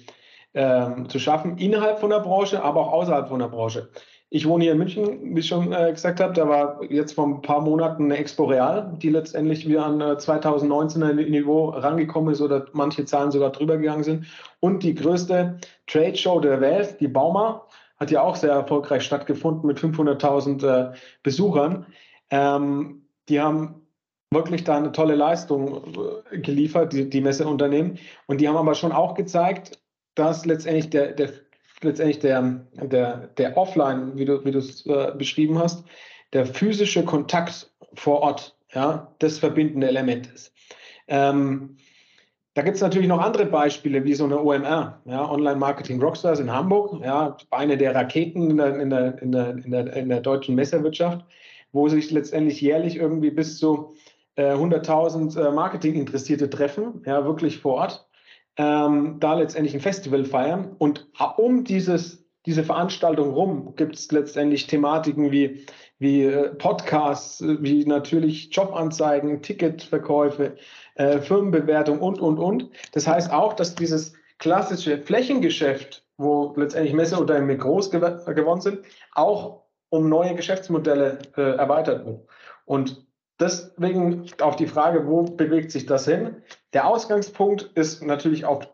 ähm, 0.52 1.08
zu 1.08 1.18
schaffen, 1.18 1.56
innerhalb 1.58 2.00
von 2.00 2.10
der 2.10 2.20
Branche, 2.20 2.62
aber 2.62 2.80
auch 2.80 2.92
außerhalb 2.92 3.28
von 3.28 3.38
der 3.38 3.48
Branche. 3.48 3.90
Ich 4.28 4.46
wohne 4.46 4.64
hier 4.64 4.72
in 4.72 4.78
München, 4.78 5.36
wie 5.36 5.40
ich 5.40 5.46
schon 5.46 5.72
äh, 5.72 5.92
gesagt 5.92 6.18
habe. 6.18 6.32
Da 6.32 6.48
war 6.48 6.82
jetzt 6.90 7.12
vor 7.12 7.26
ein 7.26 7.42
paar 7.42 7.60
Monaten 7.60 8.06
eine 8.06 8.16
Expo 8.16 8.44
Real, 8.44 8.92
die 9.00 9.10
letztendlich 9.10 9.68
wieder 9.68 9.86
an 9.86 10.00
äh, 10.00 10.14
2019er 10.14 11.12
Niveau 11.12 11.68
rangekommen 11.68 12.32
ist 12.32 12.40
oder 12.40 12.66
manche 12.72 13.04
Zahlen 13.04 13.30
sogar 13.30 13.52
drüber 13.52 13.76
gegangen 13.76 14.02
sind. 14.02 14.26
Und 14.58 14.82
die 14.82 14.96
größte 14.96 15.58
Trade 15.86 16.16
Show 16.16 16.40
der 16.40 16.60
Welt, 16.60 16.96
die 17.00 17.06
Bauma, 17.06 17.66
hat 17.98 18.10
ja 18.10 18.22
auch 18.22 18.34
sehr 18.36 18.50
erfolgreich 18.50 19.04
stattgefunden 19.04 19.66
mit 19.66 19.78
500.000 19.78 20.66
äh, 20.66 20.94
Besuchern. 21.22 21.86
Ähm, 22.30 23.06
die 23.28 23.40
haben 23.40 23.86
wirklich 24.32 24.64
da 24.64 24.76
eine 24.76 24.92
tolle 24.92 25.14
Leistung 25.14 25.94
äh, 26.32 26.38
geliefert, 26.38 26.92
die, 26.92 27.08
die 27.08 27.20
Messeunternehmen. 27.20 27.98
Und 28.26 28.40
die 28.40 28.48
haben 28.48 28.56
aber 28.56 28.74
schon 28.74 28.92
auch 28.92 29.14
gezeigt, 29.14 29.78
dass 30.14 30.46
letztendlich 30.46 30.90
der, 30.90 31.12
der 31.12 31.30
letztendlich 31.82 32.18
der, 32.20 32.66
der, 32.74 33.28
der 33.38 33.56
Offline, 33.56 34.16
wie 34.16 34.24
du, 34.24 34.36
es 34.58 34.86
äh, 34.86 35.12
beschrieben 35.16 35.58
hast, 35.58 35.84
der 36.32 36.46
physische 36.46 37.04
Kontakt 37.04 37.72
vor 37.94 38.20
Ort, 38.20 38.56
ja, 38.72 39.14
das 39.18 39.38
verbindende 39.38 39.88
Element 39.88 40.26
ist. 40.32 40.52
Ähm, 41.08 41.76
da 42.54 42.62
gibt 42.62 42.76
es 42.76 42.82
natürlich 42.82 43.08
noch 43.08 43.20
andere 43.20 43.44
Beispiele, 43.44 44.04
wie 44.04 44.14
so 44.14 44.24
eine 44.24 44.42
OMR, 44.42 45.02
ja, 45.04 45.30
Online 45.30 45.56
Marketing 45.56 46.00
Rockstars 46.00 46.40
in 46.40 46.50
Hamburg, 46.50 47.04
ja, 47.04 47.36
eine 47.50 47.76
der 47.76 47.94
Raketen 47.94 48.50
in 48.50 48.56
der, 48.56 48.80
in 48.80 48.90
der, 48.90 49.22
in 49.22 49.32
der, 49.32 49.50
in 49.50 49.70
der, 49.70 49.92
in 49.92 50.08
der 50.08 50.20
deutschen 50.20 50.54
Messerwirtschaft, 50.54 51.24
wo 51.72 51.88
sich 51.88 52.10
letztendlich 52.10 52.60
jährlich 52.60 52.96
irgendwie 52.96 53.30
bis 53.30 53.58
zu 53.58 53.94
äh, 54.36 54.54
100.000 54.54 55.38
äh, 55.38 55.52
Marketinginteressierte 55.52 56.48
treffen, 56.48 57.02
ja, 57.04 57.26
wirklich 57.26 57.58
vor 57.58 57.74
Ort, 57.74 58.05
ähm, 58.56 59.16
da 59.20 59.34
letztendlich 59.34 59.74
ein 59.74 59.80
Festival 59.80 60.24
feiern. 60.24 60.74
Und 60.78 61.08
um 61.36 61.64
dieses, 61.64 62.24
diese 62.46 62.64
Veranstaltung 62.64 63.30
rum 63.30 63.74
gibt 63.76 63.96
es 63.96 64.10
letztendlich 64.12 64.66
Thematiken 64.66 65.30
wie, 65.30 65.66
wie 65.98 66.24
äh, 66.24 66.54
Podcasts, 66.54 67.42
wie 67.42 67.84
natürlich 67.84 68.54
Jobanzeigen, 68.54 69.42
Ticketverkäufe, 69.42 70.56
äh, 70.94 71.18
Firmenbewertung 71.18 72.00
und, 72.00 72.20
und, 72.20 72.38
und. 72.38 72.70
Das 72.92 73.06
heißt 73.06 73.32
auch, 73.32 73.52
dass 73.52 73.74
dieses 73.74 74.14
klassische 74.38 74.98
Flächengeschäft, 74.98 76.04
wo 76.18 76.54
letztendlich 76.56 76.94
Messeunternehmen 76.94 77.58
groß 77.58 77.90
gew 77.90 78.00
geworden 78.34 78.60
sind, 78.60 78.80
auch 79.12 79.62
um 79.90 80.08
neue 80.08 80.34
Geschäftsmodelle 80.34 81.18
äh, 81.36 81.56
erweitert 81.56 82.04
wird. 82.06 82.26
Und 82.64 83.05
deswegen 83.40 84.26
auf 84.40 84.56
die 84.56 84.66
Frage, 84.66 85.06
wo 85.06 85.22
bewegt 85.22 85.70
sich 85.70 85.86
das 85.86 86.06
hin? 86.06 86.42
Der 86.72 86.86
Ausgangspunkt 86.86 87.70
ist 87.74 88.02
natürlich 88.02 88.44
auch 88.44 88.64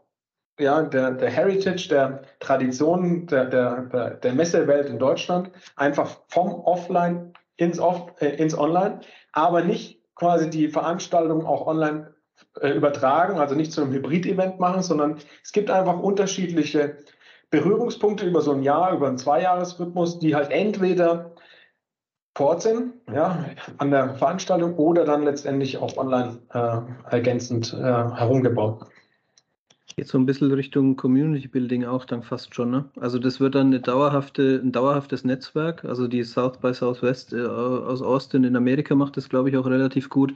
ja, 0.59 0.83
der, 0.83 1.13
der 1.13 1.31
Heritage, 1.31 1.89
der 1.89 2.23
Tradition 2.41 3.27
der, 3.27 3.47
der, 3.47 4.11
der 4.17 4.33
Messewelt 4.35 4.89
in 4.89 4.99
Deutschland, 4.99 5.51
einfach 5.77 6.19
vom 6.29 6.53
Offline 6.53 7.33
ins, 7.57 7.79
Off, 7.79 8.13
äh, 8.21 8.37
ins 8.37 8.57
Online, 8.57 9.01
aber 9.33 9.63
nicht 9.63 10.03
quasi 10.15 10.51
die 10.51 10.69
Veranstaltung 10.69 11.47
auch 11.47 11.67
online 11.67 12.15
äh, 12.61 12.71
übertragen, 12.71 13.39
also 13.39 13.55
nicht 13.55 13.73
zu 13.73 13.83
einem 13.83 13.93
Hybrid-Event 13.93 14.61
machen, 14.61 14.83
sondern 14.83 15.19
es 15.43 15.53
gibt 15.53 15.71
einfach 15.71 15.99
unterschiedliche 15.99 16.99
Berührungspunkte 17.51 18.27
über 18.27 18.41
so 18.41 18.53
ein 18.53 18.63
Jahr, 18.63 18.95
über 18.95 19.09
einen 19.09 19.19
Zweijahresrhythmus, 19.19 20.19
die 20.19 20.35
halt 20.35 20.51
entweder 20.51 21.35
Ort 22.39 22.63
sind, 22.63 22.95
ja, 23.13 23.45
an 23.77 23.91
der 23.91 24.15
Veranstaltung 24.15 24.75
oder 24.77 25.05
dann 25.05 25.23
letztendlich 25.23 25.77
auch 25.77 25.97
online 25.99 26.39
äh, 26.55 26.79
ergänzend 27.11 27.75
äh, 27.75 27.83
herumgebaut. 27.83 28.87
Geht 29.97 30.09
so 30.09 30.17
ein 30.17 30.25
bisschen 30.25 30.51
Richtung 30.51 30.97
Community 30.97 31.49
Building 31.49 31.85
auch 31.85 32.07
dann 32.07 32.23
fast 32.23 32.55
schon, 32.55 32.71
ne? 32.71 32.87
Also 32.99 33.19
das 33.19 33.41
wird 33.41 33.55
dann 33.55 33.67
eine 33.67 33.81
dauerhafte, 33.81 34.59
ein 34.65 34.73
dauerhaftes 34.73 35.25
Netzwerk. 35.25 35.85
Also 35.85 36.09
die 36.09 36.25
South 36.25 36.57
by 36.59 36.73
Southwest 36.73 37.35
äh, 37.35 37.43
aus 37.45 38.01
Austin 38.01 38.45
in 38.45 38.57
Amerika 38.57 38.95
macht 38.95 39.19
das, 39.19 39.29
glaube 39.29 39.51
ich, 39.51 39.57
auch 39.59 39.67
relativ 39.67 40.09
gut. 40.09 40.33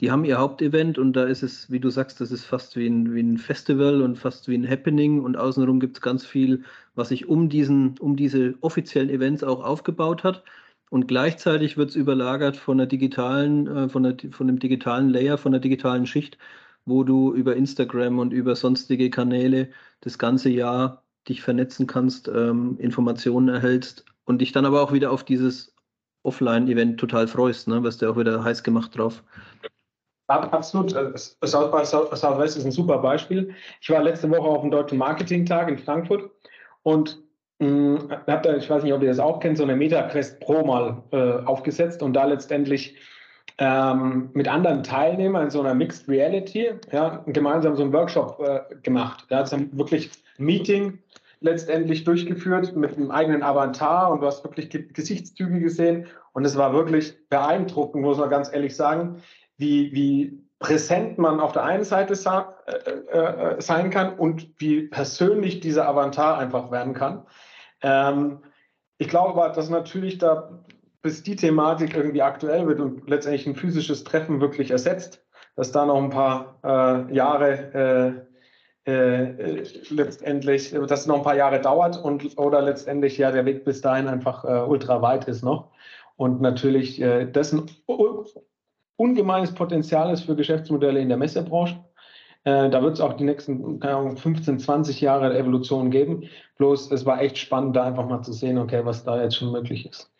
Die 0.00 0.10
haben 0.10 0.26
ihr 0.26 0.38
Hauptevent 0.38 0.98
und 0.98 1.14
da 1.14 1.24
ist 1.24 1.42
es, 1.42 1.70
wie 1.70 1.80
du 1.80 1.88
sagst, 1.88 2.20
das 2.20 2.30
ist 2.30 2.44
fast 2.44 2.76
wie 2.76 2.86
ein, 2.86 3.14
wie 3.14 3.22
ein 3.22 3.38
Festival 3.38 4.02
und 4.02 4.18
fast 4.18 4.48
wie 4.48 4.56
ein 4.56 4.68
Happening 4.68 5.22
und 5.22 5.38
außenrum 5.38 5.80
gibt 5.80 5.96
es 5.96 6.02
ganz 6.02 6.26
viel, 6.26 6.64
was 6.94 7.08
sich 7.08 7.26
um 7.26 7.48
diesen, 7.48 7.96
um 7.98 8.16
diese 8.16 8.56
offiziellen 8.60 9.08
Events 9.08 9.42
auch 9.42 9.64
aufgebaut 9.64 10.22
hat. 10.22 10.44
Und 10.90 11.06
gleichzeitig 11.06 11.76
wird 11.76 11.90
es 11.90 11.96
überlagert 11.96 12.56
von 12.56 12.78
der 12.78 12.86
digitalen, 12.86 13.66
äh, 13.66 13.88
von, 13.88 14.02
der, 14.02 14.16
von 14.30 14.46
dem 14.46 14.58
digitalen 14.58 15.10
Layer, 15.10 15.38
von 15.38 15.52
der 15.52 15.60
digitalen 15.60 16.06
Schicht 16.06 16.38
wo 16.88 17.04
du 17.04 17.32
über 17.34 17.54
Instagram 17.56 18.18
und 18.18 18.32
über 18.32 18.56
sonstige 18.56 19.10
Kanäle 19.10 19.68
das 20.00 20.18
ganze 20.18 20.48
Jahr 20.48 21.02
dich 21.28 21.42
vernetzen 21.42 21.86
kannst, 21.86 22.28
ähm, 22.28 22.78
Informationen 22.78 23.48
erhältst 23.48 24.04
und 24.24 24.40
dich 24.40 24.52
dann 24.52 24.64
aber 24.64 24.82
auch 24.82 24.92
wieder 24.92 25.12
auf 25.12 25.24
dieses 25.24 25.74
Offline-Event 26.22 26.98
total 26.98 27.28
freust. 27.28 27.68
Ne? 27.68 27.82
Wirst 27.82 28.02
du 28.02 28.10
auch 28.10 28.16
wieder 28.16 28.42
heiß 28.42 28.62
gemacht 28.62 28.96
drauf. 28.96 29.22
Absolut. 30.28 30.94
Äh, 30.94 31.12
Southwest 31.16 32.56
ist 32.56 32.64
ein 32.64 32.72
super 32.72 32.98
Beispiel. 32.98 33.54
Ich 33.80 33.90
war 33.90 34.02
letzte 34.02 34.30
Woche 34.30 34.48
auf 34.48 34.62
dem 34.62 34.70
Deutschen 34.70 34.98
Marketing-Tag 34.98 35.68
in 35.68 35.78
Frankfurt 35.78 36.30
und 36.82 37.22
mh, 37.58 38.22
habe 38.26 38.48
da, 38.48 38.56
ich 38.56 38.68
weiß 38.68 38.82
nicht, 38.82 38.92
ob 38.92 39.02
ihr 39.02 39.08
das 39.08 39.18
auch 39.18 39.40
kennt, 39.40 39.58
so 39.58 39.64
eine 39.64 39.76
MetaQuest 39.76 40.40
Pro 40.40 40.64
mal 40.64 41.02
äh, 41.12 41.44
aufgesetzt 41.44 42.02
und 42.02 42.14
da 42.14 42.24
letztendlich 42.24 42.96
ähm, 43.58 44.30
mit 44.34 44.48
anderen 44.48 44.84
Teilnehmern 44.84 45.44
in 45.44 45.50
so 45.50 45.60
einer 45.60 45.74
Mixed 45.74 46.08
Reality 46.08 46.70
ja, 46.92 47.24
gemeinsam 47.26 47.76
so 47.76 47.82
einen 47.82 47.92
Workshop 47.92 48.40
äh, 48.40 48.74
gemacht. 48.82 49.26
Da 49.28 49.38
hat 49.38 49.52
dann 49.52 49.76
wirklich 49.76 50.10
ein 50.38 50.44
Meeting 50.44 50.98
letztendlich 51.40 52.04
durchgeführt 52.04 52.74
mit 52.74 52.96
einem 52.96 53.10
eigenen 53.10 53.42
Avatar 53.42 54.10
und 54.10 54.20
du 54.20 54.26
hast 54.26 54.44
wirklich 54.44 54.70
Gesichtszüge 54.70 55.60
gesehen 55.60 56.06
und 56.32 56.44
es 56.44 56.56
war 56.56 56.72
wirklich 56.72 57.14
beeindruckend, 57.28 58.02
muss 58.02 58.18
man 58.18 58.30
ganz 58.30 58.52
ehrlich 58.52 58.74
sagen, 58.74 59.22
wie, 59.56 59.92
wie 59.92 60.42
präsent 60.58 61.18
man 61.18 61.40
auf 61.40 61.52
der 61.52 61.64
einen 61.64 61.84
Seite 61.84 62.14
äh, 62.14 63.18
äh, 63.18 63.60
sein 63.60 63.90
kann 63.90 64.14
und 64.18 64.48
wie 64.58 64.82
persönlich 64.82 65.60
dieser 65.60 65.88
Avatar 65.88 66.38
einfach 66.38 66.70
werden 66.70 66.94
kann. 66.94 67.22
Ähm, 67.82 68.38
ich 68.98 69.08
glaube 69.08 69.30
aber, 69.30 69.48
dass 69.50 69.70
natürlich 69.70 70.18
da 70.18 70.64
bis 71.02 71.22
die 71.22 71.36
Thematik 71.36 71.94
irgendwie 71.96 72.22
aktuell 72.22 72.66
wird 72.66 72.80
und 72.80 73.08
letztendlich 73.08 73.46
ein 73.46 73.54
physisches 73.54 74.04
Treffen 74.04 74.40
wirklich 74.40 74.70
ersetzt, 74.70 75.24
dass 75.54 75.70
da 75.70 75.86
noch 75.86 76.02
ein 76.02 76.10
paar 76.10 76.58
äh, 76.64 77.14
Jahre 77.14 78.26
äh, 78.86 78.90
äh, 78.90 79.62
letztendlich, 79.90 80.74
dass 80.88 81.06
noch 81.06 81.16
ein 81.16 81.22
paar 81.22 81.36
Jahre 81.36 81.60
dauert 81.60 82.02
und 82.02 82.38
oder 82.38 82.62
letztendlich 82.62 83.18
ja 83.18 83.30
der 83.30 83.44
Weg 83.44 83.64
bis 83.64 83.80
dahin 83.80 84.08
einfach 84.08 84.44
äh, 84.44 84.66
ultra 84.66 85.02
weit 85.02 85.28
ist 85.28 85.42
noch. 85.42 85.70
Und 86.16 86.40
natürlich 86.40 87.00
äh, 87.00 87.30
das 87.30 87.52
ein 87.52 87.66
ungemeines 88.96 89.54
Potenzial 89.54 90.12
ist 90.12 90.22
für 90.22 90.34
Geschäftsmodelle 90.34 91.00
in 91.00 91.08
der 91.08 91.18
Messebranche. 91.18 91.84
Äh, 92.44 92.70
da 92.70 92.82
wird 92.82 92.94
es 92.94 93.00
auch 93.00 93.14
die 93.14 93.24
nächsten 93.24 93.82
Ahnung, 93.82 94.16
15, 94.16 94.58
20 94.58 95.00
Jahre 95.00 95.36
Evolution 95.36 95.90
geben. 95.90 96.28
Bloß 96.56 96.90
es 96.92 97.04
war 97.04 97.20
echt 97.20 97.38
spannend, 97.38 97.76
da 97.76 97.84
einfach 97.84 98.06
mal 98.06 98.22
zu 98.22 98.32
sehen, 98.32 98.58
okay, 98.58 98.84
was 98.84 99.04
da 99.04 99.22
jetzt 99.22 99.36
schon 99.36 99.52
möglich 99.52 99.86
ist. 99.86 100.10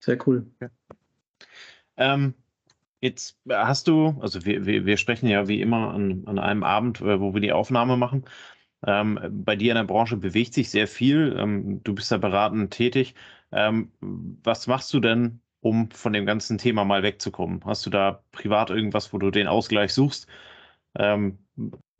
Sehr 0.00 0.18
cool. 0.26 0.46
Ja. 0.60 0.68
Ähm, 1.96 2.34
jetzt 3.00 3.38
hast 3.48 3.88
du, 3.88 4.16
also 4.20 4.44
wir, 4.44 4.66
wir, 4.66 4.86
wir, 4.86 4.96
sprechen 4.96 5.26
ja 5.26 5.48
wie 5.48 5.60
immer 5.60 5.92
an, 5.92 6.24
an 6.26 6.38
einem 6.38 6.62
Abend, 6.62 7.00
äh, 7.00 7.20
wo 7.20 7.34
wir 7.34 7.40
die 7.40 7.52
Aufnahme 7.52 7.96
machen. 7.96 8.24
Ähm, 8.86 9.18
bei 9.44 9.56
dir 9.56 9.72
in 9.72 9.76
der 9.76 9.84
Branche 9.84 10.16
bewegt 10.16 10.54
sich 10.54 10.70
sehr 10.70 10.86
viel. 10.86 11.34
Ähm, 11.38 11.82
du 11.82 11.94
bist 11.94 12.12
da 12.12 12.18
beratend 12.18 12.72
tätig. 12.72 13.14
Ähm, 13.52 13.90
was 14.00 14.66
machst 14.66 14.92
du 14.92 15.00
denn, 15.00 15.40
um 15.68 15.90
von 15.90 16.12
dem 16.12 16.26
ganzen 16.26 16.58
Thema 16.58 16.84
mal 16.84 17.02
wegzukommen? 17.02 17.60
Hast 17.64 17.84
du 17.86 17.90
da 17.90 18.22
privat 18.32 18.70
irgendwas, 18.70 19.12
wo 19.12 19.18
du 19.18 19.30
den 19.30 19.48
Ausgleich 19.48 19.92
suchst? 19.92 20.26
Ähm, 20.98 21.38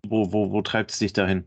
wo, 0.06 0.32
wo, 0.32 0.52
wo 0.52 0.62
treibt 0.62 0.92
es 0.92 0.98
dich 0.98 1.12
dahin? 1.12 1.46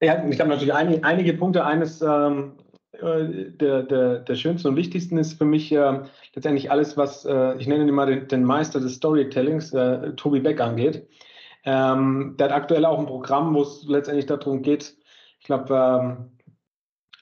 Ja, 0.00 0.24
ich 0.26 0.40
habe 0.40 0.50
natürlich 0.50 0.72
einige, 0.72 1.04
einige 1.04 1.34
Punkte. 1.34 1.64
Eines 1.64 2.00
ähm, 2.00 2.54
äh, 2.92 3.50
der, 3.52 3.82
der, 3.82 4.20
der 4.20 4.34
schönsten 4.34 4.68
und 4.68 4.76
wichtigsten 4.76 5.18
ist 5.18 5.34
für 5.34 5.44
mich 5.44 5.70
äh, 5.72 6.00
letztendlich 6.34 6.70
alles, 6.70 6.96
was 6.96 7.24
äh, 7.26 7.56
ich 7.58 7.66
nenne 7.66 7.90
mal 7.92 8.06
den, 8.06 8.28
den 8.28 8.44
Meister 8.44 8.80
des 8.80 8.94
Storytellings, 8.94 9.72
äh, 9.74 10.12
Tobi 10.14 10.40
Beck 10.40 10.60
angeht. 10.60 11.06
Ähm, 11.64 12.36
der 12.38 12.46
hat 12.46 12.54
aktuell 12.54 12.86
auch 12.86 12.98
ein 12.98 13.06
Programm, 13.06 13.54
wo 13.54 13.62
es 13.62 13.84
letztendlich 13.86 14.24
darum 14.26 14.62
geht, 14.62 14.96
ich 15.38 15.46
glaube, 15.46 15.74
ähm, 15.74 16.38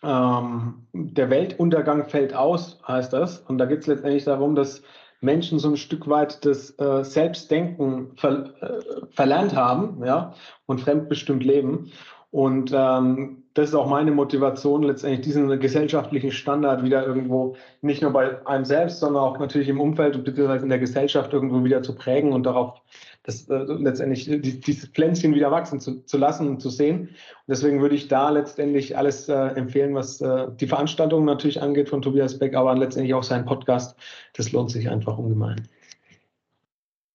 ähm, 0.02 0.86
der 0.92 1.30
Weltuntergang 1.30 2.08
fällt 2.08 2.34
aus, 2.34 2.78
heißt 2.86 3.12
das. 3.12 3.38
Und 3.38 3.58
da 3.58 3.66
geht 3.66 3.80
es 3.80 3.86
letztendlich 3.86 4.24
darum, 4.24 4.54
dass 4.54 4.82
Menschen 5.20 5.58
so 5.58 5.70
ein 5.70 5.76
Stück 5.76 6.08
weit 6.08 6.44
das 6.44 6.78
äh, 6.78 7.02
Selbstdenken 7.02 8.16
ver, 8.16 8.54
äh, 8.60 9.06
verlernt 9.10 9.56
haben 9.56 10.04
ja, 10.04 10.34
und 10.66 10.80
fremdbestimmt 10.80 11.44
leben. 11.44 11.90
Und 12.30 12.72
ähm, 12.74 13.44
das 13.54 13.70
ist 13.70 13.74
auch 13.74 13.88
meine 13.88 14.10
Motivation, 14.10 14.82
letztendlich 14.82 15.22
diesen 15.22 15.58
gesellschaftlichen 15.58 16.30
Standard 16.30 16.84
wieder 16.84 17.04
irgendwo 17.06 17.56
nicht 17.80 18.02
nur 18.02 18.12
bei 18.12 18.46
einem 18.46 18.64
selbst, 18.64 19.00
sondern 19.00 19.22
auch 19.22 19.38
natürlich 19.38 19.68
im 19.68 19.80
Umfeld 19.80 20.14
und 20.14 20.24
beziehungsweise 20.24 20.64
in 20.64 20.68
der 20.68 20.78
Gesellschaft 20.78 21.32
irgendwo 21.32 21.64
wieder 21.64 21.82
zu 21.82 21.94
prägen 21.94 22.32
und 22.32 22.44
darauf 22.44 22.82
das, 23.22 23.48
äh, 23.48 23.56
letztendlich 23.56 24.26
die, 24.26 24.60
dieses 24.60 24.90
Pflänzchen 24.90 25.34
wieder 25.34 25.50
wachsen 25.50 25.80
zu, 25.80 26.04
zu, 26.04 26.18
lassen 26.18 26.48
und 26.48 26.60
zu 26.60 26.70
sehen. 26.70 27.00
Und 27.00 27.48
deswegen 27.48 27.80
würde 27.80 27.94
ich 27.94 28.08
da 28.08 28.30
letztendlich 28.30 28.96
alles 28.96 29.28
äh, 29.28 29.34
empfehlen, 29.34 29.94
was 29.94 30.20
äh, 30.20 30.46
die 30.60 30.66
Veranstaltung 30.66 31.24
natürlich 31.24 31.60
angeht 31.60 31.88
von 31.88 32.00
Tobias 32.00 32.38
Beck, 32.38 32.54
aber 32.54 32.76
letztendlich 32.76 33.14
auch 33.14 33.22
sein 33.22 33.44
Podcast. 33.44 33.98
Das 34.34 34.52
lohnt 34.52 34.70
sich 34.70 34.88
einfach 34.88 35.18
ungemein. 35.18 35.68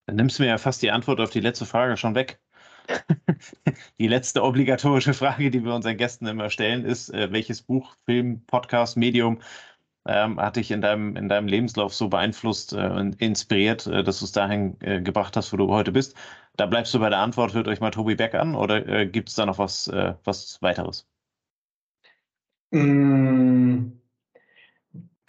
Dann 0.08 0.18
nimmst 0.18 0.38
du 0.38 0.44
mir 0.44 0.50
ja 0.50 0.58
fast 0.58 0.82
die 0.82 0.92
Antwort 0.92 1.22
auf 1.22 1.30
die 1.30 1.40
letzte 1.40 1.66
Frage 1.66 1.98
schon 1.98 2.16
weg. 2.16 2.40
Die 4.00 4.08
letzte 4.08 4.44
obligatorische 4.44 5.14
Frage, 5.14 5.52
die 5.52 5.64
wir 5.64 5.74
unseren 5.74 5.98
Gästen 5.98 6.28
immer 6.28 6.50
stellen, 6.50 6.86
ist, 6.86 7.10
äh, 7.10 7.32
welches 7.32 7.62
Buch, 7.62 7.96
Film, 8.06 8.44
Podcast, 8.46 8.98
Medium 8.98 9.40
ähm, 10.06 10.40
hat 10.40 10.58
dich 10.58 10.72
in 10.72 10.82
deinem, 10.82 11.16
in 11.16 11.30
deinem 11.30 11.48
Lebenslauf 11.48 11.94
so 11.94 12.10
beeinflusst 12.10 12.74
äh, 12.74 12.88
und 12.88 13.22
inspiriert, 13.22 13.88
äh, 13.88 14.04
dass 14.04 14.20
du 14.20 14.26
es 14.26 14.32
dahin 14.32 14.76
äh, 14.82 15.02
gebracht 15.02 15.38
hast, 15.38 15.54
wo 15.54 15.58
du 15.58 15.70
heute 15.70 15.92
bist? 15.92 16.16
Da 16.56 16.66
bleibst 16.66 16.94
du 16.94 17.00
bei 17.00 17.10
der 17.10 17.20
Antwort, 17.20 17.54
hört 17.54 17.68
euch 17.68 17.80
mal 17.80 17.92
Tobi 17.92 18.16
Beck 18.16 18.36
an 18.36 18.56
oder 18.56 18.86
äh, 18.88 19.08
gibt 19.08 19.30
es 19.30 19.36
da 19.36 19.46
noch 19.46 19.58
was, 19.58 19.90
was 20.24 20.62
weiteres? 20.62 21.08
Mm. 22.72 23.94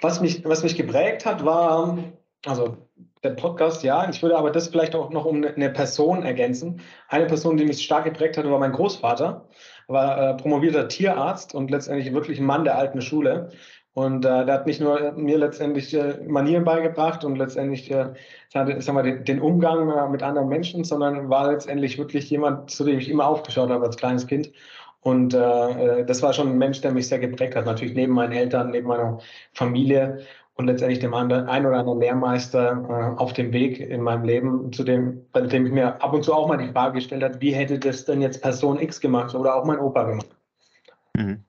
Was 0.03 0.21
mich, 0.21 0.45
was 0.45 0.63
mich 0.63 0.77
geprägt 0.77 1.25
hat, 1.25 1.45
war 1.45 1.99
Also 2.45 2.84
der 3.25 3.31
Podcast, 3.31 3.83
ja. 3.83 4.09
Ich 4.09 4.23
würde 4.23 4.37
aber 4.37 4.51
das 4.51 4.69
vielleicht 4.69 4.95
auch 4.95 5.11
noch 5.11 5.25
um 5.25 5.41
ne, 5.41 5.55
eine 5.55 5.71
Person 5.71 6.23
ergänzen. 6.23 6.81
Eine 7.09 7.27
Person, 7.27 7.57
die 7.57 7.65
mich 7.65 7.83
stark 7.83 8.05
geprägt 8.05 8.37
hat, 8.37 8.49
war 8.49 8.59
mein 8.59 8.73
Großvater. 8.73 9.49
War 9.89 10.19
äh, 10.19 10.35
promovierter 10.37 10.89
Tierarzt 10.89 11.55
und 11.55 11.71
letztendlich 11.71 12.13
wirklich 12.13 12.39
ein 12.39 12.47
Mann 12.47 12.65
der 12.65 12.79
alten 12.79 13.01
Schule. 13.01 13.51
Und 13.95 14.25
äh, 14.25 14.45
der 14.45 14.55
hat 14.55 14.67
nicht 14.67 14.81
nur 14.81 15.13
mir 15.13 15.39
letztendlich 15.39 15.95
äh, 15.95 16.19
Manieren 16.27 16.65
beigebracht 16.65 17.25
und 17.25 17.37
letztendlich 17.37 17.91
äh, 17.91 18.13
sagen 18.53 18.97
wir, 18.97 19.03
den, 19.03 19.25
den 19.25 19.41
Umgang 19.41 19.89
äh, 19.89 20.09
mit 20.09 20.23
anderen 20.23 20.49
Menschen, 20.49 20.83
sondern 20.85 21.31
war 21.31 21.51
letztendlich 21.51 21.97
wirklich 21.97 22.29
jemand, 22.29 22.71
zu 22.71 22.85
dem 22.85 22.99
ich 22.99 23.09
immer 23.09 23.27
aufgeschaut 23.27 23.71
habe 23.71 23.87
als 23.87 23.97
kleines 23.97 24.27
Kind. 24.27 24.51
Und 25.01 25.35
äh, 25.35 26.01
äh 26.01 26.05
das 26.05 26.23
war 26.23 26.33
schon 26.33 26.49
ein 26.49 26.59
Mensch, 26.59 26.81
der 26.81 26.91
mich 26.93 27.09
sehr 27.09 27.21
geprägt 27.21 27.55
hat. 27.55 27.67
Natürlich 27.67 27.95
neben 27.95 28.15
meinen 28.15 28.33
Eltern, 28.33 28.71
neben 28.71 28.89
meiner 28.89 29.19
Familie 29.53 30.25
und 30.57 30.67
letztendlich 30.67 31.01
dem 31.01 31.15
anderen, 31.15 31.47
ein 31.49 31.67
oder 31.67 31.79
anderen 31.79 32.01
Lehrmeister 32.01 32.87
äh, 32.89 33.21
auf 33.21 33.33
dem 33.33 33.53
Weg 33.53 33.81
in 33.81 34.03
meinem 34.03 34.25
Leben, 34.25 34.73
zu 34.73 34.85
dem, 34.85 35.27
bei 35.33 35.41
dem 35.41 35.67
ich 35.67 35.73
mir 35.73 36.01
ab 36.03 36.13
und 36.13 36.25
zu 36.25 36.33
auch 36.33 36.49
mal 36.49 36.59
die 36.59 36.73
Frage 36.73 36.95
gestellt 36.95 37.25
habe, 37.25 37.41
wie 37.41 37.53
hätte 37.53 37.79
das 37.79 38.05
denn 38.05 38.23
jetzt 38.23 38.41
Person 38.41 38.81
X 38.81 39.01
gemacht 39.01 39.35
oder 39.35 39.55
auch 39.55 39.65
mein 39.65 39.81
Opa 39.81 40.05
gemacht? 40.05 40.37
Mhm. 41.17 41.45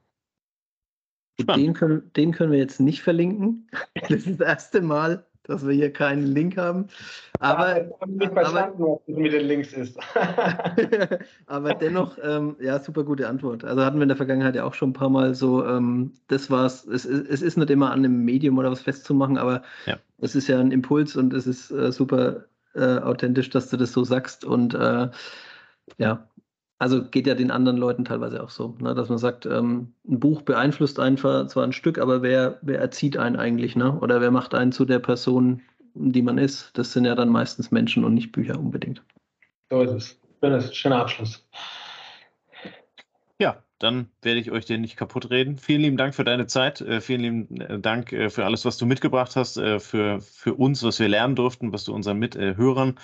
Den 1.39 1.73
können, 1.73 2.11
den 2.15 2.31
können 2.31 2.51
wir 2.51 2.59
jetzt 2.59 2.79
nicht 2.79 3.01
verlinken. 3.01 3.69
Das 4.09 4.25
ist 4.25 4.39
das 4.39 4.47
erste 4.47 4.81
Mal, 4.81 5.25
dass 5.47 5.65
wir 5.65 5.73
hier 5.73 5.91
keinen 5.91 6.25
Link 6.27 6.57
haben. 6.57 6.87
Aber, 7.39 7.77
ja, 7.77 7.85
ich 7.85 8.01
habe 8.01 8.11
nicht 8.11 8.33
verstanden, 8.33 8.83
was 8.83 8.99
das 9.07 9.17
mit 9.17 9.33
den 9.33 9.47
Links 9.47 9.73
ist. 9.73 9.97
aber 11.47 11.73
dennoch, 11.73 12.17
ähm, 12.23 12.55
ja, 12.59 12.79
super 12.79 13.03
gute 13.03 13.27
Antwort. 13.27 13.63
Also 13.63 13.83
hatten 13.83 13.97
wir 13.97 14.03
in 14.03 14.09
der 14.09 14.17
Vergangenheit 14.17 14.55
ja 14.55 14.63
auch 14.63 14.73
schon 14.73 14.89
ein 14.89 14.93
paar 14.93 15.09
Mal 15.09 15.35
so, 15.35 15.65
ähm, 15.65 16.13
das 16.27 16.49
war's. 16.49 16.85
Es, 16.85 17.05
es 17.05 17.41
ist 17.41 17.57
nicht 17.57 17.69
immer 17.69 17.91
an 17.91 17.99
einem 17.99 18.23
Medium 18.23 18.57
oder 18.57 18.71
was 18.71 18.81
festzumachen, 18.81 19.37
aber 19.37 19.61
ja. 19.85 19.97
es 20.19 20.35
ist 20.35 20.47
ja 20.47 20.59
ein 20.59 20.71
Impuls 20.71 21.15
und 21.15 21.33
es 21.33 21.47
ist 21.47 21.71
äh, 21.71 21.91
super 21.91 22.45
äh, 22.73 22.99
authentisch, 22.99 23.49
dass 23.49 23.69
du 23.69 23.77
das 23.77 23.91
so 23.91 24.03
sagst. 24.03 24.45
Und 24.45 24.73
äh, 24.73 25.09
ja, 25.97 26.27
also 26.77 27.05
geht 27.05 27.27
ja 27.27 27.35
den 27.35 27.51
anderen 27.51 27.77
Leuten 27.77 28.05
teilweise 28.05 28.43
auch 28.43 28.49
so, 28.49 28.75
ne? 28.79 28.93
dass 28.95 29.09
man 29.09 29.17
sagt, 29.17 29.45
ähm, 29.45 29.93
ein 30.07 30.19
Buch 30.19 30.41
beeinflusst 30.41 30.99
einfach 30.99 31.47
zwar 31.47 31.63
ein 31.63 31.73
Stück, 31.73 31.97
aber 31.97 32.21
wer, 32.21 32.59
wer 32.61 32.79
erzieht 32.79 33.17
einen 33.17 33.37
eigentlich, 33.37 33.75
ne? 33.75 33.97
Oder 33.99 34.21
wer 34.21 34.31
macht 34.31 34.53
einen 34.53 34.71
zu 34.71 34.85
der 34.85 34.99
Person, 34.99 35.61
die 35.93 36.21
man 36.21 36.37
ist? 36.37 36.77
Das 36.77 36.91
sind 36.91 37.05
ja 37.05 37.15
dann 37.15 37.29
meistens 37.29 37.71
Menschen 37.71 38.03
und 38.03 38.13
nicht 38.13 38.31
Bücher 38.31 38.59
unbedingt. 38.59 39.01
So 39.69 39.81
ist 39.81 39.91
es. 39.91 40.19
Das 40.41 40.65
ist 40.65 40.69
ein 40.71 40.75
schöner 40.75 41.01
Abschluss. 41.01 41.47
Ja, 43.39 43.63
dann 43.79 44.09
werde 44.21 44.39
ich 44.39 44.51
euch 44.51 44.65
den 44.65 44.81
nicht 44.81 44.97
kaputt 44.97 45.29
reden. 45.29 45.57
Vielen 45.57 45.81
lieben 45.81 45.97
Dank 45.97 46.13
für 46.13 46.23
deine 46.23 46.47
Zeit. 46.47 46.81
Äh, 46.81 47.01
vielen 47.01 47.21
lieben 47.21 47.61
äh, 47.61 47.79
Dank 47.79 48.11
äh, 48.11 48.29
für 48.29 48.45
alles, 48.45 48.65
was 48.65 48.77
du 48.77 48.85
mitgebracht 48.85 49.35
hast, 49.35 49.57
äh, 49.57 49.79
für, 49.79 50.21
für 50.21 50.53
uns, 50.53 50.83
was 50.83 50.99
wir 50.99 51.07
lernen 51.07 51.35
durften, 51.35 51.73
was 51.73 51.85
du 51.85 51.93
unseren 51.93 52.19
Mithörern 52.19 52.95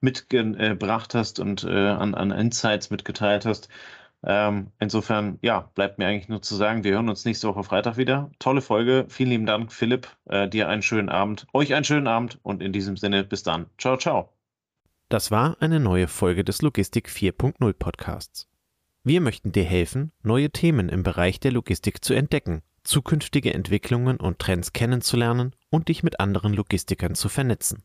mitgebracht 0.00 1.14
hast 1.14 1.40
und 1.40 1.64
äh, 1.64 1.70
an, 1.70 2.14
an 2.14 2.30
Insights 2.30 2.90
mitgeteilt 2.90 3.46
hast. 3.46 3.68
Ähm, 4.24 4.72
insofern, 4.80 5.38
ja, 5.42 5.70
bleibt 5.74 5.98
mir 5.98 6.06
eigentlich 6.06 6.28
nur 6.28 6.42
zu 6.42 6.56
sagen, 6.56 6.84
wir 6.84 6.92
hören 6.92 7.08
uns 7.08 7.24
nächste 7.24 7.48
Woche 7.48 7.62
Freitag 7.62 7.96
wieder. 7.96 8.30
Tolle 8.38 8.60
Folge. 8.60 9.06
Vielen 9.08 9.30
lieben 9.30 9.46
Dank, 9.46 9.72
Philipp. 9.72 10.08
Äh, 10.24 10.48
dir 10.48 10.68
einen 10.68 10.82
schönen 10.82 11.08
Abend, 11.08 11.46
euch 11.52 11.74
einen 11.74 11.84
schönen 11.84 12.08
Abend 12.08 12.38
und 12.42 12.62
in 12.62 12.72
diesem 12.72 12.96
Sinne 12.96 13.24
bis 13.24 13.42
dann. 13.42 13.66
Ciao, 13.78 13.96
ciao. 13.96 14.32
Das 15.08 15.30
war 15.30 15.56
eine 15.60 15.78
neue 15.78 16.08
Folge 16.08 16.42
des 16.42 16.62
Logistik 16.62 17.08
4.0 17.08 17.72
Podcasts. 17.74 18.48
Wir 19.04 19.20
möchten 19.20 19.52
dir 19.52 19.62
helfen, 19.62 20.10
neue 20.24 20.50
Themen 20.50 20.88
im 20.88 21.04
Bereich 21.04 21.38
der 21.38 21.52
Logistik 21.52 22.04
zu 22.04 22.12
entdecken, 22.12 22.62
zukünftige 22.82 23.54
Entwicklungen 23.54 24.16
und 24.16 24.40
Trends 24.40 24.72
kennenzulernen 24.72 25.54
und 25.70 25.86
dich 25.86 26.02
mit 26.02 26.18
anderen 26.18 26.52
Logistikern 26.54 27.14
zu 27.14 27.28
vernetzen. 27.28 27.84